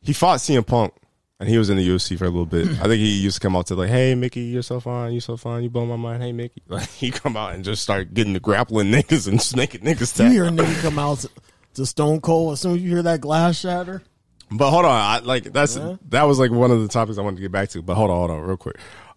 [0.03, 0.93] He fought CM Punk,
[1.41, 2.69] and he was in the UFC for a little bit.
[2.81, 5.21] I think he used to come out to like, "Hey, Mickey, you're so fine, you're
[5.21, 8.15] so fine, you blow my mind." Hey, Mickey, like he come out and just start
[8.15, 10.23] getting the grappling niggas and snaking niggas.
[10.23, 11.31] you hear a nigga come out to,
[11.75, 14.01] to Stone Cold as soon as you hear that glass shatter.
[14.49, 15.97] But hold on, I, like that's Yeah.
[16.11, 17.83] that was like one of the topics I wanted to get back to.
[17.83, 18.77] But hold on, hold on, real quick.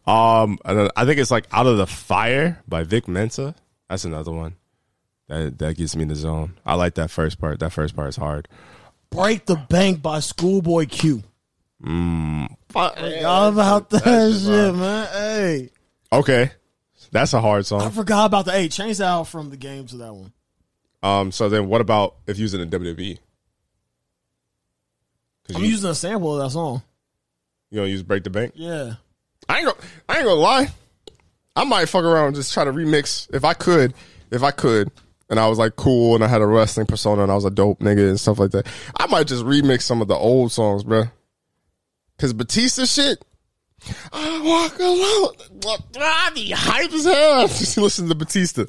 [0.09, 3.53] Um, I I think it's like "Out of the Fire" by Vic Mensa.
[3.89, 4.55] That's another one
[5.27, 6.57] that that gets me in the zone.
[6.65, 7.59] I like that first part.
[7.59, 8.47] That first part is hard.
[9.11, 11.23] Break the Bank by Schoolboy Q.
[11.83, 15.07] Mm, Forgot about that shit, man.
[15.13, 15.69] Hey,
[16.11, 16.51] Okay,
[17.11, 17.81] that's a hard song.
[17.81, 18.51] I forgot about the.
[18.51, 20.33] Hey, change that out from the game to that one.
[21.01, 23.17] Um, so then what about if using was in the WWE?
[25.43, 26.81] Because I'm you, using a sample of that song.
[27.69, 28.95] you don't use "Break the Bank." Yeah.
[29.49, 29.77] I ain't gonna,
[30.07, 30.67] I ain't gonna lie.
[31.55, 33.93] I might fuck around and just try to remix if I could,
[34.31, 34.91] if I could,
[35.29, 37.49] and I was like cool and I had a wrestling persona and I was a
[37.49, 38.67] dope nigga and stuff like that.
[38.97, 41.11] I might just remix some of the old songs, bruh.
[42.17, 43.25] Cause Batista shit.
[44.11, 45.81] I walk alone.
[45.97, 47.47] Ah, I be hype as hell.
[47.47, 48.65] Just listen to Batista.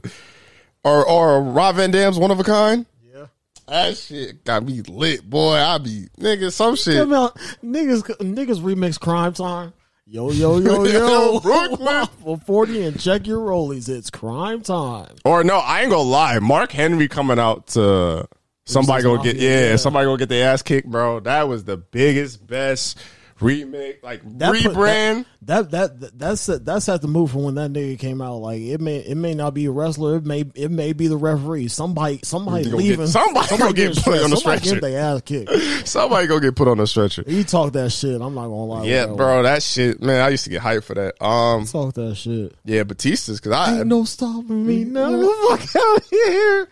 [0.84, 2.86] Or or Rob Van Dam's one of a kind.
[3.12, 3.26] Yeah.
[3.66, 5.54] That shit got me lit, boy.
[5.54, 6.96] I be nigga, some shit.
[6.96, 9.72] Come out, niggas, niggas remix Crime Time.
[10.12, 11.38] Yo, yo, yo, yo.
[11.38, 12.04] Brooklyn.
[12.24, 13.88] For 40 and check your rollies.
[13.88, 15.14] It's crime time.
[15.24, 16.40] Or no, I ain't gonna lie.
[16.40, 18.26] Mark Henry coming out to
[18.66, 19.76] somebody gonna get yeah, yeah.
[19.76, 21.20] somebody gonna get their ass kicked, bro.
[21.20, 22.98] That was the biggest, best
[23.40, 25.24] remake, like That put- rebrand.
[25.42, 28.36] That, that, that, that's, that's at the move from when that nigga came out.
[28.36, 30.16] Like, it may, it may not be a wrestler.
[30.16, 31.68] It may, it may be the referee.
[31.68, 32.98] Somebody, somebody leaving.
[33.06, 34.64] get- somebody gonna get put on the stretcher.
[34.68, 35.50] Somebody their ass kicked.
[35.88, 37.24] somebody gonna get put on the stretcher.
[37.26, 38.20] He talked that shit.
[38.20, 38.84] I'm not gonna lie.
[38.84, 40.20] Yeah, that bro, that shit, man.
[40.20, 41.22] I used to get hyped for that.
[41.24, 41.64] Um.
[41.64, 42.54] Talk that shit.
[42.64, 45.10] yeah, Batista's because I Ain't no stopping me now.
[45.48, 46.68] Fuck out of here.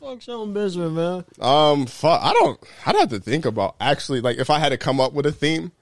[0.00, 1.24] Fuck Shelton Benjamin, man.
[1.40, 2.58] um, fuck, I don't.
[2.86, 5.32] I'd have to think about actually, like, if I had to come up with a
[5.32, 5.72] theme.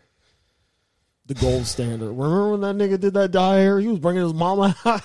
[1.26, 2.08] The gold standard.
[2.08, 3.78] Remember when that nigga did that dye hair?
[3.78, 4.74] He was bringing his mama.
[4.84, 5.04] that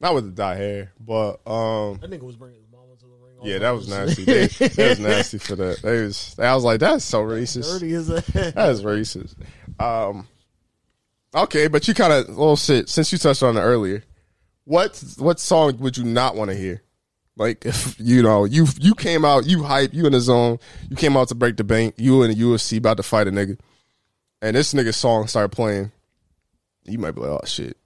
[0.00, 3.16] Not with the dye hair, but um, that nigga was bringing his mama to the
[3.20, 3.34] ring.
[3.42, 4.24] yeah, that was nasty.
[4.24, 5.82] They, that was nasty for that.
[5.82, 7.72] They was, I was like, that's so racist.
[7.72, 9.34] Dirty as That is racist.
[9.80, 10.28] Um,
[11.34, 12.88] okay, but you kind of little shit.
[12.88, 14.04] Since you touched on it earlier,
[14.64, 16.80] what what song would you not want to hear?
[17.36, 20.58] Like if you know you you came out, you hype, you in the zone,
[20.88, 23.30] you came out to break the bank, you in the UFC about to fight a
[23.30, 23.58] nigga,
[24.40, 25.92] and this nigga's song started playing.
[26.84, 27.76] You might be like, oh shit.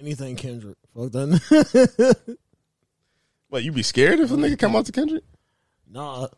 [0.00, 0.76] Anything Kendrick.
[0.94, 2.36] Fuck that.
[3.48, 5.24] What you be scared if a nigga come out to Kendrick?
[5.90, 6.28] nah.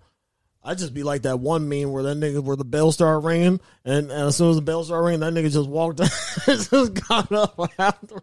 [0.63, 3.61] I just be like that one meme where that nigga where the bell started ringing,
[3.85, 5.99] and, and as soon as the bell started ringing, that nigga just walked,
[6.47, 8.23] just got up after.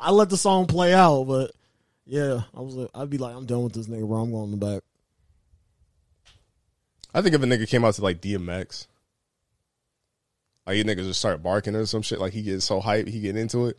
[0.00, 1.52] I let the song play out, but
[2.06, 2.74] yeah, I was.
[2.74, 4.20] like- I'd be like, I'm done with this nigga, bro.
[4.22, 4.82] I'm going in the back.
[7.14, 8.86] I think if a nigga came out to like DMX,
[10.66, 13.20] like you niggas just start barking or some shit, like he gets so hype, he
[13.20, 13.78] get into it.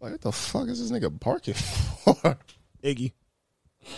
[0.00, 2.38] Like what the fuck is this nigga barking for?
[2.82, 3.12] Iggy.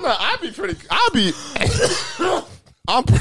[0.00, 0.78] no, I'd be pretty.
[0.88, 1.32] I'd be.
[2.88, 3.04] I'm.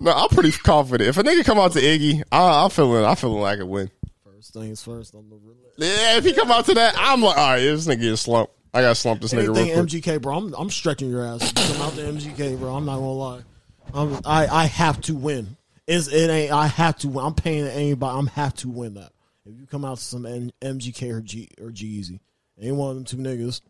[0.00, 1.08] no, I'm pretty confident.
[1.08, 3.04] If a nigga come out to Iggy, I, I'm feeling.
[3.04, 3.90] I'm feeling like I could win.
[4.48, 5.14] First things first.
[5.14, 5.56] I'm the real.
[5.76, 8.54] Yeah, if he come out to that, I'm like, all right, this nigga is slumped.
[8.72, 10.04] I gotta slump this nigga real Anything quick.
[10.04, 10.36] MGK, bro.
[10.36, 11.42] I'm I'm stretching your ass.
[11.42, 12.74] You come out to MGK, bro.
[12.74, 13.40] I'm not gonna lie.
[13.92, 15.56] I'm, I I have to win.
[15.86, 16.52] It's, it ain't.
[16.52, 17.24] I have to win.
[17.24, 18.18] I'm paying anybody.
[18.18, 19.12] I'm have to win that.
[19.44, 22.20] If you come out to some M- MGK or G or G-Eazy,
[22.60, 23.62] any one of them two niggas,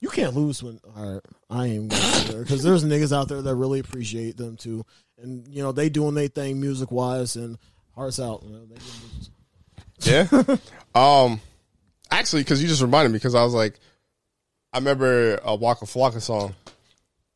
[0.00, 0.80] you can't lose when.
[0.96, 4.56] All right, I ain't gonna there because there's niggas out there that really appreciate them
[4.56, 4.84] too,
[5.20, 7.58] and you know they doing their thing music wise and
[7.98, 8.44] hearts out.
[10.00, 10.26] They Yeah.
[10.94, 11.40] um,
[12.10, 13.78] actually, because you just reminded me, because I was like,
[14.72, 16.54] I remember a Waka Flocka song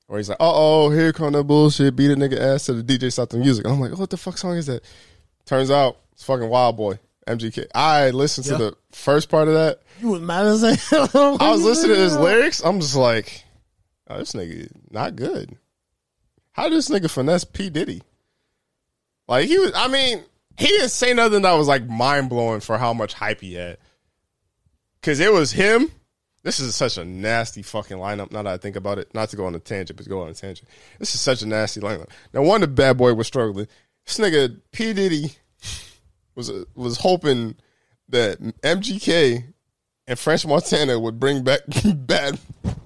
[0.07, 2.83] where he's like, "Uh oh, here come the bullshit, beat a nigga ass to the
[2.83, 4.83] DJ stop the music." And I'm like, "What the fuck song is that?"
[5.47, 7.67] Turns out it's fucking Wild Boy MGK.
[7.75, 9.81] I listened to the first part of that.
[10.01, 11.09] you was mad as hell.
[11.41, 12.63] I was listening to his lyrics.
[12.65, 13.45] I'm just like,
[14.09, 15.57] oh, this nigga not good.
[16.53, 18.03] How did this nigga finesse P Diddy?
[19.27, 19.73] Like he was.
[19.75, 20.23] I mean,
[20.59, 23.79] he didn't say nothing that was like mind blowing for how much hype he had.
[25.03, 25.91] Cause it was him.
[26.45, 28.33] This is such a nasty fucking lineup.
[28.33, 30.29] Now that I think about it, not to go on a tangent, but go on
[30.29, 30.69] a tangent.
[30.99, 32.09] This is such a nasty lineup.
[32.33, 33.69] Now, one, the bad boy was struggling.
[34.05, 35.33] This nigga P Diddy
[36.35, 37.57] was was hoping
[38.09, 39.45] that MGK
[40.07, 41.61] and French Montana would bring back
[41.95, 42.39] bad.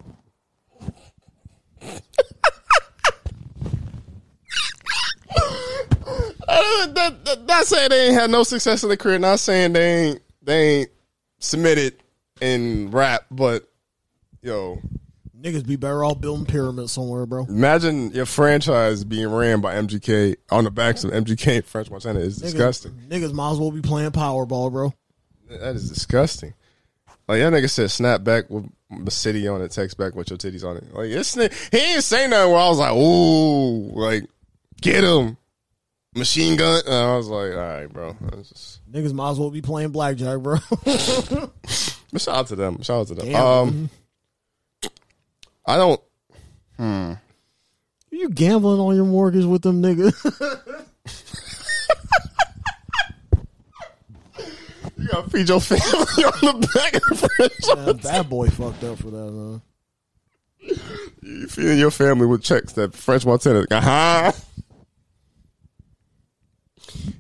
[6.49, 9.19] Uh, that, that, not saying they ain't had no success in their career.
[9.19, 10.91] Not saying they ain't they ain't
[11.39, 12.03] submitted
[12.41, 13.69] in rap, but
[14.43, 14.81] yo,
[15.41, 17.45] Niggas be better off building pyramids somewhere, bro.
[17.49, 22.21] imagine your franchise being ran by MGK on the backs of MGK and French Montana
[22.21, 22.93] is disgusting.
[23.09, 24.95] Niggas might as well be playing Powerball, bro.
[25.49, 26.55] That is disgusting.
[27.29, 30.39] Like that nigga said, snap back with the city on it, text back with your
[30.39, 30.95] titties on it.
[30.95, 34.31] Like this nigga, he ain't say nothing where I was like, ooh, like
[34.81, 35.37] get him,
[36.17, 36.83] machine gun.
[36.87, 38.17] And I was like, all right, bro.
[38.39, 40.57] Just- Niggas might as well be playing blackjack, bro.
[42.17, 42.83] shout out to them.
[42.83, 43.27] Shout out to them.
[43.27, 43.43] Damn.
[43.45, 43.91] Um,
[45.67, 46.01] I don't.
[48.11, 50.15] you gambling on your mortgage with them niggas?
[54.99, 55.81] You gotta feed your family
[56.25, 57.87] on the back of the French.
[57.87, 59.61] That bad boy fucked up for that, man.
[61.23, 63.67] You feeding your family with checks that French Montana.
[63.71, 64.33] Uh-huh.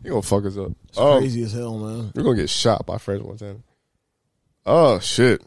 [0.04, 0.72] You gonna fuck us up.
[0.88, 2.12] It's Oh, crazy as hell, man.
[2.14, 3.58] We're gonna get shot by French Montana.
[4.64, 5.42] Oh shit!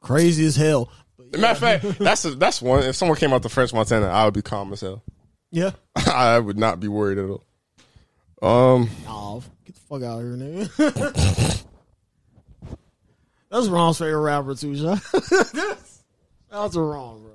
[0.00, 0.90] Crazy as hell.
[1.18, 2.82] But Matter of fact, that's a, that's one.
[2.84, 5.02] If someone came out to French Montana, I would be calm as hell.
[5.50, 5.72] yeah.
[5.96, 7.44] I would not be worried at all.
[8.42, 11.64] Um, Nah, get the fuck out of here, nigga.
[13.50, 15.00] That's Ron's favorite rapper too, Sean.
[16.50, 17.32] That's wrong, bro.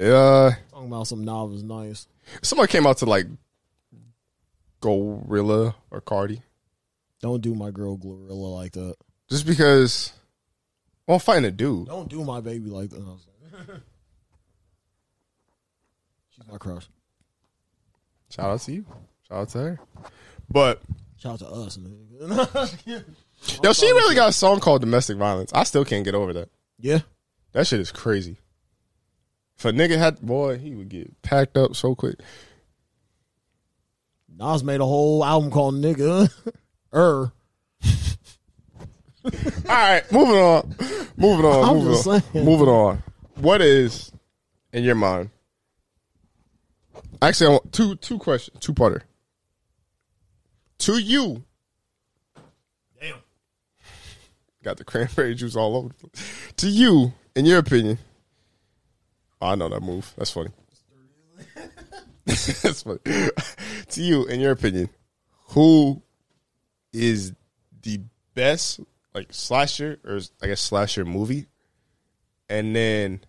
[0.00, 0.54] yeah.
[0.72, 2.08] Talking about some novels, nice.
[2.42, 3.26] Someone came out to like
[4.86, 6.42] Glorilla or Cardi,
[7.20, 8.94] Don't do my girl Glorilla like that.
[9.28, 10.12] just because.
[11.06, 11.86] Well, I'm fighting a dude.
[11.86, 13.18] Don't do my baby like that.
[16.30, 16.86] She's my crush.
[18.30, 18.84] Shout out to you.
[19.28, 19.80] Shout out to her.
[20.50, 20.82] But
[21.18, 23.04] Shout out to us, nigga.
[23.64, 26.48] yo, she really got a song called "Domestic Violence." I still can't get over that.
[26.78, 27.00] yeah.
[27.52, 28.36] That shit is crazy.
[29.56, 32.16] If a nigga had boy, he would get packed up so quick.
[34.38, 36.30] Nas made a whole album called Nigga.
[36.94, 37.32] er.
[39.24, 39.32] All
[39.66, 40.76] right, moving on.
[41.16, 41.68] Moving on.
[41.68, 42.20] I'm moving just on.
[42.20, 42.44] saying.
[42.44, 43.02] Moving on.
[43.36, 44.12] What is
[44.72, 45.30] in your mind?
[47.20, 49.02] Actually, I want two two questions, two parter.
[50.80, 51.42] To you,
[53.00, 53.16] Damn.
[54.62, 55.94] got the cranberry juice all over.
[56.58, 57.98] To you, in your opinion,
[59.40, 60.12] oh, I know that move.
[60.18, 60.50] That's funny.
[62.26, 62.98] That's funny.
[63.90, 64.88] To you, in your opinion,
[65.50, 66.02] who
[66.92, 67.32] is
[67.82, 68.00] the
[68.34, 68.80] best
[69.14, 71.46] like slasher or I guess slasher movie?
[72.48, 73.20] And then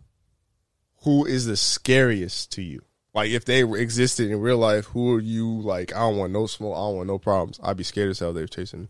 [1.04, 2.82] who is the scariest to you?
[3.14, 5.96] Like if they existed in real life, who are you like?
[5.96, 6.76] I don't want no smoke.
[6.76, 7.60] I don't want no problems.
[7.64, 8.34] I'd be scared as hell.
[8.34, 8.82] They were chasing.
[8.82, 8.88] me.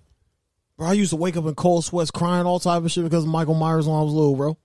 [0.77, 3.23] Bro, I used to wake up in cold sweats crying all type of shit because
[3.23, 4.57] of Michael Myers when I was little, bro.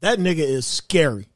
[0.00, 1.28] That nigga is scary.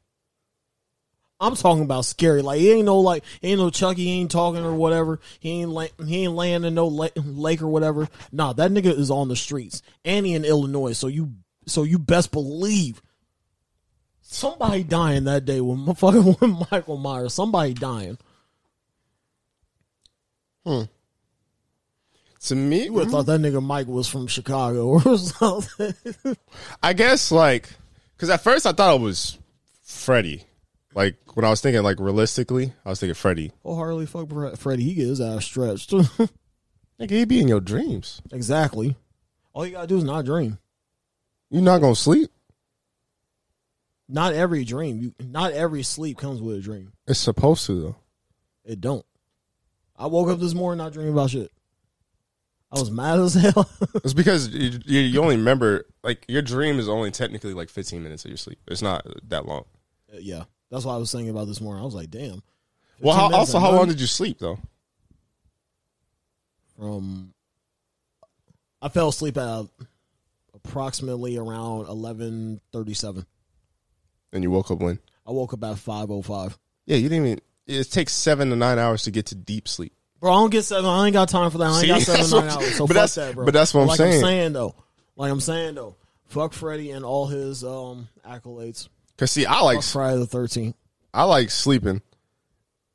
[1.39, 2.41] I'm talking about scary.
[2.41, 4.03] Like he ain't no like he ain't no Chucky.
[4.03, 5.19] He ain't talking or whatever.
[5.39, 8.09] He ain't lay, he ain't laying in no lake, lake or whatever.
[8.31, 10.93] Nah, that nigga is on the streets and he in Illinois.
[10.93, 11.33] So you
[11.65, 13.01] so you best believe
[14.21, 17.33] somebody dying that day with motherfucking with Michael Myers.
[17.33, 18.17] Somebody dying.
[20.65, 20.83] Hmm.
[22.41, 25.93] To me, You would have thought that nigga Mike was from Chicago or something.
[26.83, 27.69] I guess like
[28.15, 29.37] because at first I thought it was
[29.83, 30.43] Freddy.
[30.95, 33.51] Like when I was thinking like realistically, I was thinking Freddy.
[33.63, 34.83] oh, Harley, fuck Fre- Freddy.
[34.83, 35.91] He get his ass stretched.
[36.99, 38.21] Nigga, he be in your dreams.
[38.31, 38.95] exactly.
[39.53, 40.57] All you gotta do is not dream.
[41.49, 42.29] You not gonna sleep.
[44.07, 44.99] Not every dream.
[44.99, 46.93] You, not every sleep comes with a dream.
[47.07, 47.95] It's supposed to though.
[48.65, 49.05] It don't.
[49.95, 51.51] I woke up this morning not dreaming about shit.
[52.71, 53.69] I was mad as hell.
[54.03, 58.01] It's because you, you, you only remember like your dream is only technically like 15
[58.01, 58.59] minutes of your sleep.
[58.67, 59.65] It's not that long.
[60.11, 61.81] Uh, yeah, that's what I was thinking about this morning.
[61.81, 62.41] I was like, damn.
[63.01, 64.59] Well, how, also, how long did you sleep though?
[66.77, 67.33] From
[68.81, 69.65] I fell asleep at
[70.53, 73.25] approximately around eleven thirty seven.
[74.31, 74.99] And you woke up when?
[75.27, 76.57] I woke up at five oh five.
[76.85, 77.41] Yeah, you didn't even.
[77.67, 79.93] It takes seven to nine hours to get to deep sleep.
[80.19, 80.85] Bro, I don't get seven.
[80.89, 81.65] I ain't got time for that.
[81.65, 81.87] I ain't See?
[81.87, 82.75] got seven nine hours.
[82.75, 83.45] So but fuck that's- that, bro.
[83.45, 84.13] but that's what I'm like saying.
[84.15, 84.75] I'm saying though.
[85.15, 85.95] Like I'm saying though.
[86.27, 88.87] Fuck Freddy and all his um accolades.
[89.19, 90.77] Cause see, I like Friday the Thirteenth.
[91.13, 92.01] I like sleeping,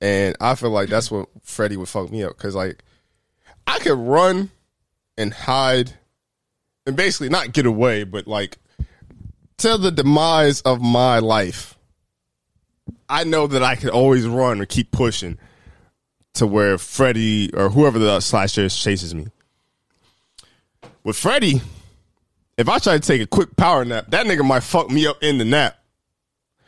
[0.01, 2.35] and I feel like that's what Freddy would fuck me up.
[2.39, 2.83] Cause like
[3.67, 4.51] I could run
[5.19, 5.93] and hide,
[6.87, 8.57] and basically not get away, but like
[9.59, 11.77] till the demise of my life.
[13.07, 15.37] I know that I could always run or keep pushing
[16.35, 19.27] to where Freddy or whoever the slasher is chases me.
[21.03, 21.61] With Freddy,
[22.57, 25.23] if I try to take a quick power nap, that nigga might fuck me up
[25.23, 25.77] in the nap.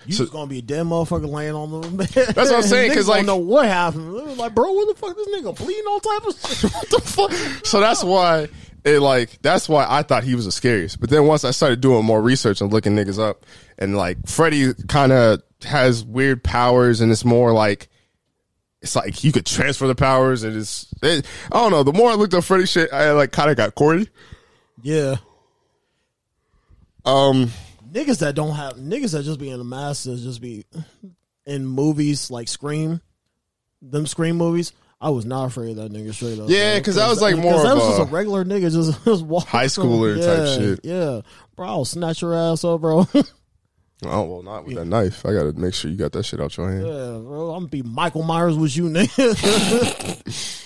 [0.06, 2.08] You So- was gonna be a dead motherfucker laying on the bed.
[2.34, 2.92] That's what I'm saying.
[2.94, 4.12] Cause like- don't know what happened.
[4.12, 5.16] Was like, bro, what the fuck?
[5.16, 6.72] This nigga bleeding all type of shit.
[6.74, 7.66] what the fuck?
[7.66, 8.48] So that's why
[8.84, 11.00] it like that's why I thought he was the scariest.
[11.00, 13.44] But then once I started doing more research and looking niggas up,
[13.78, 17.88] and like Freddy kind of has weird powers, and it's more like
[18.82, 21.82] it's like you could transfer the powers, and it's it, I don't know.
[21.82, 24.06] The more I looked up Freddy shit, I like kind of got corny.
[24.82, 25.16] Yeah,
[27.04, 27.50] Um,
[27.96, 30.64] niggas that don't have niggas that just be in the masses just be
[31.46, 33.00] in movies like Scream,
[33.80, 34.72] them Scream movies.
[35.00, 36.48] I was not afraid of that nigga straight up.
[36.48, 38.72] Yeah, because that was, like, 'cause more that of was just a a regular nigga
[38.72, 40.80] just, just walking high schooler yeah, type shit.
[40.84, 41.20] Yeah,
[41.54, 43.06] bro, I'll snatch your ass up, bro.
[44.04, 45.24] oh well, not with that knife.
[45.26, 46.86] I gotta make sure you got that shit out your hand.
[46.86, 50.62] Yeah, bro, I'm gonna be Michael Myers with you, nigga.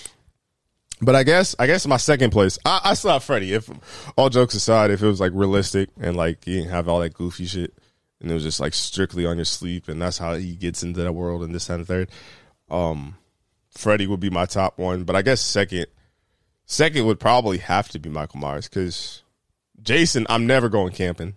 [1.01, 3.53] But I guess I guess my second place, I, I have Freddy.
[3.53, 3.69] If
[4.15, 7.15] all jokes aside, if it was like realistic and like you didn't have all that
[7.15, 7.73] goofy shit,
[8.21, 11.01] and it was just like strictly on your sleep, and that's how he gets into
[11.01, 12.11] that world and this and the third,
[12.69, 13.17] um,
[13.71, 15.03] Freddy would be my top one.
[15.03, 15.87] But I guess second,
[16.65, 19.23] second would probably have to be Michael Myers because
[19.81, 21.35] Jason, I'm never going camping.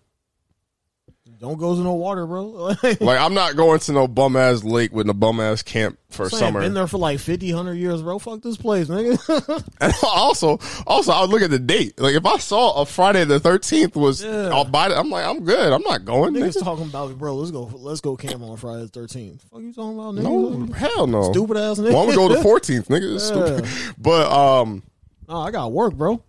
[1.44, 2.44] Don't go to no water, bro.
[2.82, 6.28] Like I'm not going to no bum ass lake with no bum ass camp for
[6.30, 6.60] Saying, summer.
[6.60, 8.18] Been there for like 50, 100 years, bro.
[8.18, 9.64] Fuck this place, nigga.
[9.80, 12.00] And also, also, I would look at the date.
[12.00, 14.48] Like if I saw a Friday the thirteenth was, Yeah.
[14.48, 14.92] I'll buy it.
[14.92, 15.72] I'm like, I'm good.
[15.72, 16.34] I'm not going.
[16.34, 16.64] Niggas nigga.
[16.64, 17.34] talking about, bro.
[17.36, 17.70] Let's go.
[17.74, 19.44] Let's go camp on Friday the thirteenth.
[19.52, 20.22] Fuck you talking about, nigga?
[20.68, 21.30] No, hell no.
[21.32, 21.92] Stupid ass nigga.
[21.92, 23.04] Why don't we go to fourteenth, nigga?
[23.12, 23.18] Yeah.
[23.18, 23.94] Stupid.
[23.98, 24.82] But um,
[25.28, 26.22] No, I got work, bro.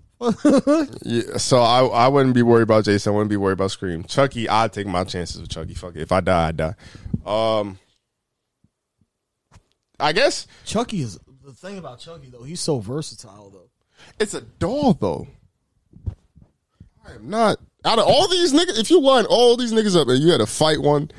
[1.03, 1.37] Yeah.
[1.37, 3.11] So I I wouldn't be worried about Jason.
[3.11, 4.03] I wouldn't be worried about Scream.
[4.05, 5.73] Chucky, I'd take my chances with Chucky.
[5.73, 6.01] Fuck it.
[6.01, 6.75] If I die, I die.
[7.25, 7.79] Um,
[9.99, 12.43] I guess Chucky is the thing about Chucky though.
[12.43, 13.69] He's so versatile though.
[14.19, 15.27] it's a doll though.
[17.07, 18.79] I am not out of all these niggas.
[18.79, 21.11] If you line all these niggas up and you had to fight one,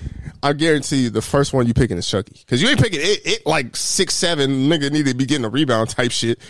[0.42, 3.20] I guarantee you the first one you picking is Chucky because you ain't picking it.
[3.24, 6.40] It like six seven nigga need to be getting a rebound type shit.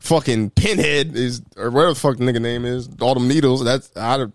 [0.00, 2.88] Fucking Pinhead is or whatever the fuck the nigga name is.
[3.00, 3.64] All them needles.
[3.64, 4.32] That's I don't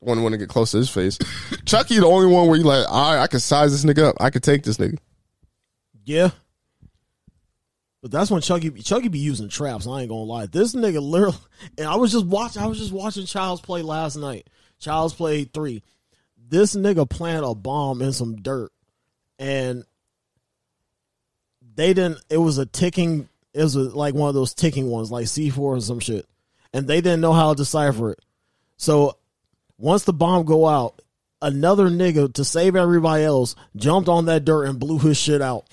[0.00, 1.18] want to get close to his face.
[1.64, 4.16] Chucky the only one where you like, all right, I can size this nigga up.
[4.20, 4.98] I could take this nigga.
[6.04, 6.30] Yeah.
[8.02, 9.86] But that's when Chucky Chucky be using traps.
[9.86, 10.46] I ain't gonna lie.
[10.46, 11.36] This nigga literally,
[11.78, 12.60] and I was just watching.
[12.60, 14.50] I was just watching Child's Play last night.
[14.80, 15.84] Child's Play three.
[16.36, 18.72] This nigga planted a bomb in some dirt,
[19.38, 19.84] and
[21.76, 22.18] they didn't.
[22.28, 23.28] It was a ticking.
[23.54, 26.26] It was a, like one of those ticking ones, like C four or some shit,
[26.72, 28.20] and they didn't know how to decipher it.
[28.76, 29.16] So
[29.78, 31.00] once the bomb go out,
[31.40, 35.66] another nigga to save everybody else jumped on that dirt and blew his shit out.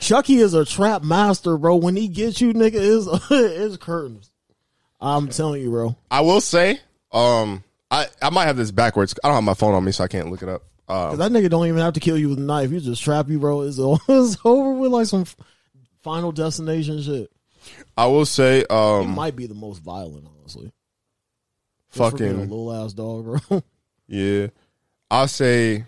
[0.00, 1.76] Chucky is a trap master, bro.
[1.76, 4.30] When he gets you, nigga, is is curtains.
[5.00, 5.96] I'm telling you, bro.
[6.10, 6.80] I will say,
[7.12, 9.14] um, I I might have this backwards.
[9.22, 10.62] I don't have my phone on me, so I can't look it up.
[10.88, 12.70] Um, 'Cause that nigga don't even have to kill you with a knife.
[12.70, 13.62] You just trap you, bro.
[13.62, 13.78] It's,
[14.08, 15.24] it's over with like some
[16.08, 17.30] final destination shit.
[17.94, 20.72] I will say, It um, might be the most violent, honestly.
[21.92, 23.62] Just fucking little ass dog, bro.
[24.08, 24.46] yeah.
[25.10, 25.84] I'll say,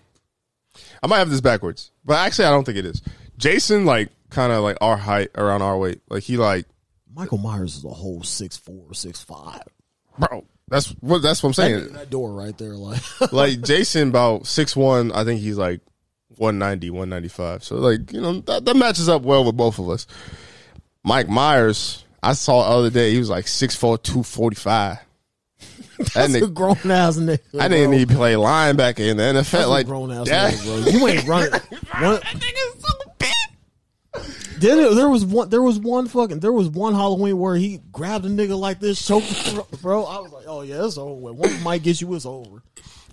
[1.03, 3.01] I might have this backwards, but actually, I don't think it is.
[3.39, 6.03] Jason, like, kind of like our height, around our weight.
[6.11, 6.67] Like he like,
[7.15, 9.63] Michael Myers is a whole six four, six five.
[10.19, 10.45] bro.
[10.69, 11.75] That's what that's what I'm saying.
[11.81, 13.03] That, that door right there, like
[13.33, 15.11] like Jason about six one.
[15.13, 15.81] I think he's like
[16.41, 17.63] 190, 195.
[17.65, 20.07] So like you know that, that matches up well with both of us.
[21.05, 23.13] Mike Myers, I saw the other day.
[23.13, 24.99] He was like 6'4", 245.
[24.99, 25.05] That
[26.15, 27.39] that's a nigga, grown ass nigga.
[27.59, 29.51] I didn't even need to play linebacker in the NFL.
[29.51, 30.55] That's like a grown ass that.
[30.55, 30.93] nigga, bro.
[30.93, 31.51] You ain't running.
[32.01, 33.31] One, nigga's so big.
[34.61, 35.49] Then it- there was one.
[35.51, 36.41] There was one fucking.
[36.41, 40.05] There was one Halloween where he grabbed a nigga like this, choked bro.
[40.05, 41.15] I was like, oh yeah, it's over.
[41.15, 41.35] with.
[41.35, 42.63] Once Mike gets you, it's over.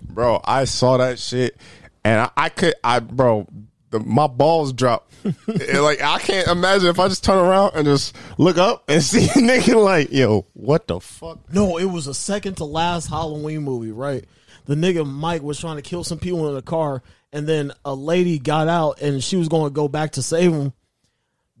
[0.02, 0.40] bro.
[0.44, 1.56] I saw that shit,
[2.04, 3.46] and I, I could, I bro,
[3.90, 5.14] the, my balls dropped.
[5.46, 9.02] And, like I can't imagine if I just turn around and just look up and
[9.04, 11.52] see a nigga like, yo, what the fuck?
[11.52, 14.24] No, it was a second to last Halloween movie, right?
[14.66, 17.02] The nigga Mike was trying to kill some people in the car,
[17.32, 20.52] and then a lady got out and she was going to go back to save
[20.52, 20.72] him.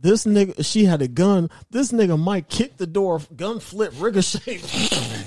[0.00, 1.50] This nigga, she had a gun.
[1.70, 4.60] This nigga Mike kicked the door, gun flip, ricochet.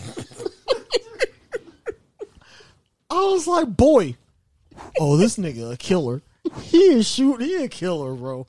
[3.09, 4.15] I was like, boy,
[4.99, 6.21] oh, this nigga a killer.
[6.61, 8.47] He is shoot, he a killer, bro.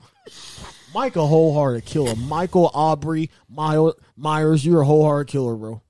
[0.95, 2.15] A wholehearted killer.
[2.15, 5.81] Michael Audrey My- Myers, you're a wholehearted killer, bro.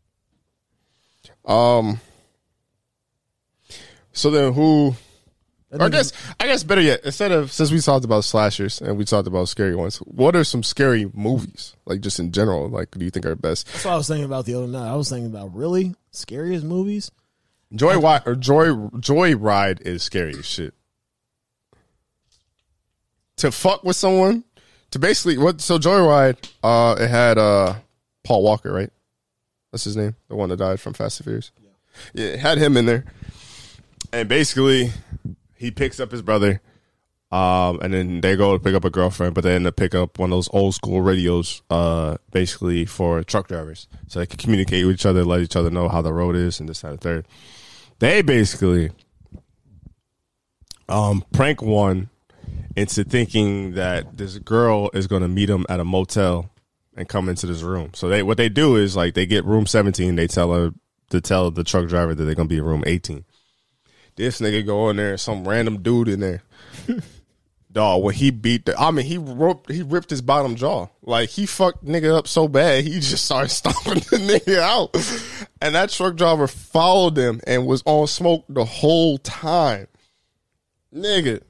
[1.46, 2.00] Um.
[4.14, 4.96] So then, who?
[5.78, 9.06] I guess, I guess better yet, instead of since we talked about slashers and we
[9.06, 12.70] talked about scary ones, what are some scary movies like just in general?
[12.70, 13.66] Like, do you think are best?
[13.68, 14.92] That's what I was thinking about the other night.
[14.92, 17.10] I was thinking about really scariest movies.
[17.76, 20.74] Joy or Joy Joy Ride is scary as shit.
[23.38, 24.44] To fuck with someone,
[24.92, 25.60] to basically what?
[25.60, 27.76] So Joyride, uh, it had uh
[28.24, 28.92] Paul Walker, right?
[29.72, 31.52] That's his name, the one that died from Fast and Furious.
[32.14, 33.06] Yeah, it had him in there,
[34.12, 34.92] and basically
[35.56, 36.62] he picks up his brother,
[37.32, 40.00] um, and then they go to pick up a girlfriend, but they end up picking
[40.00, 44.38] up one of those old school radios, uh, basically for truck drivers, so they can
[44.38, 46.90] communicate with each other, let each other know how the road is, and this that,
[46.90, 47.28] and the third.
[48.00, 48.92] They basically
[50.90, 52.10] um prank one
[52.76, 56.50] into thinking that this girl is going to meet him at a motel
[56.96, 57.92] and come into this room.
[57.94, 60.74] So they what they do is like they get room 17, they tell her
[61.10, 63.24] to tell the truck driver that they're going to be in room 18.
[64.16, 66.44] This nigga go in there, some random dude in there.
[67.74, 70.88] Dog, when he beat the, I mean, he roped, he ripped his bottom jaw.
[71.02, 74.96] Like he fucked nigga up so bad, he just started stomping the nigga out.
[75.60, 79.88] And that truck driver followed him and was on smoke the whole time.
[80.94, 81.42] Nigga,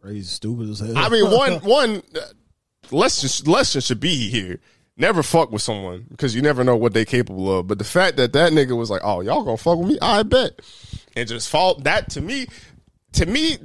[0.00, 0.96] Crazy, stupid as hell.
[0.96, 2.02] I mean, one one
[2.90, 4.60] lesson lesson should be here.
[4.96, 7.66] Never fuck with someone because you never know what they capable of.
[7.66, 10.22] But the fact that that nigga was like, "Oh, y'all gonna fuck with me?" I
[10.22, 10.60] bet,
[11.16, 12.46] and just fall that to me,
[13.12, 13.58] to me,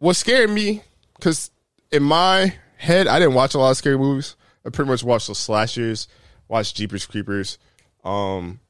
[0.00, 0.82] what scared me
[1.14, 1.50] because
[1.92, 4.36] in my head, I didn't watch a lot of scary movies.
[4.66, 6.08] I pretty much watched those slashers,
[6.48, 7.58] watched Jeepers Creepers.
[8.02, 8.60] Um,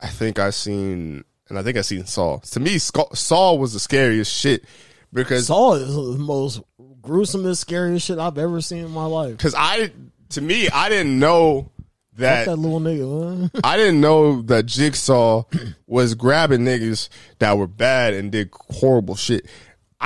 [0.00, 2.38] I think I seen, and I think I seen Saw.
[2.38, 4.64] To me, Saw Saw was the scariest shit
[5.12, 6.60] because Saw is the most
[7.02, 9.36] gruesomest, scariest shit I've ever seen in my life.
[9.36, 9.92] because I,
[10.30, 11.70] to me, I didn't know
[12.14, 13.38] that that little nigga.
[13.40, 13.50] man.
[13.64, 15.44] I didn't know that Jigsaw
[15.86, 17.08] was grabbing niggas
[17.38, 19.46] that were bad and did horrible shit.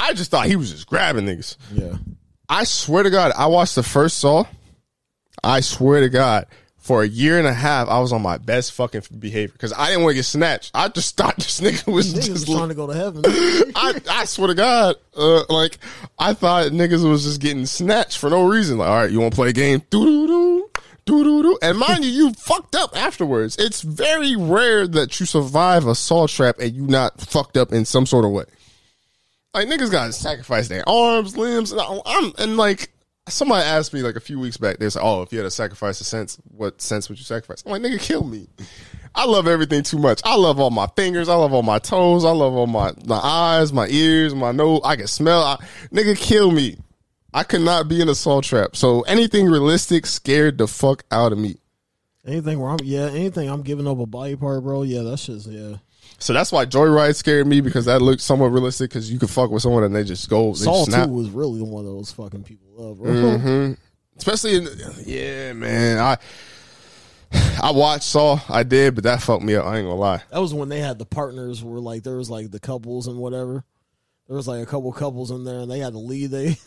[0.01, 1.56] I just thought he was just grabbing niggas.
[1.72, 1.97] yeah,
[2.48, 4.44] I swear to God, I watched the first Saw.
[5.44, 6.47] I swear to God,
[6.78, 9.89] for a year and a half, I was on my best fucking behavior because I
[9.89, 10.70] didn't want to get snatched.
[10.74, 12.47] I just thought this nigga was niggas just.
[12.47, 13.22] trying to go to heaven.
[13.27, 15.78] I, I swear to God, uh, like
[16.18, 18.78] I thought niggas was just getting snatched for no reason.
[18.78, 19.82] Like, all right, you want to play a game?
[19.90, 20.70] Doo doo doo,
[21.05, 21.59] doo doo doo.
[21.62, 23.56] And mind you, you fucked up afterwards.
[23.59, 27.85] It's very rare that you survive a saw trap and you not fucked up in
[27.85, 28.44] some sort of way.
[29.52, 32.93] Like niggas got to sacrifice their arms, limbs, and I'm and like
[33.28, 34.78] somebody asked me like a few weeks back.
[34.78, 37.64] They said, "Oh, if you had to sacrifice a sense, what sense would you sacrifice?"
[37.66, 38.48] I'm like, "Nigga, kill me."
[39.12, 40.20] I love everything too much.
[40.24, 41.28] I love all my fingers.
[41.28, 42.24] I love all my toes.
[42.24, 44.82] I love all my my eyes, my ears, my nose.
[44.85, 45.43] I can smell.
[45.43, 45.56] I,
[45.93, 46.77] nigga, kill me.
[47.35, 48.77] I could not be in a saw trap.
[48.77, 51.56] So anything realistic scared the fuck out of me.
[52.24, 54.82] anything where I'm, yeah, anything I'm giving up a body part, bro.
[54.82, 55.77] Yeah, that's just yeah.
[56.20, 59.51] So that's why Joyride scared me because that looked somewhat realistic because you could fuck
[59.51, 60.52] with someone and they just go.
[60.52, 61.06] They Saw snap.
[61.06, 63.10] Two was really one of those fucking people love, bro.
[63.10, 63.72] Mm-hmm.
[64.16, 64.68] Especially in,
[65.06, 65.98] yeah, man.
[65.98, 66.18] I
[67.62, 68.38] I watched Saw.
[68.48, 69.64] I did, but that fucked me up.
[69.64, 70.22] I ain't gonna lie.
[70.30, 73.16] That was when they had the partners were like there was like the couples and
[73.18, 73.64] whatever.
[74.28, 76.30] There was like a couple couples in there, and they had to lead.
[76.30, 76.56] They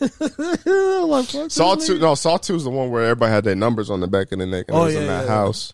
[0.66, 1.98] like Saw two.
[1.98, 4.38] No, Saw two is the one where everybody had their numbers on the back of
[4.38, 5.28] the neck and Oh, it was yeah, in that yeah, yeah.
[5.28, 5.72] house.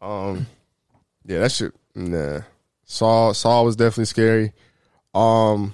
[0.00, 0.46] Um,
[1.24, 1.72] yeah, that shit.
[1.94, 2.40] Nah,
[2.92, 4.52] Saw Saw was definitely scary.
[5.14, 5.72] Um,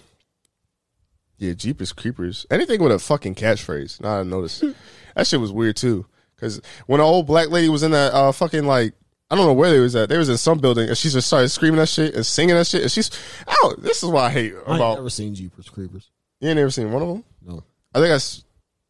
[1.39, 2.47] yeah, Jeepers Creepers.
[2.51, 4.01] Anything with a fucking catchphrase.
[4.01, 4.63] Now I noticed
[5.17, 6.07] that shit was weird too.
[6.37, 8.95] Because when the old black lady was in that uh fucking like.
[9.31, 10.09] I don't know where they was at.
[10.09, 12.67] They was in some building, and she just started screaming that shit and singing that
[12.67, 12.81] shit.
[12.81, 13.11] And she's,
[13.47, 14.95] oh, this is what I hate I ain't about.
[14.95, 16.11] never seen Jeepers Creepers.
[16.41, 17.25] You ain't never seen one of them?
[17.43, 17.63] No,
[17.95, 18.45] I think I, s-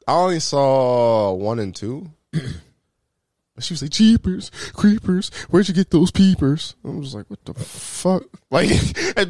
[0.07, 2.09] I only saw one and two.
[3.61, 6.77] She was like, Jeepers, creepers, where'd you get those peepers?
[6.85, 8.23] I was like, what the fuck?
[8.51, 8.71] Like,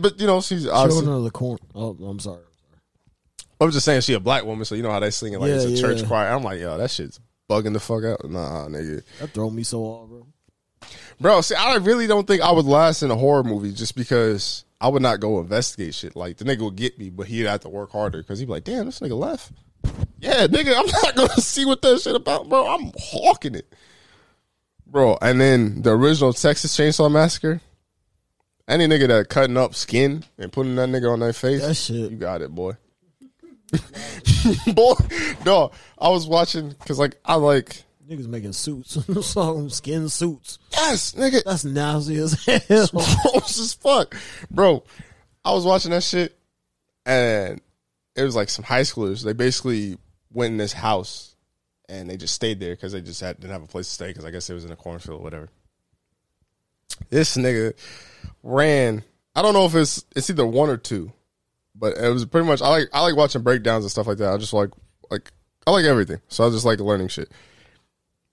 [0.01, 1.59] but you know, she's obviously, Children of the Corn.
[1.75, 2.43] Oh, I'm sorry.
[3.61, 5.41] I was just saying she a black woman, so you know how they sing it
[5.41, 6.29] like it's a Yeah, church choir.
[6.29, 7.19] I'm like, yo, that shit's
[7.51, 8.31] bugging the fuck out.
[8.31, 9.03] Nah, nigga.
[9.19, 10.27] That throw me so off, bro.
[11.21, 14.65] Bro, see, I really don't think I would last in a horror movie just because
[14.81, 16.15] I would not go investigate shit.
[16.15, 18.53] Like, the nigga would get me, but he'd have to work harder because he'd be
[18.53, 19.51] like, damn, this nigga left.
[20.21, 22.69] Yeah, nigga, I'm not going to see what that shit about, bro.
[22.69, 23.75] I'm hawking it.
[24.91, 27.61] Bro, and then the original Texas Chainsaw Massacre,
[28.67, 32.11] any nigga that cutting up skin and putting that nigga on their face, That shit.
[32.11, 32.73] you got it, boy.
[34.75, 34.95] boy,
[35.45, 38.97] no, I was watching because, like, I like, Niggas making suits,
[39.27, 40.59] some skin suits.
[40.73, 42.87] yes, nigga, That's nasty as hell.
[42.89, 44.15] gross as fuck,
[44.51, 44.83] bro.
[45.45, 46.35] I was watching that shit,
[47.05, 47.61] and
[48.17, 49.23] it was like some high schoolers.
[49.23, 49.99] They basically
[50.33, 51.35] went in this house,
[51.89, 54.09] and they just stayed there because they just had, didn't have a place to stay
[54.09, 55.49] because I guess it was in a cornfield or whatever.
[57.11, 57.75] This nigga
[58.43, 59.05] ran.
[59.35, 61.13] I don't know if it's it's either one or two,
[61.75, 62.61] but it was pretty much.
[62.61, 64.33] I like I like watching breakdowns and stuff like that.
[64.33, 64.71] I just like
[65.11, 65.31] like
[65.67, 67.31] I like everything, so I just like learning shit.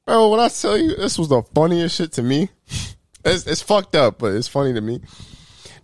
[0.06, 2.49] Bro, when I tell you this was the funniest shit to me,
[3.26, 5.02] it's, it's fucked up, but it's funny to me.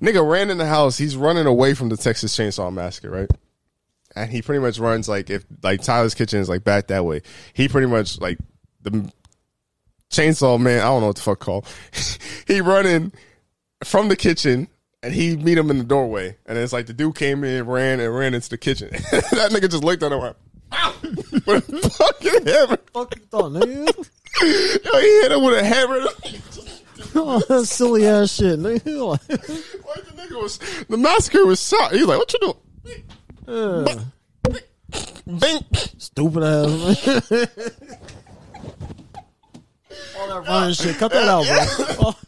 [0.01, 0.97] Nigga ran in the house.
[0.97, 3.29] He's running away from the Texas Chainsaw Massacre, right?
[4.15, 7.21] And he pretty much runs like if like Tyler's Kitchen is like back that way.
[7.53, 8.37] He pretty much like
[8.81, 9.11] the
[10.11, 10.81] chainsaw man.
[10.81, 11.67] I don't know what the fuck called.
[12.47, 13.11] he running
[13.83, 14.67] from the kitchen.
[15.03, 17.99] And he meet him in the doorway, and it's like the dude came in, ran,
[17.99, 18.89] and ran into the kitchen.
[18.91, 20.37] that nigga just looked at him and went,
[20.73, 20.95] "Ow!"
[21.47, 22.77] with a fucking hammer.
[22.93, 23.87] Fuck you thought, nigga?
[24.85, 26.01] Yo, he hit him with a hammer.
[27.15, 29.09] oh, that silly ass shit, nigga.
[29.09, 31.93] Like the nigga was the massacre was shot.
[31.93, 33.03] He's like, "What you doing?"
[33.51, 33.85] Yeah.
[35.25, 35.65] Bing.
[35.97, 37.31] Stupid ass.
[40.17, 40.97] All that running shit.
[40.97, 42.13] Cut that out, bro.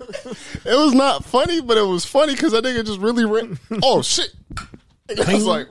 [0.66, 3.60] It was not funny, but it was funny because that nigga just really ran.
[3.84, 4.34] Oh shit!
[5.10, 5.68] I was like,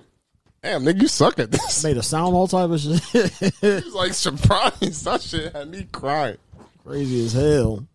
[0.62, 3.02] "Damn, nigga, you suck at this." Made a sound, all type of shit.
[3.60, 5.04] He was like surprised.
[5.06, 6.36] That shit had me crying.
[6.84, 7.86] Crazy as hell.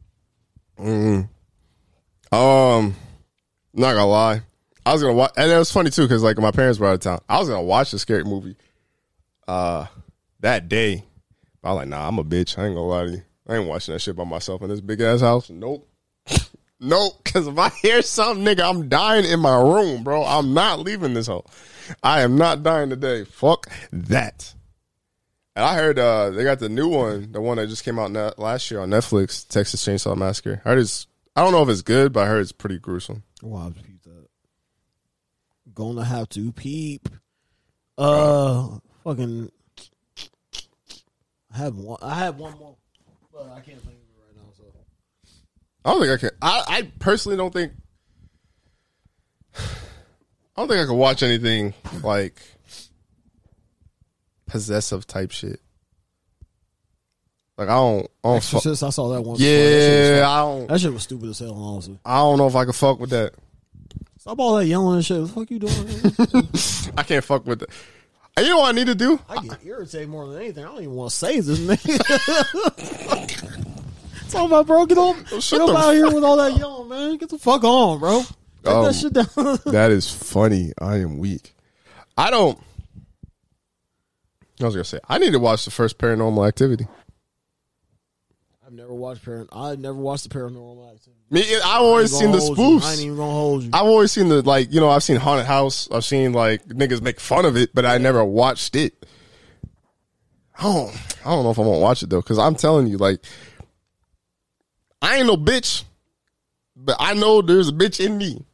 [0.80, 1.30] Um,
[3.74, 4.42] not gonna lie,
[4.88, 6.94] I was gonna watch, and it was funny too because like my parents were out
[6.94, 7.20] of town.
[7.28, 8.56] I was gonna watch the scary movie,
[9.46, 9.88] uh,
[10.40, 11.04] that day.
[11.62, 12.58] But I was like, nah, I'm a bitch.
[12.58, 13.22] I ain't gonna lie to you.
[13.50, 15.50] I ain't watching that shit by myself in this big ass house.
[15.50, 15.90] Nope.
[16.80, 17.22] nope.
[17.26, 20.24] Cause if I hear something, nigga, I'm dying in my room, bro.
[20.24, 21.46] I'm not leaving this hole.
[22.02, 23.26] I am not dying today.
[23.26, 24.54] Fuck that.
[25.58, 28.40] And I heard uh, they got the new one, the one that just came out
[28.40, 30.62] last year on Netflix, Texas Chainsaw Massacre.
[30.64, 33.24] I heard it's, I don't know if it's good, but I heard it's pretty gruesome
[33.66, 34.28] have to peep that.
[35.78, 37.08] Gonna have to peep.
[38.00, 39.52] Uh, fucking.
[41.54, 42.00] I have one.
[42.02, 42.76] I have one more,
[43.32, 44.50] but I can't think of it right now.
[44.58, 44.64] So
[45.86, 46.30] I don't think I can.
[46.42, 47.74] I, I personally don't think.
[49.56, 49.62] I
[50.58, 52.42] don't think I can watch anything like
[54.48, 55.62] possessive type shit.
[57.56, 58.08] Like I don't.
[58.24, 58.82] I don't Exorcist.
[58.82, 59.38] I saw that one.
[59.38, 59.48] before.
[59.48, 60.68] That yeah, I don't.
[60.70, 61.54] that shit was stupid as hell.
[61.54, 63.36] Honestly, I don't know if I can fuck with that.
[64.28, 65.22] Stop all that yelling and shit.
[65.22, 66.94] What the fuck you doing?
[66.98, 67.70] I can't fuck with that.
[68.36, 69.20] And you know what I need to do?
[69.30, 70.66] I get irritated more than anything.
[70.66, 71.98] I don't even want to say this, nigga.
[74.26, 74.86] It's all about bro.
[74.86, 77.16] Get on, get up out here with all that yelling, man.
[77.16, 78.24] Get the fuck on, bro.
[78.66, 78.84] Oh.
[78.86, 79.60] that shit down.
[79.72, 80.74] That is funny.
[80.82, 81.54] I am weak.
[82.18, 82.60] I don't.
[84.60, 86.88] I was gonna say I need to watch the first Paranormal Activity.
[88.66, 89.48] I've never watched Paran.
[89.54, 91.17] I've never watched the Paranormal Activity.
[91.30, 92.46] Me, I've always seen the you.
[92.46, 92.92] I spoofs.
[92.92, 93.70] ain't even gonna hold you.
[93.74, 95.90] I've always seen the like, you know, I've seen Haunted House.
[95.92, 99.06] I've seen like niggas make fun of it, but I never watched it.
[100.58, 100.96] I don't,
[101.26, 103.20] I don't know if I'm gonna watch it though, because I'm telling you, like,
[105.02, 105.84] I ain't no bitch,
[106.76, 108.46] but I know there's a bitch in me,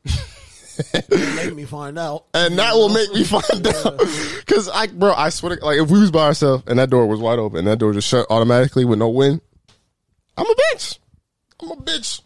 [1.36, 2.26] Make me find out.
[2.34, 4.00] and that will make me find out.
[4.40, 7.06] Because I, bro, I swear, to, like, if we was by ourselves and that door
[7.06, 9.41] was wide open, and that door just shut automatically with no wind,
[10.38, 10.98] I'm a bitch.
[11.62, 12.22] I'm a bitch.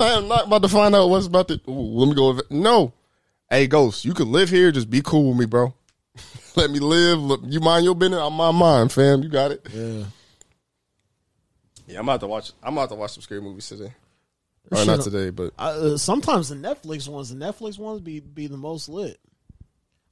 [0.00, 1.60] I am not about to find out what's about to.
[1.68, 2.32] Ooh, let me go.
[2.32, 2.50] With it.
[2.50, 2.92] No,
[3.50, 4.72] hey Ghost, you can live here.
[4.72, 5.74] Just be cool with me, bro.
[6.56, 7.20] let me live.
[7.20, 8.20] Look, you mind your business.
[8.20, 9.22] I'm my mind, fam.
[9.22, 9.66] You got it.
[9.72, 10.04] Yeah.
[11.86, 12.52] Yeah, I'm about to watch.
[12.62, 13.92] I'm about to watch some scary movies today.
[14.70, 18.00] Or Shit, not uh, today, but I, uh, sometimes the Netflix ones, the Netflix ones
[18.00, 19.20] be be the most lit.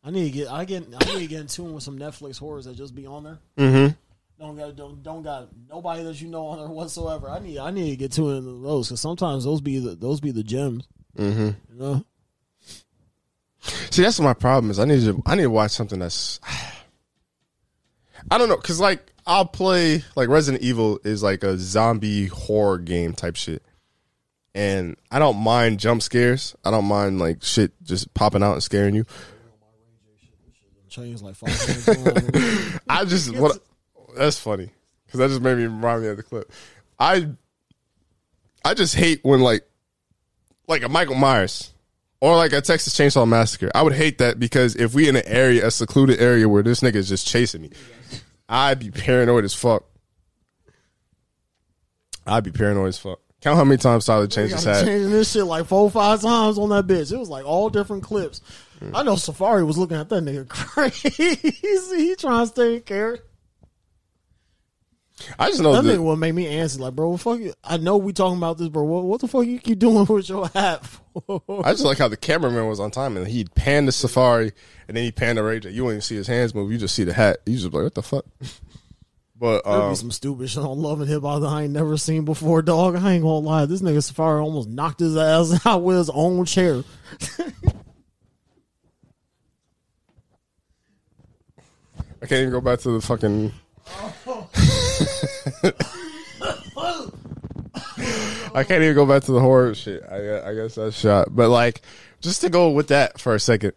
[0.04, 2.38] I need to get I get I need to get in tune with some Netflix
[2.38, 3.38] horrors that just be on there.
[3.56, 3.94] mm-hmm.
[4.42, 7.30] Don't got don't don't got nobody that you know on there whatsoever.
[7.30, 10.20] I need I need to get tuned into those because sometimes those be the those
[10.20, 10.88] be the gems.
[11.16, 11.50] Mm-hmm.
[11.72, 12.04] You know,
[13.92, 14.72] See, that's my problem.
[14.72, 16.40] Is I need to I need to watch something that's
[18.32, 22.78] I don't know because like I'll play like Resident Evil is like a zombie horror
[22.78, 23.62] game type shit,
[24.56, 26.56] and I don't mind jump scares.
[26.64, 29.04] I don't mind like shit just popping out and scaring you.
[30.88, 32.80] changed like five.
[32.88, 33.60] I just what
[34.16, 34.70] that's funny
[35.06, 36.50] because that just made me remind me of the clip.
[36.98, 37.28] I
[38.64, 39.62] I just hate when like
[40.68, 41.72] like a Michael Myers
[42.20, 43.70] or like a Texas Chainsaw Massacre.
[43.74, 46.80] I would hate that because if we in an area, a secluded area where this
[46.80, 47.70] nigga is just chasing me,
[48.48, 49.84] I'd be paranoid as fuck.
[52.26, 53.18] I'd be paranoid as fuck.
[53.40, 54.84] Count how many times Tyler changed his hat.
[54.84, 57.12] changing this shit like four five times on that bitch.
[57.12, 58.40] It was like all different clips.
[58.94, 61.10] I know Safari was looking at that nigga crazy.
[61.34, 63.24] he trying to stay in character.
[65.38, 67.38] I just know That that nigga would make me answer like, bro, what the fuck
[67.40, 67.54] you?
[67.64, 68.82] I know we talking about this, bro.
[68.84, 71.42] What, what the fuck you keep doing with your hat for?
[71.64, 74.52] I just like how the cameraman was on time and he'd pan the safari
[74.88, 75.70] and then he panned the J.
[75.70, 76.72] You wouldn't even see his hands move.
[76.72, 77.38] You just see the hat.
[77.46, 78.24] You just like, what the fuck?
[79.42, 81.72] But There'd um, be some stupid shit on Love and Hip Hop that I ain't
[81.72, 82.94] never seen before, dog.
[82.94, 83.66] I ain't gonna lie.
[83.66, 86.84] This nigga Safari almost knocked his ass out with his own chair.
[92.22, 93.52] I can't even go back to the fucking.
[98.54, 100.02] I can't even go back to the horror shit.
[100.10, 101.28] I I guess that's shot.
[101.30, 101.82] But like,
[102.20, 103.72] just to go with that for a second,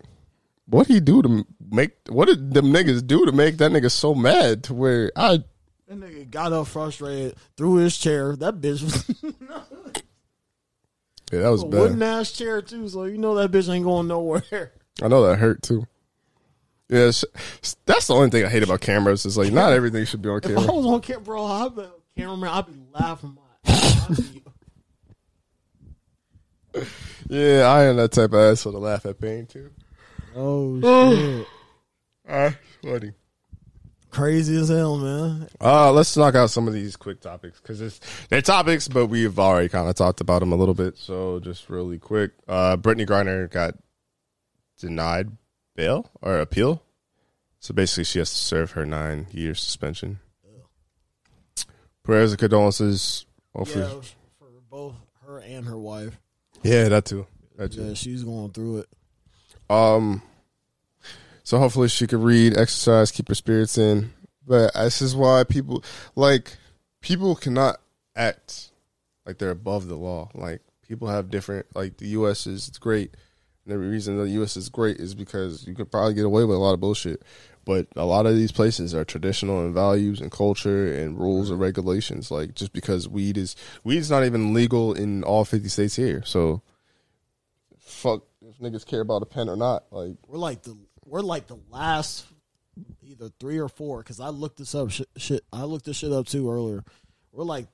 [0.65, 1.91] what he do to make?
[2.09, 5.43] What did them niggas do to make that nigga so mad to where I?
[5.87, 8.35] That nigga got up frustrated, threw his chair.
[8.35, 9.05] That bitch was
[11.31, 14.07] Yeah, that was a wooden ass chair too, so you know that bitch ain't going
[14.07, 14.71] nowhere.
[15.01, 15.85] I know that hurt too.
[16.89, 17.23] Yeah, sh-
[17.85, 19.25] that's the only thing I hate about cameras.
[19.25, 20.61] Is like not everything should be on camera.
[20.61, 21.83] If I was on camera, bro, I'd be
[22.17, 22.49] cameraman.
[22.49, 23.71] I'd be laughing my.
[23.73, 24.09] ass.
[26.75, 26.85] I'd
[27.29, 29.71] Yeah, I am that type of asshole to laugh at pain too.
[30.35, 30.79] oh
[31.45, 31.47] shit,
[32.29, 32.53] Ah,
[32.83, 33.11] funny.
[34.11, 35.47] crazy as hell, man.
[35.61, 37.99] Uh, let's knock out some of these quick topics because it's
[38.29, 40.97] they're topics, but we've already kind of talked about them a little bit.
[40.97, 43.75] So just really quick, uh, Brittney Griner got
[44.79, 45.31] denied
[45.75, 46.81] bail or appeal.
[47.59, 50.19] So basically, she has to serve her nine year suspension.
[52.03, 53.25] Prayers and condolences.
[53.55, 54.01] Hopefully, Yeah,
[54.37, 54.95] for both
[55.25, 56.19] her and her wife.
[56.61, 57.25] yeah, that too.
[57.57, 57.83] That too.
[57.83, 58.89] Yeah, she's going through it.
[59.69, 60.21] Um,
[61.43, 64.11] so hopefully she could read, exercise, keep her spirits in.
[64.45, 65.83] But this is why people
[66.15, 66.57] like
[67.01, 67.77] people cannot
[68.15, 68.69] act
[69.25, 70.29] like they're above the law.
[70.35, 71.65] Like people have different.
[71.75, 72.45] Like the U.S.
[72.45, 73.15] is great,
[73.65, 74.55] and the reason the U.S.
[74.57, 77.23] is great is because you could probably get away with a lot of bullshit.
[77.65, 81.59] But a lot of these places are traditional in values and culture and rules and
[81.59, 82.29] regulations.
[82.29, 86.23] Like just because weed is weed is not even legal in all fifty states here.
[86.23, 86.61] So
[87.79, 89.85] fuck if niggas care about a pen or not.
[89.89, 92.25] Like We're like the we're like the last
[93.01, 94.91] either three or four because I looked this up.
[94.91, 96.83] Shit, shit, I looked this shit up too earlier.
[97.31, 97.65] We're like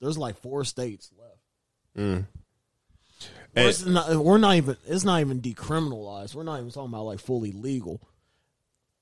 [0.00, 1.40] there's like four states left.
[1.96, 2.26] mm.
[3.54, 6.34] We're, And- it's not, we're not even it's not even decriminalized.
[6.34, 8.00] We're not even talking about like fully legal.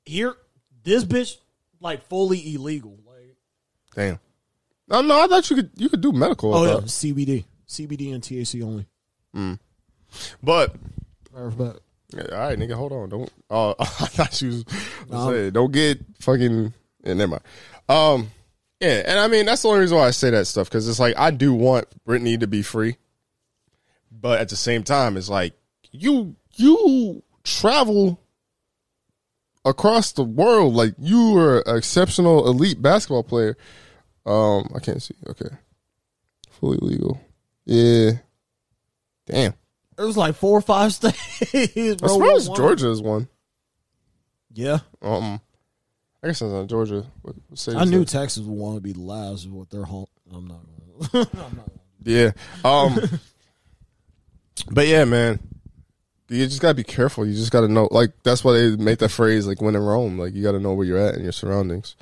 [0.04, 0.34] Here,
[0.82, 1.36] this bitch
[1.80, 2.98] like fully illegal.
[3.06, 3.36] Like
[3.94, 4.18] damn.
[4.88, 6.52] No, no, I thought you could you could do medical.
[6.54, 6.80] oh yeah.
[6.80, 8.86] CBD, CBD and THC only.
[10.42, 10.74] But
[11.32, 11.74] Matter
[12.12, 13.08] yeah, all right, nigga, hold on.
[13.08, 13.30] Don't.
[13.50, 14.64] Oh, I thought you was
[15.08, 15.30] No.
[15.30, 16.74] say don't get fucking.
[17.04, 17.42] Yeah, never mind.
[17.88, 18.30] Um,
[18.80, 20.98] yeah, and I mean that's the only reason why I say that stuff because it's
[20.98, 22.96] like I do want Brittney to be free,
[24.20, 25.54] but at the same time, it's like
[25.92, 28.20] you you travel
[29.64, 33.56] across the world like you are an exceptional elite basketball player.
[34.26, 35.14] Um, I can't see.
[35.28, 35.48] Okay,
[36.50, 37.20] fully legal.
[37.64, 38.12] Yeah.
[39.26, 39.54] Damn.
[39.98, 41.16] It was like four or five states.
[41.54, 43.28] I Bro, suppose One- Georgia is one.
[44.52, 45.40] Yeah, Um,
[46.22, 47.06] I guess that's not Georgia.
[47.22, 48.08] What, what I knew that?
[48.08, 50.06] Texas would want to be last with their home.
[50.34, 50.60] I'm not.
[51.12, 51.70] Gonna, I'm not.
[52.02, 52.32] Yeah.
[52.64, 52.98] Um,
[54.70, 55.40] but yeah, man,
[56.28, 57.26] you just gotta be careful.
[57.26, 57.88] You just gotta know.
[57.90, 60.18] Like that's why they make that phrase, like when in Rome.
[60.18, 61.96] Like you gotta know where you're at and your surroundings.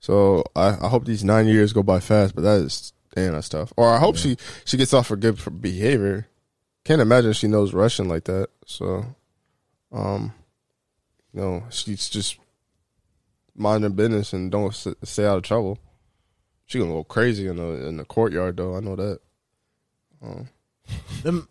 [0.00, 2.34] So I, I hope these nine years go by fast.
[2.34, 3.72] But that is damn, that's tough.
[3.76, 6.28] Or I hope she she gets off for good for behavior.
[6.84, 8.48] Can't imagine she knows Russian like that.
[8.66, 9.06] So,
[9.92, 10.34] um,
[11.32, 12.38] know, she's just
[13.54, 15.78] mind her business and don't stay out of trouble.
[16.66, 18.76] She gonna go crazy in the in the courtyard though.
[18.76, 19.20] I know that.
[21.22, 21.48] Them,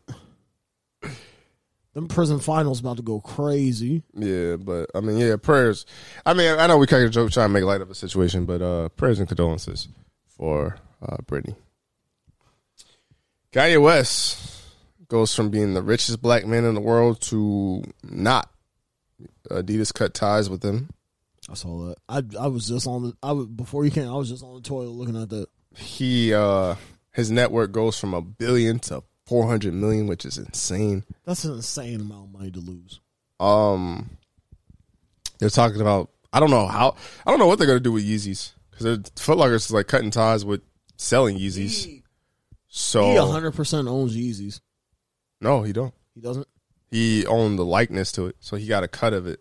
[1.93, 4.03] them prison finals about to go crazy.
[4.13, 5.85] Yeah, but I mean, yeah, prayers.
[6.25, 8.45] I mean, I know we kind of joke trying to make light of a situation,
[8.45, 9.87] but uh prayers and condolences
[10.27, 11.55] for uh Brittney.
[13.51, 14.63] Kanye West
[15.09, 18.49] goes from being the richest black man in the world to not.
[19.49, 20.89] Adidas cut ties with him.
[21.49, 21.97] I saw that.
[22.07, 23.13] I I was just on the.
[23.21, 24.07] I was, before you came.
[24.07, 25.47] I was just on the toilet looking at that.
[25.75, 26.75] He uh
[27.11, 31.05] his network goes from a billion to four hundred million, which is insane.
[31.25, 32.99] That's an insane amount of money to lose.
[33.39, 34.09] Um,
[35.39, 36.09] they're talking about.
[36.33, 36.95] I don't know how.
[37.25, 40.11] I don't know what they're gonna do with Yeezys because Foot Locker's is like cutting
[40.11, 40.61] ties with
[40.97, 42.01] selling Yeezys.
[42.67, 44.59] So he So hundred percent owns Yeezys.
[45.39, 45.93] no, he don't.
[46.13, 46.47] He doesn't.
[46.89, 49.39] He owned the likeness to it, so he got a cut of it.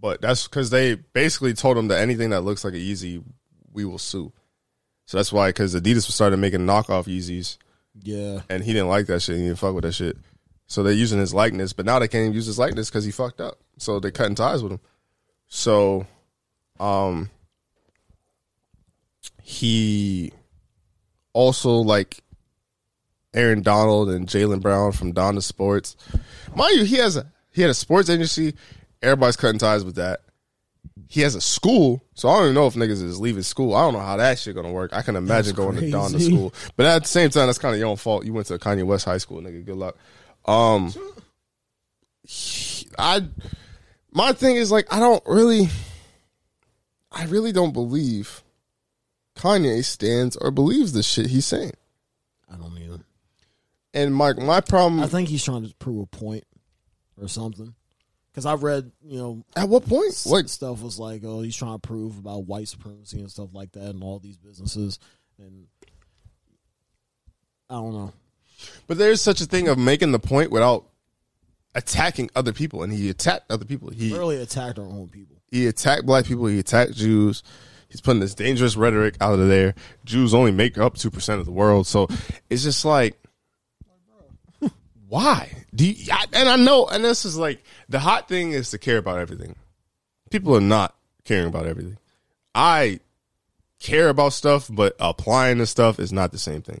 [0.00, 3.24] But that's because they basically told him that anything that looks like a Yeezy,
[3.72, 4.32] we will sue.
[5.06, 7.56] So that's why, because Adidas started making knockoff Yeezys,
[8.02, 8.40] Yeah.
[8.48, 9.36] and he didn't like that shit.
[9.36, 10.16] He didn't fuck with that shit.
[10.66, 13.12] So they're using his likeness, but now they can't even use his likeness because he
[13.12, 13.58] fucked up.
[13.78, 14.80] So they're cutting ties with him.
[15.48, 16.06] So,
[16.80, 17.30] um,
[19.42, 20.32] he
[21.32, 22.20] also like
[23.32, 25.96] Aaron Donald and Jaylen Brown from Donda Sports.
[26.54, 28.54] Mind you, he has a he had a sports agency.
[29.02, 30.22] Everybody's cutting ties with that.
[31.08, 33.74] He has a school, so I don't even know if niggas is leaving school.
[33.74, 34.92] I don't know how that shit gonna work.
[34.92, 37.58] I can imagine That's going to Donda to school, but at the same time, that's
[37.58, 38.24] kind of your own fault.
[38.24, 39.64] You went to Kanye West High School, nigga.
[39.64, 39.96] Good luck.
[40.46, 40.92] Um,
[42.98, 43.24] I
[44.12, 45.68] my thing is like I don't really,
[47.12, 48.42] I really don't believe
[49.36, 51.72] Kanye stands or believes the shit he's saying.
[52.52, 53.00] I don't either.
[53.94, 56.44] And my my problem I think he's trying to prove a point
[57.20, 57.74] or something.
[58.36, 60.08] Because I've read, you know, at what point?
[60.08, 63.48] s- Like stuff was like, oh, he's trying to prove about white supremacy and stuff
[63.54, 64.98] like that, and all these businesses,
[65.38, 65.66] and
[67.70, 68.12] I don't know.
[68.86, 70.84] But there's such a thing of making the point without
[71.74, 73.88] attacking other people, and he attacked other people.
[73.90, 75.36] He Really attacked our own people.
[75.50, 76.46] he attacked black people.
[76.46, 77.42] He attacked Jews.
[77.88, 79.74] He's putting this dangerous rhetoric out of there.
[80.04, 82.06] Jews only make up two percent of the world, so
[82.50, 83.18] it's just like,
[85.08, 85.64] why?
[85.74, 88.78] Do you, I, and I know, and this is like the hot thing is to
[88.78, 89.56] care about everything.
[90.30, 91.98] People are not caring about everything.
[92.54, 93.00] I
[93.78, 96.80] care about stuff, but applying the stuff is not the same thing.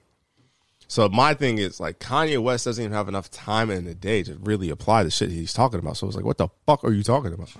[0.88, 4.22] So my thing is like Kanye West doesn't even have enough time in the day
[4.22, 5.96] to really apply the shit he's talking about.
[5.96, 7.50] So it's like, what the fuck are you talking about?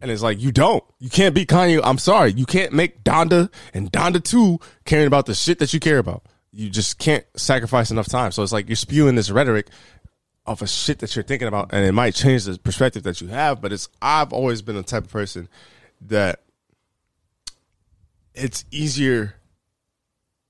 [0.00, 0.82] And it's like, you don't.
[0.98, 1.80] You can't be Kanye.
[1.82, 2.32] I'm sorry.
[2.32, 6.24] You can't make Donda and Donda 2 caring about the shit that you care about.
[6.52, 8.32] You just can't sacrifice enough time.
[8.32, 9.68] So it's like you're spewing this rhetoric
[10.44, 13.28] of a shit that you're thinking about, and it might change the perspective that you
[13.28, 13.60] have.
[13.60, 15.48] But it's I've always been the type of person
[16.02, 16.40] that
[18.34, 19.36] it's easier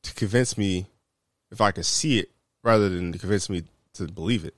[0.03, 0.87] to convince me
[1.51, 2.31] if I can see it
[2.63, 3.65] rather than to convince me
[3.95, 4.55] to believe it.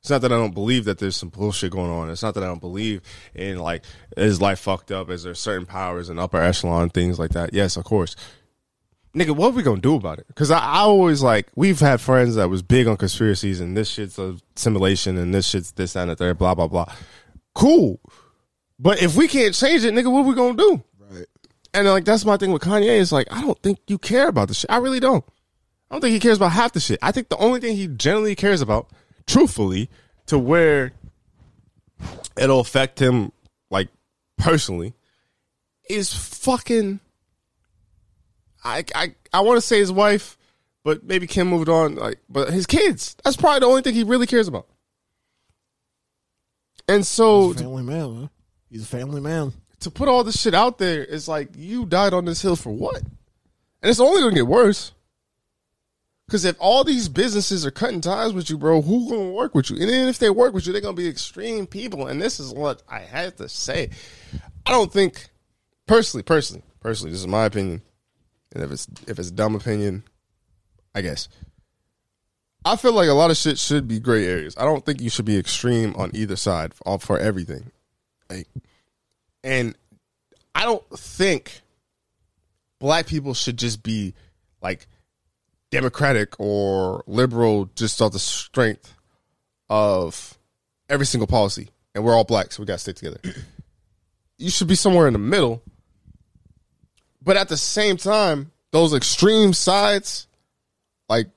[0.00, 2.10] It's not that I don't believe that there's some bullshit going on.
[2.10, 3.02] It's not that I don't believe
[3.34, 3.84] in like
[4.16, 5.10] is life fucked up?
[5.10, 7.54] Is there certain powers and upper echelon things like that?
[7.54, 8.16] Yes, of course.
[9.14, 10.26] Nigga, what are we gonna do about it?
[10.28, 13.88] Because I, I always like we've had friends that was big on conspiracies and this
[13.88, 16.86] shit's a simulation and this shit's this that, and the third, blah blah blah.
[17.54, 18.00] Cool,
[18.78, 20.82] but if we can't change it, nigga, what we gonna do?
[21.10, 21.26] Right.
[21.74, 24.48] And like that's my thing with Kanye is like I don't think you care about
[24.48, 24.70] the shit.
[24.70, 25.24] I really don't.
[25.90, 26.98] I don't think he cares about half the shit.
[27.02, 28.88] I think the only thing he generally cares about,
[29.26, 29.90] truthfully,
[30.24, 30.92] to where
[32.38, 33.30] it'll affect him
[33.70, 33.88] like
[34.38, 34.94] personally,
[35.90, 37.00] is fucking.
[38.64, 40.36] I I I want to say his wife,
[40.84, 41.96] but maybe Kim moved on.
[41.96, 43.16] Like, but his kids.
[43.24, 44.66] That's probably the only thing he really cares about.
[46.88, 48.30] And so He's a family man, man.
[48.70, 49.52] He's a family man.
[49.80, 52.70] to put all this shit out there, it's like you died on this hill for
[52.70, 52.96] what?
[52.96, 54.92] And it's only gonna get worse.
[56.30, 59.70] Cause if all these businesses are cutting ties with you, bro, who gonna work with
[59.70, 59.76] you?
[59.76, 62.06] And then if they work with you, they're gonna be extreme people.
[62.06, 63.90] And this is what I have to say.
[64.64, 65.28] I don't think
[65.86, 67.82] personally, personally, personally, this is my opinion.
[68.54, 70.02] And if it's if it's dumb opinion,
[70.94, 71.28] I guess.
[72.64, 74.54] I feel like a lot of shit should be gray areas.
[74.56, 77.72] I don't think you should be extreme on either side for, for everything.
[78.30, 78.46] Like
[79.42, 79.76] and
[80.54, 81.60] I don't think
[82.78, 84.14] black people should just be
[84.62, 84.86] like
[85.70, 88.94] democratic or liberal just off the strength
[89.68, 90.38] of
[90.88, 91.70] every single policy.
[91.94, 93.18] And we're all black, so we got to stick together.
[94.38, 95.62] you should be somewhere in the middle.
[97.24, 100.26] But at the same time, those extreme sides
[101.08, 101.28] like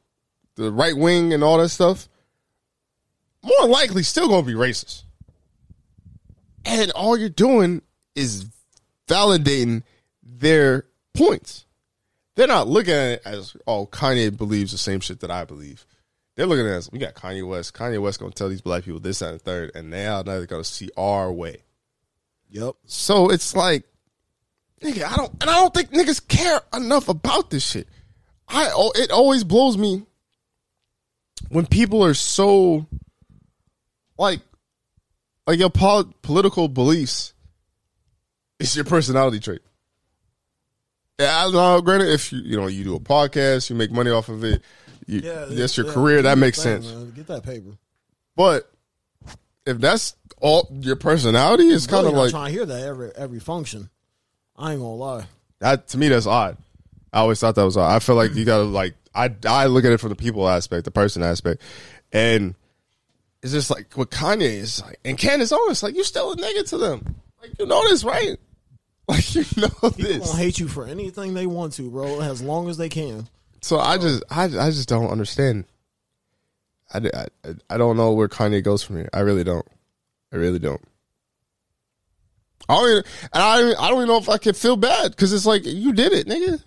[0.56, 2.08] the right wing and all that stuff,
[3.44, 5.04] more likely still gonna be racist.
[6.64, 7.82] And all you're doing
[8.16, 8.48] is
[9.08, 9.84] validating
[10.24, 11.66] their points.
[12.36, 15.86] They're not looking at it as, oh, Kanye believes the same shit that I believe.
[16.36, 17.74] They're looking at as, we got Kanye West.
[17.74, 20.46] Kanye West gonna tell these black people this, that, and the third, and now they're
[20.46, 21.64] gonna see our way.
[22.50, 22.76] Yep.
[22.86, 23.86] So it's like,
[24.86, 27.88] nigga, I don't, and I don't think niggas care enough about this shit.
[28.48, 30.04] I, oh, it always blows me
[31.50, 32.86] when people are so,
[34.18, 34.42] like,
[35.48, 37.34] like your pol- political beliefs
[38.60, 39.62] is your personality trait.
[41.20, 41.82] Yeah, I know.
[41.82, 44.62] Granted, if you you know you do a podcast, you make money off of it.
[45.08, 46.22] You, that's your yeah, career.
[46.24, 46.94] That makes thing, sense.
[46.94, 47.12] man.
[47.12, 47.78] Get that paper.
[48.36, 48.70] But
[49.66, 53.40] if that's all your personality, it's kind of like trying to hear that every every
[53.40, 53.90] function.
[54.58, 55.26] I ain't gonna lie.
[55.60, 55.88] that.
[55.90, 56.58] To me, that's odd.
[57.14, 57.94] I always thought that was odd.
[57.96, 60.86] I feel like you gotta like I I look at it from the people aspect,
[60.86, 61.62] the person aspect,
[62.12, 62.56] and
[63.42, 66.68] it's just like with Kanye is like, and Candace Owens, like you still a nigga
[66.70, 67.16] to them.
[67.42, 68.38] Like you know this, right?
[69.08, 70.18] Like you know People this.
[70.32, 73.28] gonna hate you for anything they want to, bro, as long as they can.
[73.62, 75.66] So I just I I just don't understand.
[76.92, 77.26] I, I,
[77.70, 79.10] I don't know where Kanye goes from here.
[79.14, 79.68] I really don't.
[80.34, 80.82] I really don't.
[82.68, 85.34] I don't even, and I I don't even know if I can feel bad because
[85.34, 86.64] it's like you did it, nigga.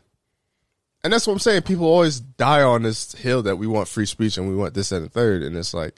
[1.05, 1.63] And that's what I'm saying.
[1.63, 4.93] People always die on this hill that we want free speech and we want this
[4.93, 5.95] and the third, and it's like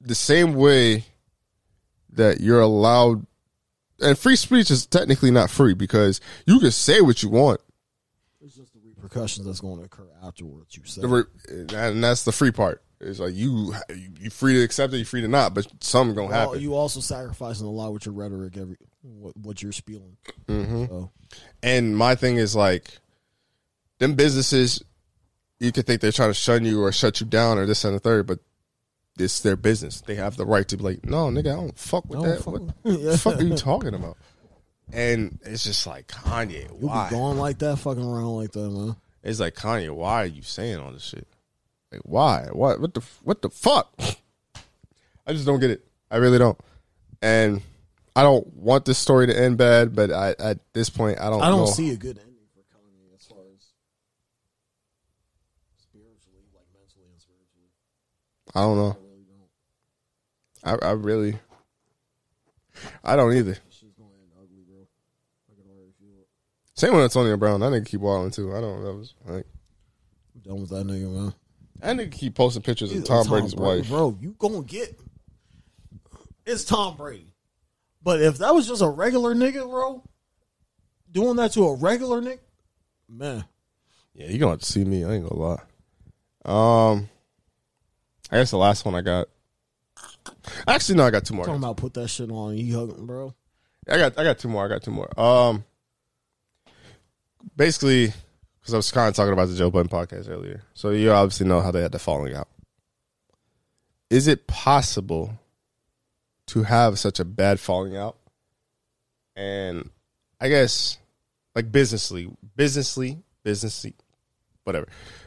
[0.00, 1.04] the same way
[2.12, 3.26] that you're allowed.
[4.00, 7.60] And free speech is technically not free because you can say what you want.
[8.42, 10.76] It's just the repercussions that's going to occur afterwards.
[10.76, 11.24] You say re-
[11.74, 12.82] and that's the free part.
[13.00, 13.74] It's like you
[14.20, 16.60] you free to accept it, you free to not, but something gonna Well, happen.
[16.60, 20.16] you also sacrificing a lot with your rhetoric, every what, what you're spewing.
[20.46, 20.84] Mm-hmm.
[20.86, 21.10] So
[21.62, 22.98] and my thing is like,
[23.98, 24.82] them businesses,
[25.58, 27.94] you could think they're trying to shun you or shut you down or this and
[27.94, 28.40] the third, but
[29.18, 30.00] it's their business.
[30.02, 32.42] They have the right to be like, no, nigga, I don't fuck with don't that.
[32.42, 34.16] fuck what the fuck are you talking about?
[34.92, 37.08] And it's just like Kanye, you why?
[37.08, 38.96] be going like that, fucking around like that, man.
[39.22, 41.26] It's like Kanye, why are you saying all this shit?
[41.92, 42.48] Like why?
[42.52, 42.80] What?
[42.80, 43.02] What the?
[43.22, 43.92] What the fuck?
[45.26, 45.84] I just don't get it.
[46.10, 46.58] I really don't.
[47.22, 47.62] And
[48.16, 51.42] I don't want this story to end bad, but I, at this point, I don't.
[51.42, 51.66] I don't know.
[51.66, 53.64] see a good ending for Kanye as far as
[55.78, 57.70] spiritually, like mentally and spiritually.
[58.54, 58.96] I don't know.
[58.96, 59.26] I really
[60.64, 60.84] don't.
[60.84, 61.38] I, I really.
[63.04, 63.52] I don't either.
[63.52, 64.86] This shit's going to end ugly, bro.
[65.50, 65.92] I can already.
[66.74, 67.60] Same with Antonio Brown.
[67.60, 68.54] That nigga keep wilding too.
[68.56, 68.86] I don't know.
[68.86, 69.46] That was like
[70.34, 71.34] I'm done with that nigga, man.
[71.80, 73.88] That nigga keep posting pictures of It's Tom Brady's Brady, wife.
[73.88, 74.18] bro.
[74.20, 74.98] You gonna get?
[76.46, 77.32] It's Tom Brady.
[78.02, 80.02] But if that was just a regular nigga, bro,
[81.10, 82.38] doing that to a regular nigga,
[83.08, 83.44] man,
[84.14, 85.04] Yeah, you gonna have to see me.
[85.04, 85.62] I ain't gonna lie.
[86.46, 87.08] Um,
[88.30, 89.28] I guess the last one I got.
[90.66, 91.44] Actually, no, I got two more.
[91.44, 93.34] I talking about put that shit on, you hugging, bro.
[93.88, 94.64] I got I got two more.
[94.64, 95.20] I got two more.
[95.20, 95.64] Um,
[97.56, 98.12] basically,
[98.70, 101.46] because I was kind of talking about the Joe Budden podcast earlier, so you obviously
[101.46, 102.48] know how they had the falling out.
[104.08, 105.38] Is it possible
[106.46, 108.16] to have such a bad falling out?
[109.34, 109.90] And
[110.40, 110.98] I guess,
[111.54, 113.94] like businessly, businessly, businessly,
[114.62, 114.86] whatever,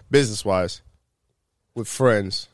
[0.09, 0.81] business wise,
[1.75, 2.47] with friends,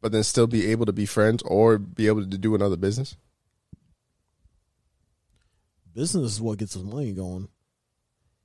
[0.00, 3.16] but then still be able to be friends or be able to do another business.
[5.92, 7.48] Business is what gets the money going,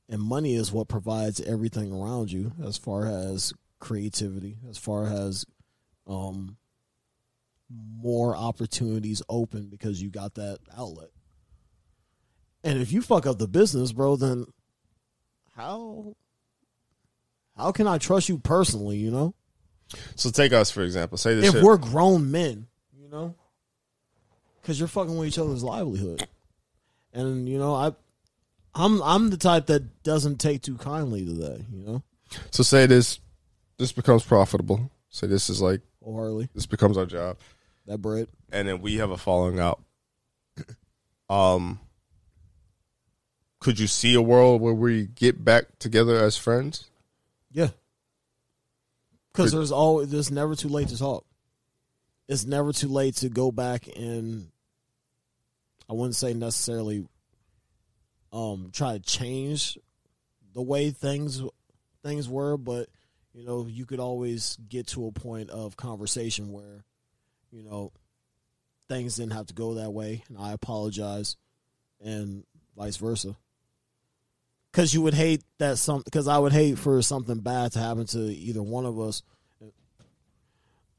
[0.10, 5.46] and money is what provides everything around you, as far as creativity, as far as
[6.08, 6.58] um
[7.70, 11.10] more opportunities open because you got that outlet.
[12.64, 14.46] And if you fuck up the business, bro, then
[15.56, 16.16] how
[17.56, 19.34] how can I trust you personally, you know?
[20.16, 21.18] So take us for example.
[21.18, 21.64] Say this If shit.
[21.64, 22.68] we're grown men,
[22.98, 23.36] you know?
[24.64, 26.28] Cuz you're fucking with each other's livelihood.
[27.14, 27.94] And you know, I
[28.78, 32.04] I'm I'm the type that doesn't take too kindly to that, you know?
[32.52, 33.20] So say this
[33.78, 34.92] this becomes profitable.
[35.10, 37.38] Say this is like Oh Harley, this becomes our job,
[37.88, 38.28] that bread.
[38.52, 39.82] and then we have a falling out.
[41.30, 41.80] Um,
[43.60, 46.86] could you see a world where we get back together as friends?
[47.52, 47.70] Yeah.
[49.34, 51.26] Because there's always there's never too late to talk.
[52.30, 54.50] It's never too late to go back and
[55.90, 57.06] I wouldn't say necessarily
[58.34, 59.78] um try to change
[60.54, 61.42] the way things
[62.04, 62.90] things were, but
[63.34, 66.84] you know, you could always get to a point of conversation where,
[67.52, 67.92] you know,
[68.88, 71.36] things didn't have to go that way and I apologize
[72.04, 72.44] and
[72.76, 73.36] vice versa.
[74.72, 78.06] because you would hate that some because I would hate for something bad to happen
[78.08, 79.24] to either one of us,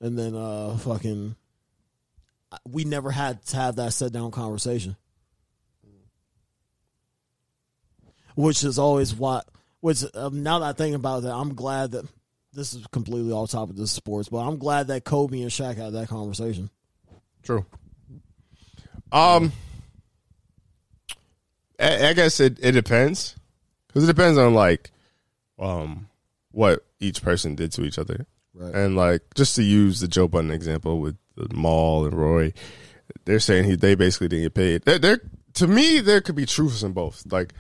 [0.01, 1.37] and then uh fucking
[2.67, 4.97] we never had to have that sit down conversation,
[8.39, 9.47] which is always what.
[9.81, 12.05] Which um, now that I think about that, I'm glad that
[12.53, 15.77] this is completely off topic of this sports, but I'm glad that Kobe and Shaq
[15.77, 16.71] had that conversation.
[17.43, 17.67] True.
[19.13, 19.53] Um,
[21.81, 23.35] I, I guess it, it depends
[23.87, 24.91] because it depends on like,
[25.59, 26.09] um,
[26.53, 28.75] what each person did to each other, Right.
[28.75, 32.55] and like just to use the Joe Budden example with the Mal and Rory,
[33.25, 34.83] they're saying he they basically didn't get paid.
[34.83, 35.21] There, there
[35.55, 37.25] to me there could be truths in both.
[37.31, 37.53] Like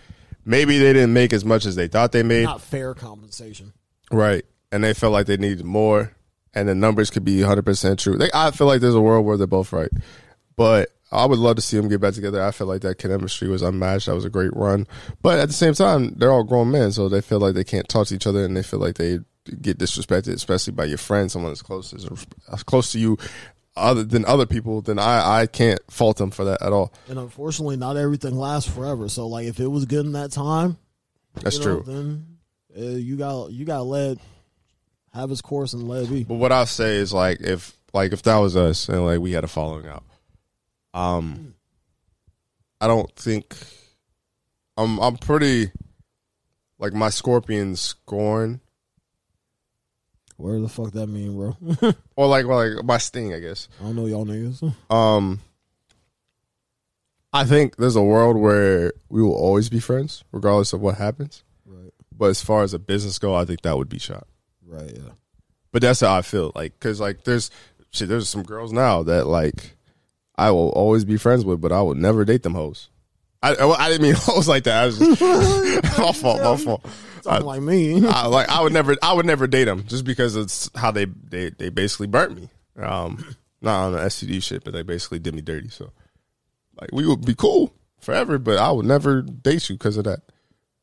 [0.44, 3.72] maybe they didn't make as much as they thought they made, Not fair compensation.
[4.10, 4.44] right?
[4.72, 6.12] And they felt like they needed more,
[6.54, 8.16] and the numbers could be 100 percent true.
[8.18, 9.90] They, I feel like there's a world where they're both right,
[10.56, 12.42] but I would love to see them get back together.
[12.42, 14.06] I feel like that chemistry was unmatched.
[14.06, 14.86] That was a great run,
[15.22, 17.88] but at the same time, they're all grown men, so they feel like they can't
[17.88, 19.20] talk to each other, and they feel like they
[19.62, 21.94] get disrespected, especially by your friend, someone as close
[22.52, 23.16] as close to you,
[23.78, 24.80] other than other people.
[24.82, 26.92] Then I I can't fault them for that at all.
[27.08, 29.08] And unfortunately, not everything lasts forever.
[29.08, 30.76] So, like, if it was good in that time,
[31.42, 31.92] That's you know, true.
[31.92, 32.26] then
[32.76, 34.18] uh, you got you got let
[35.12, 36.24] have his course and let it be.
[36.24, 39.32] But what I'll say is like if like if that was us and like we
[39.32, 40.04] had a falling out,
[40.94, 41.54] um,
[42.80, 43.56] I don't think
[44.76, 45.70] I'm I'm pretty
[46.78, 48.60] like my scorpion scorn
[50.38, 51.56] Where the fuck that mean, bro?
[52.16, 53.68] or like well, like my sting, I guess.
[53.80, 54.72] I don't know y'all niggas.
[54.90, 55.40] Um,
[57.32, 61.42] I think there's a world where we will always be friends regardless of what happens.
[61.66, 64.26] Right, But as far as a business go, I think that would be shot.
[64.64, 65.10] right, yeah.
[65.72, 66.52] But that's how I feel.
[66.54, 67.50] Like, cause like there's
[67.90, 68.08] shit.
[68.08, 69.76] There's some girls now that like
[70.36, 72.88] I will always be friends with, but I will never date them hoes.
[73.42, 74.82] I I didn't mean hoes like that.
[74.84, 75.20] I was just,
[75.98, 76.42] my fault.
[76.42, 76.86] My fault.
[77.22, 78.06] Sound like me.
[78.06, 81.06] I, like I would never I would never date them just because it's how they
[81.06, 82.48] they they basically burnt me.
[82.76, 85.68] Um, not on the STD shit, but they basically did me dirty.
[85.68, 85.92] So
[86.80, 90.20] like we would be cool forever, but I would never date you because of that.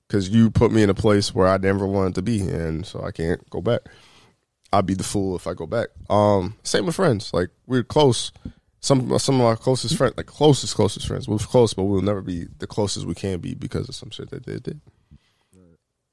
[0.07, 3.01] Because you put me in a place where I never wanted to be, and so
[3.03, 3.81] I can't go back.
[4.71, 5.87] I'd be the fool if I go back.
[6.09, 7.33] Um, same with friends.
[7.33, 8.31] Like we're close.
[8.81, 12.21] Some some of our closest friends, like closest closest friends, we're close, but we'll never
[12.21, 14.79] be the closest we can be because of some shit that they did.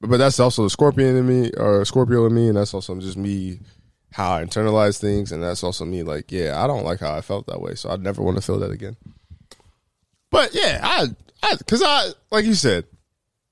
[0.03, 3.17] But, that's also the scorpion in me, or Scorpio in me, and that's also just
[3.17, 3.59] me
[4.11, 7.21] how I internalize things, and that's also me like, yeah, I don't like how I
[7.21, 8.97] felt that way, so I'd never want to feel that again.
[10.29, 11.07] But yeah, I,
[11.41, 12.85] I, cause I, like you said,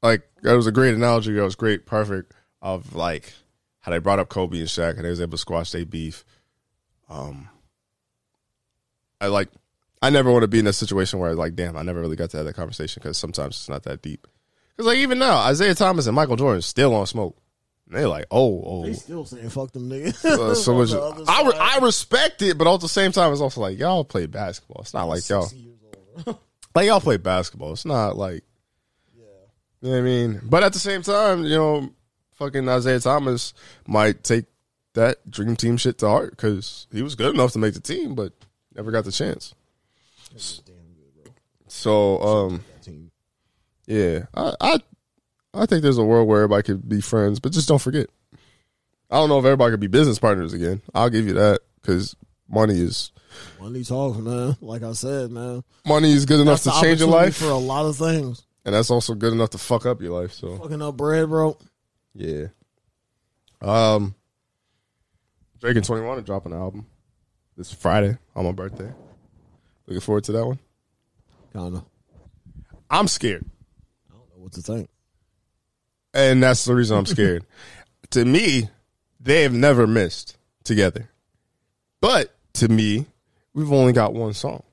[0.04, 1.34] like that was a great analogy.
[1.34, 3.34] That was great, perfect of like
[3.80, 6.26] how they brought up Kobe and Shaq, and they was able to squash their beef.
[7.10, 7.50] Um,
[9.20, 9.50] I like,
[10.02, 12.30] I never want to be in a situation where like, damn, I never really got
[12.32, 14.28] to have that conversation because sometimes it's not that deep.
[14.82, 17.38] Because like even now, Isiah Thomas and Michael Jordan still on smoke.
[17.86, 20.26] And they're like, oh, oh, They still saying fuck them niggas.
[20.26, 20.92] uh, so much.
[21.30, 24.26] I, re- I respect it, but at the same time, it's also like y'all play
[24.26, 24.82] basketball.
[24.82, 25.78] It's not like y'all 60 years
[26.26, 26.40] old.
[26.76, 27.74] like y'all play basketball.
[27.74, 28.44] It's not like
[29.16, 29.24] Yeah.
[29.82, 30.42] you know what I mean.
[30.46, 31.92] But at the same time, you know,
[32.32, 33.54] fucking Isiah Thomas
[33.86, 34.46] might take
[34.96, 38.16] that dream team shit to heart because he was good enough to make the team,
[38.16, 38.34] but
[38.76, 39.54] never got the chance.
[40.32, 41.34] Damn good, bro.
[41.68, 42.64] So, um.
[43.92, 44.80] Yeah, I, I,
[45.54, 48.08] I think there's a world where everybody could be friends, but just don't forget.
[49.10, 50.82] I don't know if everybody could be business partners again.
[50.94, 52.16] I'll give you that because
[52.48, 53.12] money is
[53.60, 54.56] Money talks, man.
[54.62, 55.64] Like I said, man.
[55.86, 58.44] money is good enough to change your life, for a lot of things.
[58.66, 60.34] and that's also good enough to fuck up your life.
[60.34, 61.58] So Fucking up bread, bro.
[62.14, 62.48] yeah.
[63.62, 64.16] Um,
[65.60, 66.88] Drake and Twenty One are dropping an album
[67.58, 68.92] this Friday on my birthday.
[69.88, 70.60] Looking forward to that one.
[71.54, 71.84] Kinda.
[72.90, 73.51] I'm scared, I don't know
[74.42, 74.90] what to think.
[76.14, 77.46] and that's the reason I'm scared.
[78.12, 78.70] to me,
[79.20, 81.10] they have never missed together,
[82.02, 83.06] but to me,
[83.54, 84.64] we've only got one song,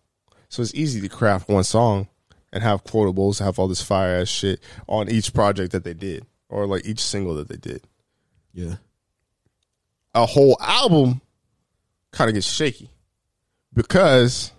[0.49, 2.09] so it's easy to craft one song
[2.53, 6.25] and have quotables, have all this fire ass shit on each project that they did,
[6.49, 7.83] or like each single that they did.
[8.55, 8.77] Yeah.
[10.15, 11.21] a whole album
[12.11, 12.91] kind of gets shaky
[13.75, 14.51] because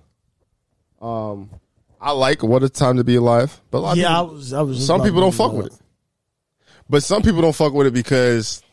[1.01, 1.49] um
[2.01, 4.53] I like What a Time to Be Alive, but a lot of Yeah, I was.
[4.53, 4.85] I was.
[4.85, 5.73] some people don't fuck with it.
[6.89, 8.63] But some people don't fuck with it because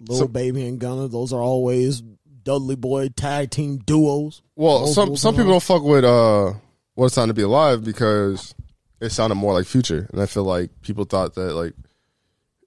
[0.00, 2.02] Little So- Baby and Gunna, those are always
[2.42, 4.42] Dudley Boyz tag team duos.
[4.56, 6.52] well, some some people don't fuck with uh
[6.94, 8.54] What a Time to Be Alive because
[9.00, 11.74] it sounded more like Future, and I feel like people thought that like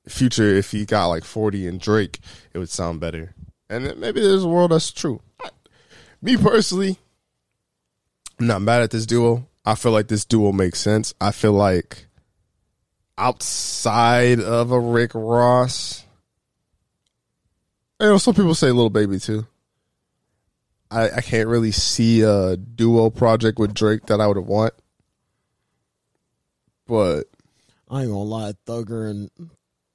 [0.07, 2.19] Future, if he got like forty and Drake,
[2.53, 3.33] it would sound better.
[3.69, 5.21] And maybe there's a world that's true.
[5.43, 5.49] I,
[6.21, 6.97] me personally,
[8.39, 9.47] I'm not mad at this duo.
[9.65, 11.13] I feel like this duo makes sense.
[11.21, 12.07] I feel like
[13.17, 16.05] outside of a Rick Ross.
[17.99, 19.45] You know, some people say Lil Baby too.
[20.89, 24.73] I, I can't really see a duo project with Drake that I would want.
[26.87, 27.25] But
[27.89, 29.29] I ain't gonna lie, Thugger and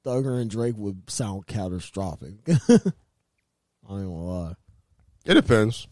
[0.05, 2.35] Thugger and Drake would sound catastrophic.
[2.47, 2.89] I ain't
[3.87, 4.53] gonna lie.
[5.25, 5.87] it depends.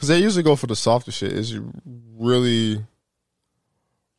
[0.00, 1.30] Because they usually go for the softer shit.
[1.36, 1.54] It's
[2.16, 2.82] really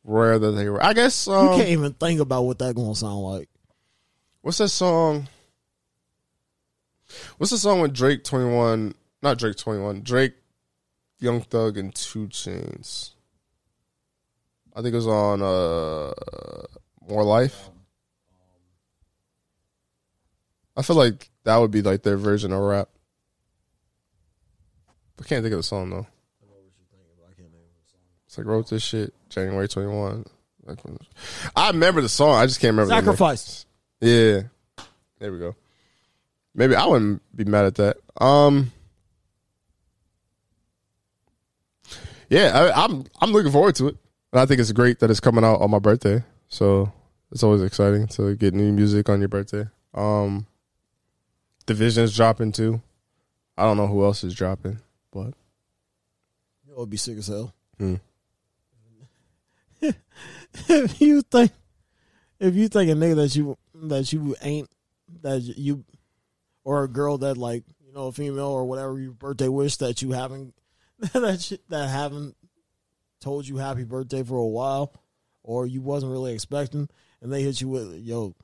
[0.04, 0.80] rare that they were.
[0.80, 1.26] I guess.
[1.26, 3.48] You Um, can't even think about what that gonna sound like.
[4.42, 5.26] What's that song?
[7.36, 8.94] What's the song with Drake twenty one?
[9.22, 10.02] Not Drake twenty one.
[10.02, 10.34] Drake,
[11.18, 13.10] Young Thug, and 2 Chainz.
[14.76, 16.12] I think it was on uh,
[17.08, 17.70] More Life.
[20.76, 22.88] I feel like that would be like their version of rap.
[25.20, 25.96] I can't think of the song though.
[25.96, 27.24] I know what you should think of.
[27.24, 30.24] I can't remember what the song It's like wrote this shit January twenty one.
[31.56, 32.36] I remember the song.
[32.36, 32.90] I just can't remember.
[32.90, 33.04] the name.
[33.04, 33.66] Sacrifice.
[34.00, 34.42] Yeah.
[35.18, 35.54] There we go.
[36.54, 37.96] Maybe I wouldn't be mad at that.
[38.22, 38.72] Um
[42.28, 43.96] Yeah, I, I'm I'm looking forward to it.
[44.32, 46.22] And I think it's great that it's coming out on my birthday.
[46.48, 46.92] So
[47.30, 49.66] it's always exciting to get new music on your birthday.
[49.94, 50.46] Um
[51.66, 52.80] Division's dropping too.
[53.56, 54.78] I don't know who else is dropping,
[55.12, 55.34] but
[56.68, 57.54] It would be sick as hell.
[57.78, 57.96] Hmm.
[60.68, 61.52] if you think,
[62.38, 64.70] if you think a nigga that you that you ain't
[65.22, 65.84] that you,
[66.64, 70.02] or a girl that like you know a female or whatever your birthday wish that
[70.02, 70.54] you haven't
[71.12, 72.36] that you, that haven't
[73.20, 74.94] told you happy birthday for a while,
[75.42, 76.88] or you wasn't really expecting,
[77.20, 78.34] and they hit you with yo,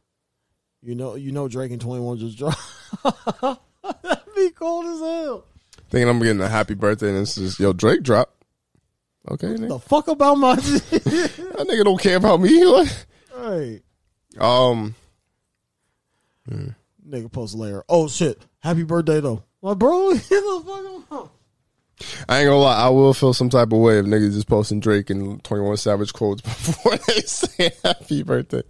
[0.82, 2.60] you know you know Drake and Twenty One just dropped.
[4.02, 5.46] That'd be cold as hell.
[5.90, 8.34] Thinking I'm getting a happy birthday and it's just yo Drake drop.
[9.30, 9.68] Okay, nigga.
[9.68, 12.64] The fuck about my that nigga don't care about me.
[12.66, 13.06] What?
[13.34, 13.80] hey.
[14.38, 14.94] Um
[17.08, 17.84] Nigga post later.
[17.88, 18.40] Oh shit!
[18.60, 19.44] Happy birthday though.
[19.62, 21.32] Like, bro, get the fuck.
[22.28, 24.78] I ain't gonna lie, I will feel some type of way if niggas just posting
[24.78, 28.62] Drake and 21 Savage quotes before they say happy birthday.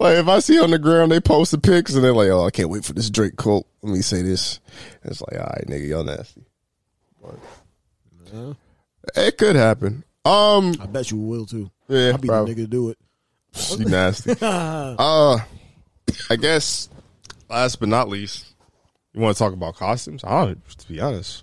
[0.00, 2.46] Like if I see on the ground they post the pics and they're like, oh,
[2.46, 3.66] I can't wait for this Drake quote.
[3.82, 4.60] Let me say this.
[5.04, 6.46] It's like, all right, nigga, y'all nasty.
[8.32, 8.52] Yeah,
[9.16, 10.04] It could happen.
[10.24, 11.70] Um, I bet you will too.
[11.88, 12.54] yeah, I'll be probably.
[12.54, 12.98] the nigga to do it.
[13.78, 14.30] You nasty.
[14.40, 15.38] uh,
[16.30, 16.88] I guess
[17.50, 18.54] last but not least,
[19.12, 20.22] you want to talk about costumes?
[20.24, 21.42] I don't, to be honest,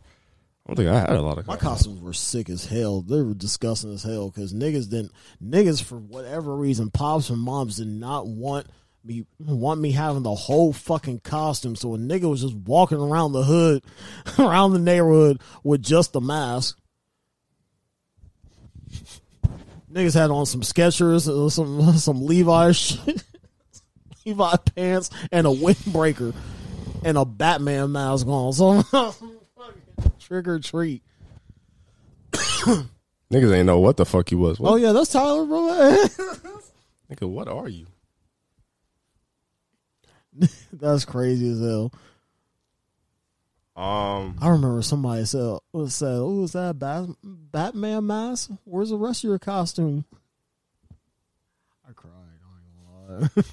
[0.65, 1.97] I don't think I had a lot of My costumes.
[1.97, 3.01] costumes were sick as hell.
[3.01, 5.11] They were disgusting as hell because niggas didn't.
[5.43, 8.67] Niggas for whatever reason, pops and moms did not want
[9.03, 11.75] me want me having the whole fucking costume.
[11.75, 13.83] So a nigga was just walking around the hood,
[14.39, 16.77] around the neighborhood with just a mask.
[19.91, 23.23] Niggas had on some Skechers, uh, some some Levi shit,
[24.25, 26.35] Levi pants, and a windbreaker,
[27.03, 28.53] and a Batman mask on.
[28.53, 29.13] So
[30.19, 31.01] trick or treat.
[32.33, 34.59] Niggas ain't know what the fuck he was.
[34.59, 35.97] What, Oh yeah, that's Tyler, bro.
[37.11, 37.87] Nigga, what are you?
[40.73, 41.91] that's crazy as hell.
[43.75, 48.51] Um, I remember somebody said, was said, "Oh, is that Bat- Batman mask?
[48.65, 50.03] Where's the rest of your costume?"
[51.87, 52.11] I cried.
[52.19, 53.43] I ain't gonna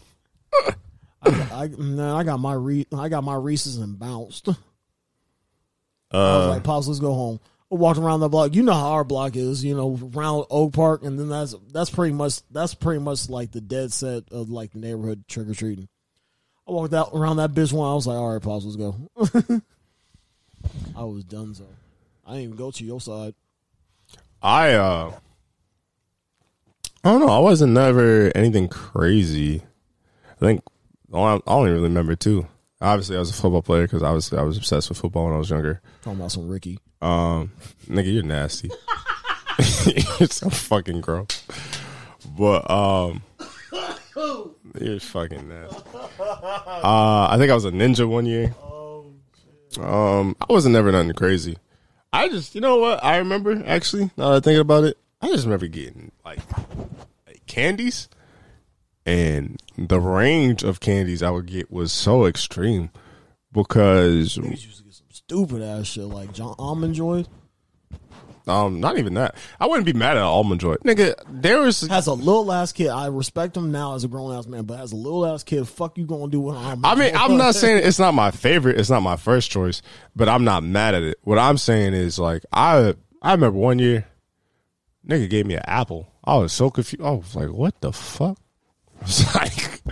[1.22, 1.46] lie.
[1.52, 4.48] I, man, I got my re- I got my Reese's and bounced.
[4.48, 4.52] I
[6.16, 7.38] was uh, like, "Pops, let's go home."
[7.70, 8.54] I walked around the block.
[8.54, 11.90] You know how our block is, you know, around Oak Park, and then that's that's
[11.90, 15.54] pretty much that's pretty much like the dead set of like the neighborhood trick or
[15.54, 15.88] treating.
[16.68, 17.90] I walked out around that bitch one.
[17.90, 18.96] I was like, "All right, Pops, let's go."
[20.96, 21.66] I was done so.
[22.26, 23.34] I didn't even go to your side.
[24.42, 25.12] I uh,
[27.04, 27.28] I don't know.
[27.28, 29.62] I wasn't never anything crazy.
[30.30, 30.62] I think
[31.12, 32.48] I don't I don't even remember too.
[32.80, 35.38] Obviously, I was a football player because obviously I was obsessed with football when I
[35.38, 35.80] was younger.
[36.02, 36.78] Talking about some Ricky.
[37.00, 37.52] Um,
[37.86, 38.70] nigga, you're nasty.
[40.18, 41.44] you're so fucking gross.
[42.36, 43.22] But um,
[44.82, 45.82] you're fucking nasty.
[46.18, 48.54] Uh, I think I was a ninja one year.
[49.78, 51.56] Um, I wasn't never nothing crazy.
[52.12, 53.04] I just, you know what?
[53.04, 54.10] I remember actually.
[54.16, 56.38] Now that I think about it, I just remember getting like,
[57.26, 58.08] like candies,
[59.04, 62.90] and the range of candies I would get was so extreme
[63.52, 67.24] because Niggas used to get some stupid ass shit like John Almond Joy.
[68.46, 69.34] Um, not even that.
[69.58, 71.14] I wouldn't be mad at Almond Joy, nigga.
[71.28, 72.88] There was Has a little ass kid.
[72.88, 75.66] I respect him now as a grown ass man, but as a little ass kid,
[75.66, 77.18] fuck you gonna do with Almond I mean, Joy?
[77.18, 78.78] I'm not saying it's not my favorite.
[78.78, 79.82] It's not my first choice,
[80.14, 81.18] but I'm not mad at it.
[81.22, 84.06] What I'm saying is like I I remember one year,
[85.06, 86.08] nigga gave me an apple.
[86.22, 87.02] I was so confused.
[87.04, 88.38] I was like, what the fuck?
[89.02, 89.82] It's like,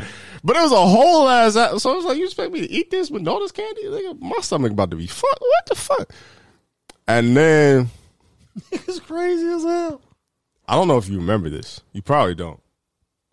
[0.43, 1.57] but it was a whole ass.
[1.57, 1.79] Apple.
[1.81, 3.89] So I was like, you expect me to eat this with no this candy?
[3.89, 5.41] Like, my stomach about to be fuck.
[5.41, 6.13] What the fuck?
[7.07, 7.91] And then
[8.73, 10.01] it's crazy as hell.
[10.67, 11.83] I don't know if you remember this.
[11.93, 12.61] You probably don't.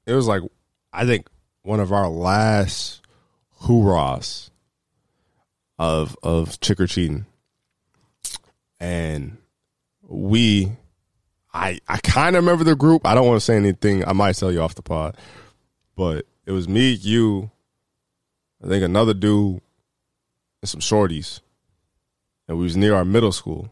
[0.06, 0.42] It was like
[0.92, 1.28] I think
[1.64, 3.02] one of our last
[3.62, 4.50] hoorahs
[5.80, 7.26] of of trick or treating,
[8.80, 9.38] and
[10.02, 10.72] we,
[11.54, 13.06] I I kind of remember the group.
[13.06, 14.06] I don't want to say anything.
[14.08, 15.18] I might tell you off the pod,
[15.96, 17.52] but it was me, you,
[18.64, 19.62] I think another dude,
[20.62, 21.40] and some shorties,
[22.48, 23.70] and we was near our middle school.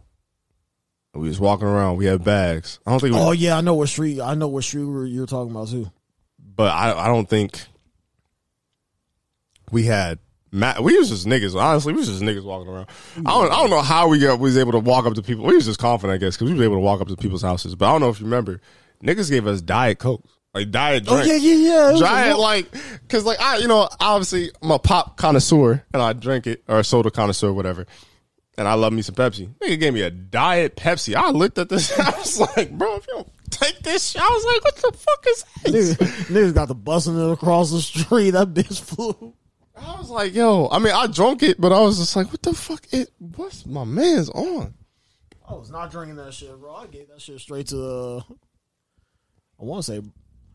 [1.13, 1.97] We was walking around.
[1.97, 2.79] We had bags.
[2.85, 3.15] I don't think.
[3.15, 4.21] We, Oh yeah, I know what street.
[4.21, 5.89] I know what street you're talking about too.
[6.55, 7.59] but I I don't think
[9.71, 10.19] we had.
[10.51, 11.59] Ma- we was just niggas.
[11.59, 12.87] Honestly, we was just niggas walking around.
[13.17, 13.51] I don't.
[13.51, 15.45] I don't know how we got We was able to walk up to people.
[15.45, 17.43] We was just confident, I guess, because we was able to walk up to people's
[17.43, 17.75] houses.
[17.75, 18.59] But I don't know if you remember,
[19.03, 20.23] niggas gave us diet coke,
[20.53, 22.33] like diet Oh yeah, yeah, yeah.
[22.33, 22.67] A like,
[23.09, 26.79] cause like I, you know, obviously I'm a pop connoisseur and I drink it or
[26.79, 27.85] a soda connoisseur, whatever.
[28.59, 29.47] And I love me some Pepsi.
[29.61, 31.15] Nigga gave me a diet Pepsi.
[31.15, 31.97] I looked at this.
[31.99, 34.97] I was like, bro, if you don't take this, shit, I was like, what the
[34.97, 35.93] fuck is this?
[35.95, 38.31] Niggas, niggas got the busting it across the street.
[38.39, 39.33] That bitch flew.
[39.77, 42.41] I was like, yo, I mean, I drunk it, but I was just like, what
[42.41, 42.85] the fuck?
[42.91, 44.73] It what's my man's on?
[45.47, 46.75] I was not drinking that shit, bro.
[46.75, 47.81] I gave that shit straight to.
[47.81, 48.21] Uh,
[49.57, 50.01] I want to say,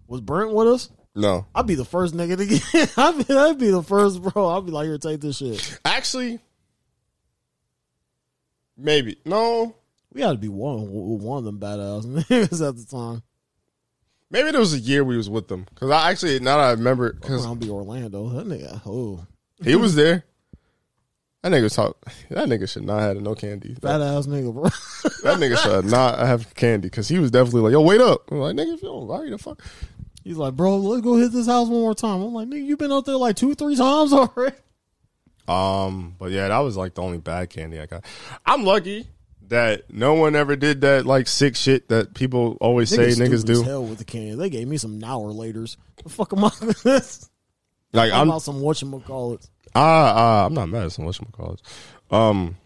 [0.07, 0.91] was Brent with us?
[1.15, 2.99] No, I'd be the first nigga to get.
[2.99, 4.49] I'd be, I'd be the first, bro.
[4.49, 5.81] I'd be like, here, take this shit.
[5.87, 6.39] actually,
[8.77, 9.77] maybe no.
[10.13, 13.23] We had to be one one of them badass niggas at the time.
[14.31, 16.71] Maybe there was a year we was with them because I actually now that I
[16.73, 18.29] remember because I'll be Orlando.
[18.31, 19.27] That nigga, oh,
[19.63, 20.25] He was there.
[21.43, 21.99] That nigga talk.
[22.31, 23.75] That nigga should not have no candy.
[23.75, 24.63] That, badass nigga, bro.
[25.25, 28.39] that nigga should not have candy because he was definitely like, "Yo, wait up!" I'm
[28.39, 29.61] like, "Nigga, if you don't hurry the fuck."
[30.25, 32.23] He's like, bro, let's go hit this house one more time.
[32.23, 34.57] I'm like, nigga, you been out there like two, three times already.
[35.47, 38.05] Um, but yeah, that was like the only bad candy I got.
[38.47, 39.07] I'm lucky
[39.49, 43.33] that no one ever did that like sick shit that people always say niggas stupid
[43.33, 43.63] as do.
[43.63, 44.35] Hell with the candy.
[44.35, 45.77] They gave me some Now laters.
[46.03, 47.01] The fuck am I?
[47.95, 49.49] Like I'm, about some whatchamacallits.
[49.77, 51.61] ah, uh, I'm not mad at some whatchamacallits.
[52.11, 52.57] Um,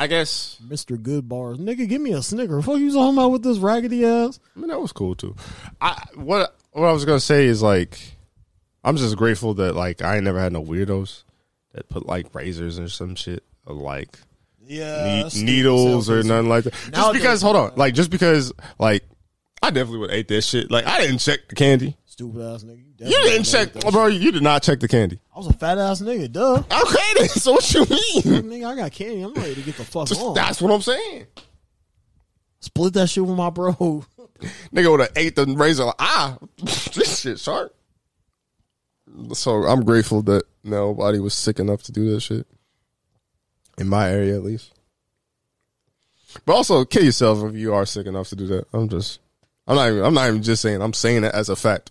[0.00, 1.00] I guess Mr.
[1.00, 1.58] Good Bars.
[1.58, 2.60] Nigga, give me a snicker.
[2.60, 4.40] Fuck you talking about with this raggedy ass?
[4.56, 5.36] I mean, that was cool too.
[5.80, 7.98] I what what I was gonna say is like,
[8.88, 11.24] I'm just grateful that like I ain't never had no weirdos
[11.74, 14.18] that put like razors or some shit or like
[14.66, 15.28] Yeah.
[15.32, 16.72] ne- needles or nothing like that.
[16.92, 19.04] Just because, hold on, uh, like just because like
[19.62, 20.70] I definitely would ate that shit.
[20.70, 21.96] Like I didn't check the candy.
[22.06, 22.78] Stupid ass nigga.
[22.78, 24.06] You definitely didn't check, that bro.
[24.06, 25.20] You did not check the candy.
[25.34, 26.54] I was a fat ass nigga, duh.
[26.70, 27.28] Okay, then.
[27.28, 28.42] So what you mean?
[28.50, 29.20] nigga, I got candy.
[29.22, 30.34] I'm ready to get the fuck on.
[30.34, 31.26] That's what I'm saying.
[32.60, 33.72] Split that shit with my bro.
[34.72, 35.84] Nigga would have ate the razor.
[35.84, 37.74] Like, ah, this shit sharp.
[39.32, 42.46] So I'm grateful that nobody was sick enough to do that shit.
[43.76, 44.72] In my area, at least.
[46.44, 48.66] But also, kill yourself if you are sick enough to do that.
[48.72, 49.20] I'm just,
[49.66, 50.82] I'm not even, I'm not even just saying.
[50.82, 51.90] I'm saying it as a fact.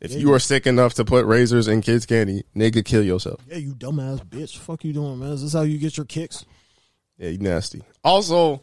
[0.00, 3.40] If you are sick enough to put razors in kids' candy, nigga, kill yourself.
[3.48, 4.58] yeah, you dumbass bitch.
[4.58, 5.30] Fuck you doing, man?
[5.30, 6.44] Is this how you get your kicks?
[7.16, 7.82] Yeah, you nasty.
[8.02, 8.60] Also,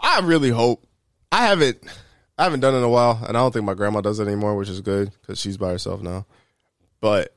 [0.00, 0.84] I really hope
[1.30, 1.78] I haven't
[2.38, 4.26] I haven't done it in a while, and I don't think my grandma does it
[4.26, 6.26] anymore, which is good because she's by herself now.
[7.00, 7.34] But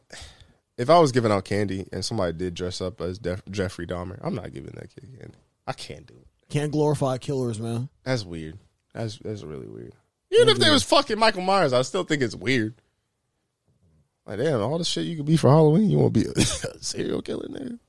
[0.83, 4.19] if I was giving out candy and somebody did dress up as Def- Jeffrey Dahmer,
[4.21, 5.37] I'm not giving that kid candy.
[5.65, 6.27] I can't do it.
[6.49, 7.89] Can't glorify killers, man.
[8.03, 8.59] That's weird.
[8.93, 9.93] That's that's really weird.
[10.29, 12.75] Even if they was fucking Michael Myers, I still think it's weird.
[14.25, 16.41] Like, damn, all the shit you could be for Halloween, you want to be a
[16.81, 17.79] serial killer, nigga?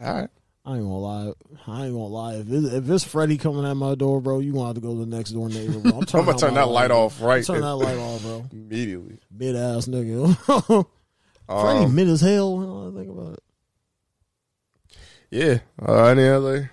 [0.00, 0.30] All right.
[0.66, 1.32] I ain't gonna lie.
[1.66, 2.34] I ain't gonna lie.
[2.36, 4.94] If, it, if it's Freddy coming at my door, bro, you gonna have to go
[4.94, 5.78] to the next door neighbor.
[5.78, 5.92] Bro.
[5.92, 8.46] I'm, I'm gonna turn that light off right Turn that light off, bro.
[8.52, 9.18] immediately.
[9.30, 10.86] Mid ass nigga.
[11.46, 12.56] Freddy Um, mid as hell.
[12.56, 13.42] When I think about it.
[15.30, 15.58] Yeah.
[15.80, 16.70] Uh, any other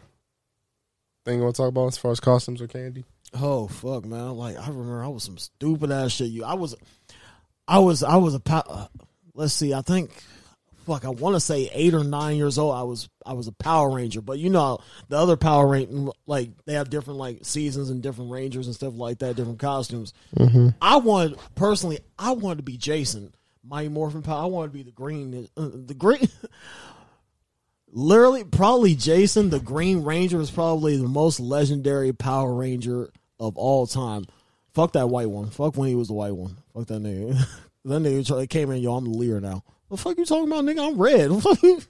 [1.26, 3.06] thing you want to talk about as far as costumes or candy?
[3.34, 4.32] Oh fuck, man!
[4.32, 6.32] Like I remember, I was some stupid ass shit.
[6.32, 6.76] You, I was,
[7.68, 8.42] I was, I was a.
[8.54, 8.88] Uh,
[9.34, 10.12] let's see, I think,
[10.86, 12.76] fuck, I want to say eight or nine years old.
[12.76, 16.50] I was, I was a Power Ranger, but you know the other Power Ranger, like
[16.66, 20.14] they have different like seasons and different Rangers and stuff like that, different costumes.
[20.82, 24.44] I wanted personally, I wanted to be Jason, Mighty Morphin Power.
[24.44, 26.28] I wanted to be the green, uh, the green.
[27.94, 33.86] Literally, probably Jason, the Green Ranger, is probably the most legendary Power Ranger of all
[33.86, 34.26] time.
[34.74, 35.50] Fuck that white one.
[35.50, 36.56] Fuck when he was the white one.
[36.74, 37.38] Fuck that nigga.
[37.86, 39.64] that nigga came in, yo, I'm the leader now.
[39.88, 40.88] What the fuck you talking about, nigga?
[40.88, 41.86] I'm red.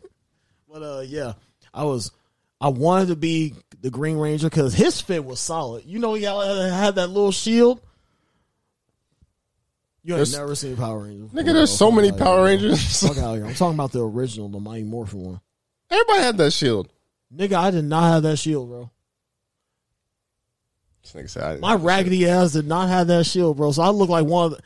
[0.72, 1.34] but uh, yeah,
[1.74, 2.12] I was.
[2.60, 5.84] I wanted to be the Green Ranger because his fit was solid.
[5.86, 7.82] You know, he had that little shield.
[10.04, 11.30] You ain't There's- never seen Power Rangers.
[11.32, 12.46] Nigga, there's so Fuck many outta here, Power bro.
[12.46, 13.02] Rangers.
[13.08, 13.46] Fuck out here.
[13.46, 15.42] I'm talking about the original, the Mighty Morphin one.
[15.92, 16.90] Everybody had that shield.
[17.36, 18.90] Nigga, I did not have that shield, bro.
[21.04, 23.58] This nigga said, I didn't My have that raggedy ass did not have that shield,
[23.58, 23.72] bro.
[23.72, 24.62] So I look like one of the,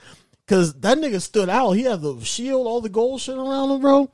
[0.48, 1.72] cause that nigga stood out.
[1.72, 4.10] He had the shield, all the gold shit around him, bro.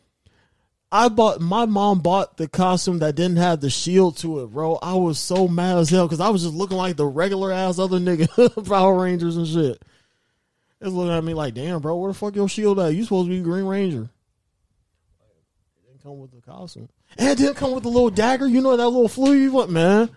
[0.93, 4.76] I bought my mom bought the costume that didn't have the shield to it, bro.
[4.81, 7.80] I was so mad as hell because I was just looking like the regular ass
[7.80, 9.81] other nigga Power Rangers and shit.
[10.82, 12.95] It's looking at me like, damn, bro, where the fuck your shield at?
[12.95, 14.10] You supposed to be Green Ranger.
[15.78, 16.90] It didn't come with the costume.
[17.20, 18.48] And it didn't come with the little dagger.
[18.48, 20.10] You know that little flu you What, man?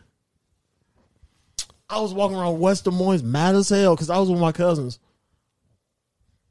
[1.89, 4.53] I was walking around West Des Moines mad as hell because I was with my
[4.53, 4.99] cousins.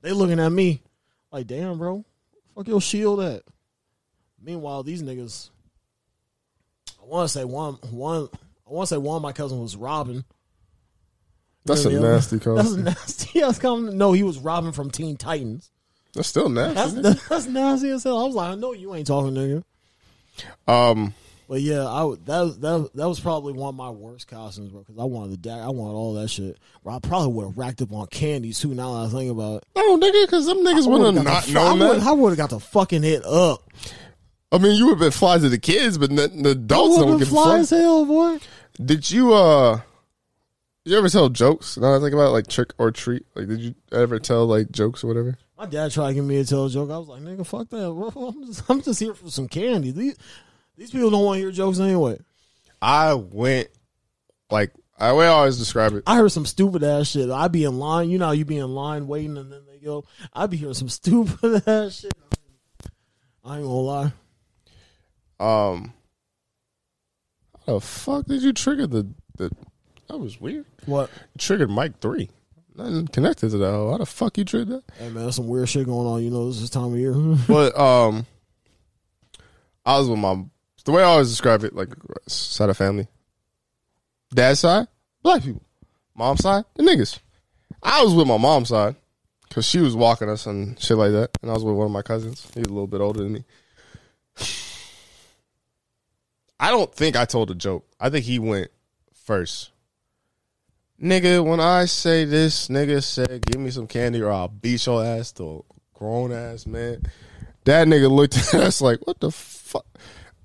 [0.01, 0.83] They looking at me
[1.31, 2.05] like, damn, bro,
[2.53, 3.41] fuck your shield at.
[4.39, 5.49] Meanwhile, these niggas,
[7.01, 8.29] I want to say one, one,
[8.67, 10.23] I want to say one of my cousins was Robin.
[11.65, 12.55] That's a nasty call.
[12.57, 13.95] That's nasty ass comment.
[13.95, 15.69] No, he was robbing from Teen Titans.
[16.13, 17.01] That's still nasty.
[17.01, 18.19] That's that's nasty as hell.
[18.19, 19.63] I was like, I know you ain't talking, nigga.
[20.67, 21.13] um,
[21.49, 24.69] But yeah, I would- that was- that that was probably one of my worst costumes,
[24.71, 24.81] bro.
[24.81, 26.57] Because I wanted the dagger, I wanted all that shit.
[26.83, 28.73] Bro, I probably would have racked up on candies too.
[28.75, 31.53] Now that I think about it, no, nigga, because them niggas would have not the
[31.53, 32.07] known I would- that.
[32.07, 33.63] I would have got the fucking hit up.
[34.51, 37.19] I mean, you would have been fly to the kids, but the, the adults don't
[37.21, 38.37] a fly as hell, boy.
[38.83, 39.81] Did you uh
[40.85, 41.77] you ever tell jokes?
[41.77, 43.25] Now I think about it, like trick or treat.
[43.35, 45.37] Like did you ever tell like jokes or whatever?
[45.57, 46.89] My dad tried to get me to tell a joke.
[46.91, 47.91] I was like, nigga, fuck that.
[47.91, 48.11] bro.
[48.27, 49.91] I'm just, I'm just here for some candy.
[49.91, 50.17] These
[50.75, 52.19] these people don't want to hear jokes anyway.
[52.81, 53.69] I went
[54.51, 56.03] like I way I always describe it.
[56.05, 57.29] I heard some stupid ass shit.
[57.29, 58.09] I be in line.
[58.09, 60.05] You know, how you be in line waiting, and then they go.
[60.33, 62.13] I be hearing some stupid ass shit.
[63.45, 64.13] I ain't gonna lie.
[65.39, 65.93] Um
[67.65, 69.07] How the fuck did you trigger the
[69.37, 69.49] the
[70.07, 70.65] that was weird.
[70.85, 71.09] What?
[71.37, 72.29] Triggered Mike three.
[72.75, 73.71] Nothing connected to that.
[73.71, 74.83] How the fuck you triggered that?
[74.97, 76.23] Hey man, there's some weird shit going on.
[76.23, 77.13] You know, this is time of year.
[77.47, 78.25] but um
[79.85, 80.43] I was with my
[80.85, 81.89] the way I always describe it, like
[82.27, 83.07] side of family.
[84.33, 84.87] Dad side,
[85.21, 85.63] black people.
[86.15, 87.19] Mom side, the niggas.
[87.81, 88.95] I was with my mom's side
[89.47, 91.91] because she was walking us and shit like that, and I was with one of
[91.91, 92.47] my cousins.
[92.53, 93.43] He's a little bit older than me.
[96.59, 97.85] I don't think I told a joke.
[97.99, 98.69] I think he went
[99.13, 99.71] first.
[101.01, 105.03] Nigga, when I say this, nigga said, "Give me some candy or I'll beat your
[105.03, 107.03] ass to a grown ass man."
[107.65, 109.85] That nigga looked at us like, "What the fuck?"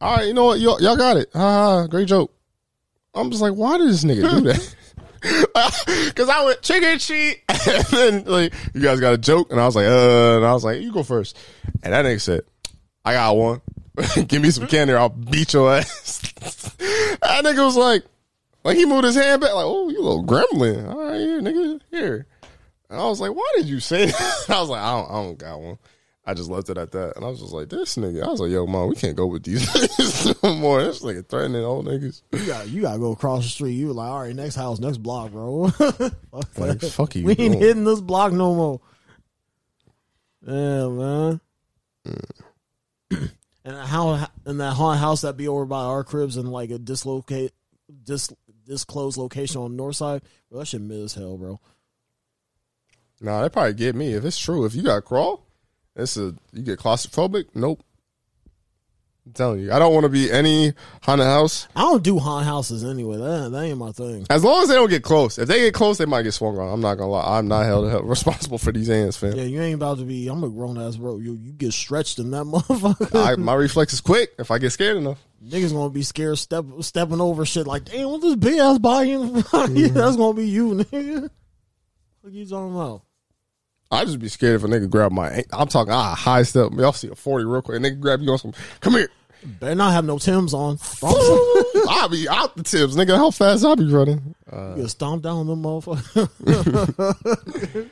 [0.01, 0.61] All right, you know what?
[0.61, 1.29] Y'all, y'all got it.
[1.33, 2.33] Ha ha, great joke.
[3.15, 4.75] I'm just like, why did this nigga do that?
[6.07, 9.61] Because I went trick or treat, and then like, you guys got a joke, and
[9.61, 11.37] I was like, uh, and I was like, you go first,
[11.83, 12.43] and that nigga said,
[13.05, 13.61] I got one.
[14.29, 16.21] Give me some candy, or I'll beat your ass.
[17.21, 18.05] that nigga was like,
[18.65, 20.89] like he moved his hand back, like, oh, you little gremlin.
[20.89, 22.27] All right, here, nigga, here.
[22.91, 24.45] And I was like, why did you say that?
[24.49, 25.79] I was like, I don't, I don't got one.
[26.27, 27.17] I just left it at that.
[27.17, 28.23] And I was just like, this nigga.
[28.23, 30.83] I was like, yo, mom, we can't go with these niggas no more.
[30.83, 32.21] This nigga threatening old niggas.
[32.33, 33.73] you got you got to go across the street.
[33.73, 35.69] You were like, all right, next house, next block, bro.
[35.71, 37.25] Fuck Like, fuck you.
[37.25, 37.59] we ain't doing?
[37.61, 38.81] hitting this block no more.
[40.47, 41.41] Yeah, man.
[42.07, 43.31] Mm.
[43.65, 46.79] and how in that haunted house that be over by our cribs and like a
[46.79, 47.53] dislocate
[48.05, 48.31] dis
[48.69, 51.59] disclosed location on the north side, bro, that shit mid as hell, bro.
[53.21, 54.13] Nah, they probably get me.
[54.13, 55.45] If it's true, if you got crawl,
[55.97, 57.47] it's a you get claustrophobic.
[57.55, 57.83] Nope.
[59.29, 60.73] I'm telling you, I don't want to be any
[61.03, 61.69] haunted house.
[61.77, 63.19] I don't do haunted houses anyway.
[63.19, 64.27] That that ain't my thing.
[64.31, 65.37] As long as they don't get close.
[65.37, 66.73] If they get close, they might get swung on.
[66.73, 67.37] I'm not gonna lie.
[67.37, 69.35] I'm not held, held responsible for these hands, fam.
[69.35, 70.29] Yeah, you ain't about to be.
[70.29, 71.19] I'm a grown ass bro.
[71.19, 73.15] You you get stretched in that motherfucker.
[73.15, 75.23] I, my reflex is quick if I get scared enough.
[75.47, 79.13] Niggas gonna be scared step stepping over shit like, damn, what this big ass body
[79.13, 79.89] in front of you?
[79.89, 81.29] That's gonna be you, nigga.
[82.23, 83.03] What you talking about?
[83.91, 85.45] I just be scared if a nigga grab my.
[85.53, 86.73] I'm talking ah high step.
[86.73, 87.77] Y'all see a forty real quick.
[87.77, 88.55] And nigga grab you on some.
[88.81, 89.11] Come here.
[89.45, 90.79] Better not have no Tim's on.
[91.03, 93.17] I'll be out the tips, nigga.
[93.17, 94.35] How fast I be running?
[94.53, 96.29] You get stomped down them motherfucker.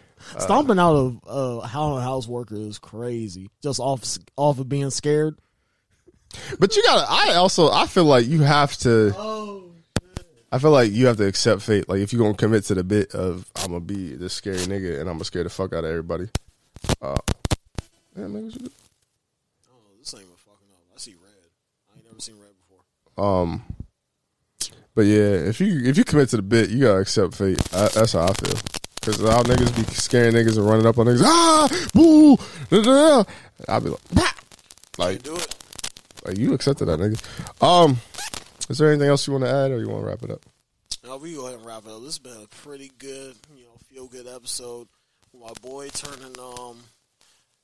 [0.39, 3.51] Stomping out of uh, how house worker is crazy.
[3.63, 4.03] Just off
[4.37, 5.39] off of being scared.
[6.59, 7.07] But you gotta.
[7.09, 7.71] I also.
[7.71, 9.15] I feel like you have to.
[9.17, 9.71] Oh,
[10.51, 11.89] I feel like you have to accept fate.
[11.89, 15.01] Like if you're gonna commit to the bit of I'm gonna be this scary nigga
[15.01, 16.29] and I'm gonna scare the fuck out of everybody.
[17.01, 17.17] Uh,
[18.17, 18.71] yeah, man, what you do?
[19.71, 20.83] oh, this ain't even fucking up.
[20.95, 21.51] I see red.
[21.93, 22.83] I ain't never seen red before.
[23.19, 23.63] Um,
[24.95, 27.61] but yeah, if you if you commit to the bit, you gotta accept fate.
[27.75, 28.59] I, that's how I feel.
[29.03, 31.23] Cause all niggas be scaring niggas and running up on niggas.
[31.25, 32.37] Ah, boo,
[32.71, 33.25] da, da, da.
[33.69, 34.33] I'll be like, bah!
[34.99, 35.55] like, Do it.
[36.25, 37.63] like you accepted that nigga.
[37.63, 37.99] Um,
[38.69, 40.41] is there anything else you want to add, or you want to wrap it up?
[41.05, 42.01] Now we go ahead and wrap it up.
[42.01, 44.89] This has been a pretty good, you know, feel good episode.
[45.39, 46.79] my boy turning um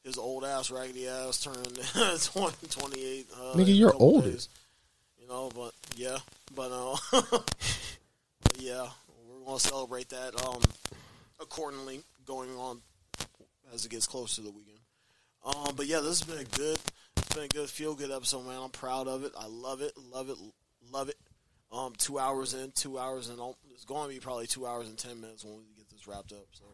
[0.05, 1.63] his old ass raggedy ass turning
[2.21, 3.27] 20, 28.
[3.35, 4.31] Uh, Nigga, you're older.
[4.31, 4.49] Days.
[5.33, 6.19] But yeah,
[6.55, 6.97] but uh,
[7.31, 8.89] but yeah,
[9.29, 10.61] we're gonna celebrate that um
[11.41, 12.81] accordingly going on
[13.75, 14.79] as it gets closer to the weekend.
[15.45, 16.79] Um, but yeah, this has been a good,
[17.17, 18.61] it's been a good feel good episode, man.
[18.63, 19.33] I'm proud of it.
[19.39, 20.37] I love it, love it,
[20.91, 21.17] love it.
[21.73, 23.37] Um, two hours in, two hours in.
[23.73, 26.33] It's going to be probably two hours and ten minutes when we get this wrapped
[26.33, 26.47] up.
[26.53, 26.65] So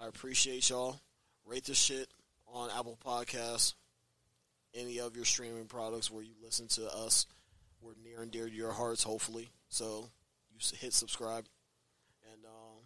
[0.00, 1.00] I appreciate y'all.
[1.46, 2.08] Rate this shit
[2.46, 3.72] on Apple Podcasts,
[4.74, 7.26] any of your streaming products where you listen to us.
[7.80, 9.50] We're near and dear to your hearts, hopefully.
[9.68, 10.10] So
[10.50, 11.46] you hit subscribe.
[12.32, 12.82] And um,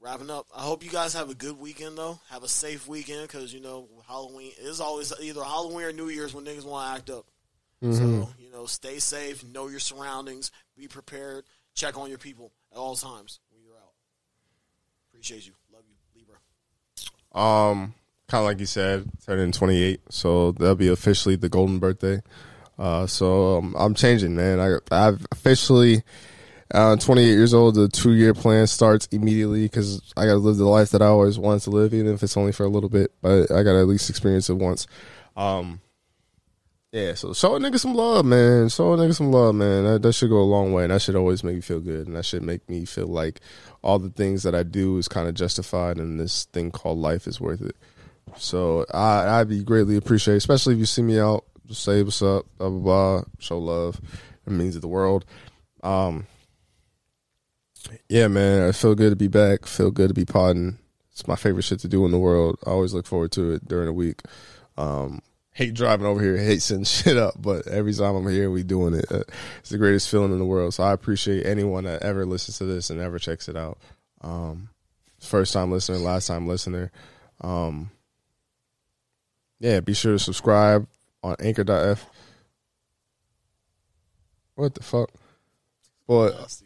[0.00, 2.18] wrapping up, I hope you guys have a good weekend, though.
[2.30, 6.34] Have a safe weekend because, you know, Halloween is always either Halloween or New Year's
[6.34, 7.26] when niggas want to act up.
[7.82, 8.22] Mm-hmm.
[8.22, 11.44] So, you know, stay safe, know your surroundings, be prepared,
[11.74, 13.94] check on your people at all times when you're out.
[15.10, 15.52] Appreciate you.
[15.72, 16.36] Love you, Libra.
[17.34, 17.94] Um,
[18.28, 22.22] kind of like you said, turning 28, so that'll be officially the golden birthday.
[22.82, 24.58] Uh, so um, I'm changing, man.
[24.58, 26.02] I I've officially
[26.74, 27.76] uh, 28 years old.
[27.76, 31.06] The two year plan starts immediately because I got to live the life that I
[31.06, 33.12] always wanted to live, even if it's only for a little bit.
[33.22, 34.88] But I got to at least experience it once.
[35.36, 35.80] Um,
[36.90, 38.68] yeah, so show a nigga some love, man.
[38.68, 39.84] Show a nigga some love, man.
[39.84, 42.08] That, that should go a long way, and that should always make me feel good,
[42.08, 43.40] and that should make me feel like
[43.84, 47.28] all the things that I do is kind of justified, and this thing called life
[47.28, 47.76] is worth it.
[48.38, 51.44] So I, I'd be greatly appreciated, especially if you see me out.
[51.74, 53.22] Say what's up, blah blah blah.
[53.38, 54.00] Show love.
[54.46, 55.24] It means the world.
[55.82, 56.26] Um,
[58.08, 58.68] yeah, man.
[58.68, 59.66] I feel good to be back.
[59.66, 60.78] Feel good to be podding.
[61.12, 62.58] It's my favorite shit to do in the world.
[62.66, 64.22] I always look forward to it during the week.
[64.76, 65.20] Um,
[65.52, 68.94] hate driving over here, hate setting shit up, but every time I'm here, we doing
[68.94, 69.04] it.
[69.10, 69.22] Uh,
[69.58, 70.74] it's the greatest feeling in the world.
[70.74, 73.78] So I appreciate anyone that ever listens to this and ever checks it out.
[74.22, 74.70] Um,
[75.20, 76.90] first time listener, last time listener.
[77.40, 77.90] Um,
[79.60, 80.86] yeah, be sure to subscribe
[81.22, 82.06] on Anchor.f.
[84.54, 85.10] What the fuck?
[86.06, 86.62] But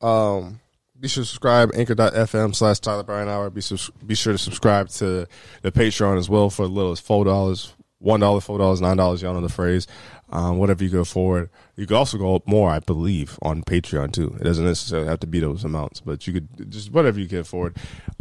[0.00, 0.60] um,
[0.98, 3.50] be sure to subscribe anchor.fm slash Tyler Bryan Hour.
[3.50, 5.26] Be sus- be sure to subscribe to
[5.62, 8.96] the Patreon as well for as little as four dollars, one dollar, four dollars, nine
[8.96, 9.22] dollars.
[9.22, 9.86] Y'all know the phrase.
[10.30, 14.12] Um, whatever you go forward, you could also go up more, I believe, on Patreon
[14.12, 14.36] too.
[14.38, 17.38] It doesn't necessarily have to be those amounts, but you could just whatever you can
[17.38, 17.76] afford.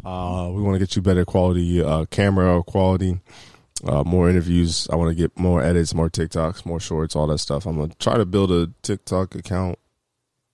[0.05, 3.19] Uh, we want to get you better quality uh, camera quality.
[3.85, 4.87] Uh, more interviews.
[4.91, 7.65] I want to get more edits, more TikToks, more shorts, all that stuff.
[7.65, 9.77] I'm gonna try to build a TikTok account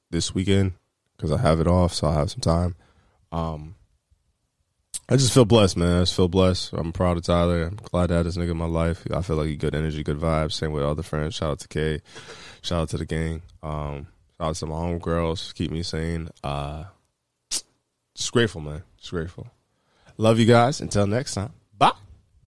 [0.10, 0.74] this weekend
[1.16, 2.76] because I have it off, so I have some time.
[3.32, 3.76] Um,
[5.10, 5.98] I just feel blessed, man.
[5.98, 6.74] I just feel blessed.
[6.74, 7.64] I'm proud of Tyler.
[7.64, 9.06] I'm glad to have this nigga in my life.
[9.14, 10.54] I feel like he good energy, good vibes.
[10.54, 11.36] Same with all the friends.
[11.36, 12.02] Shout out to Kay.
[12.62, 13.41] Shout out to the gang.
[13.62, 15.54] Um, shout out to my homegirls.
[15.56, 16.30] Keep me sane.
[16.44, 16.86] Uh,
[17.50, 18.84] just grateful, man.
[18.98, 19.48] Just grateful.
[20.18, 20.80] Love you guys.
[20.80, 21.54] Until next time.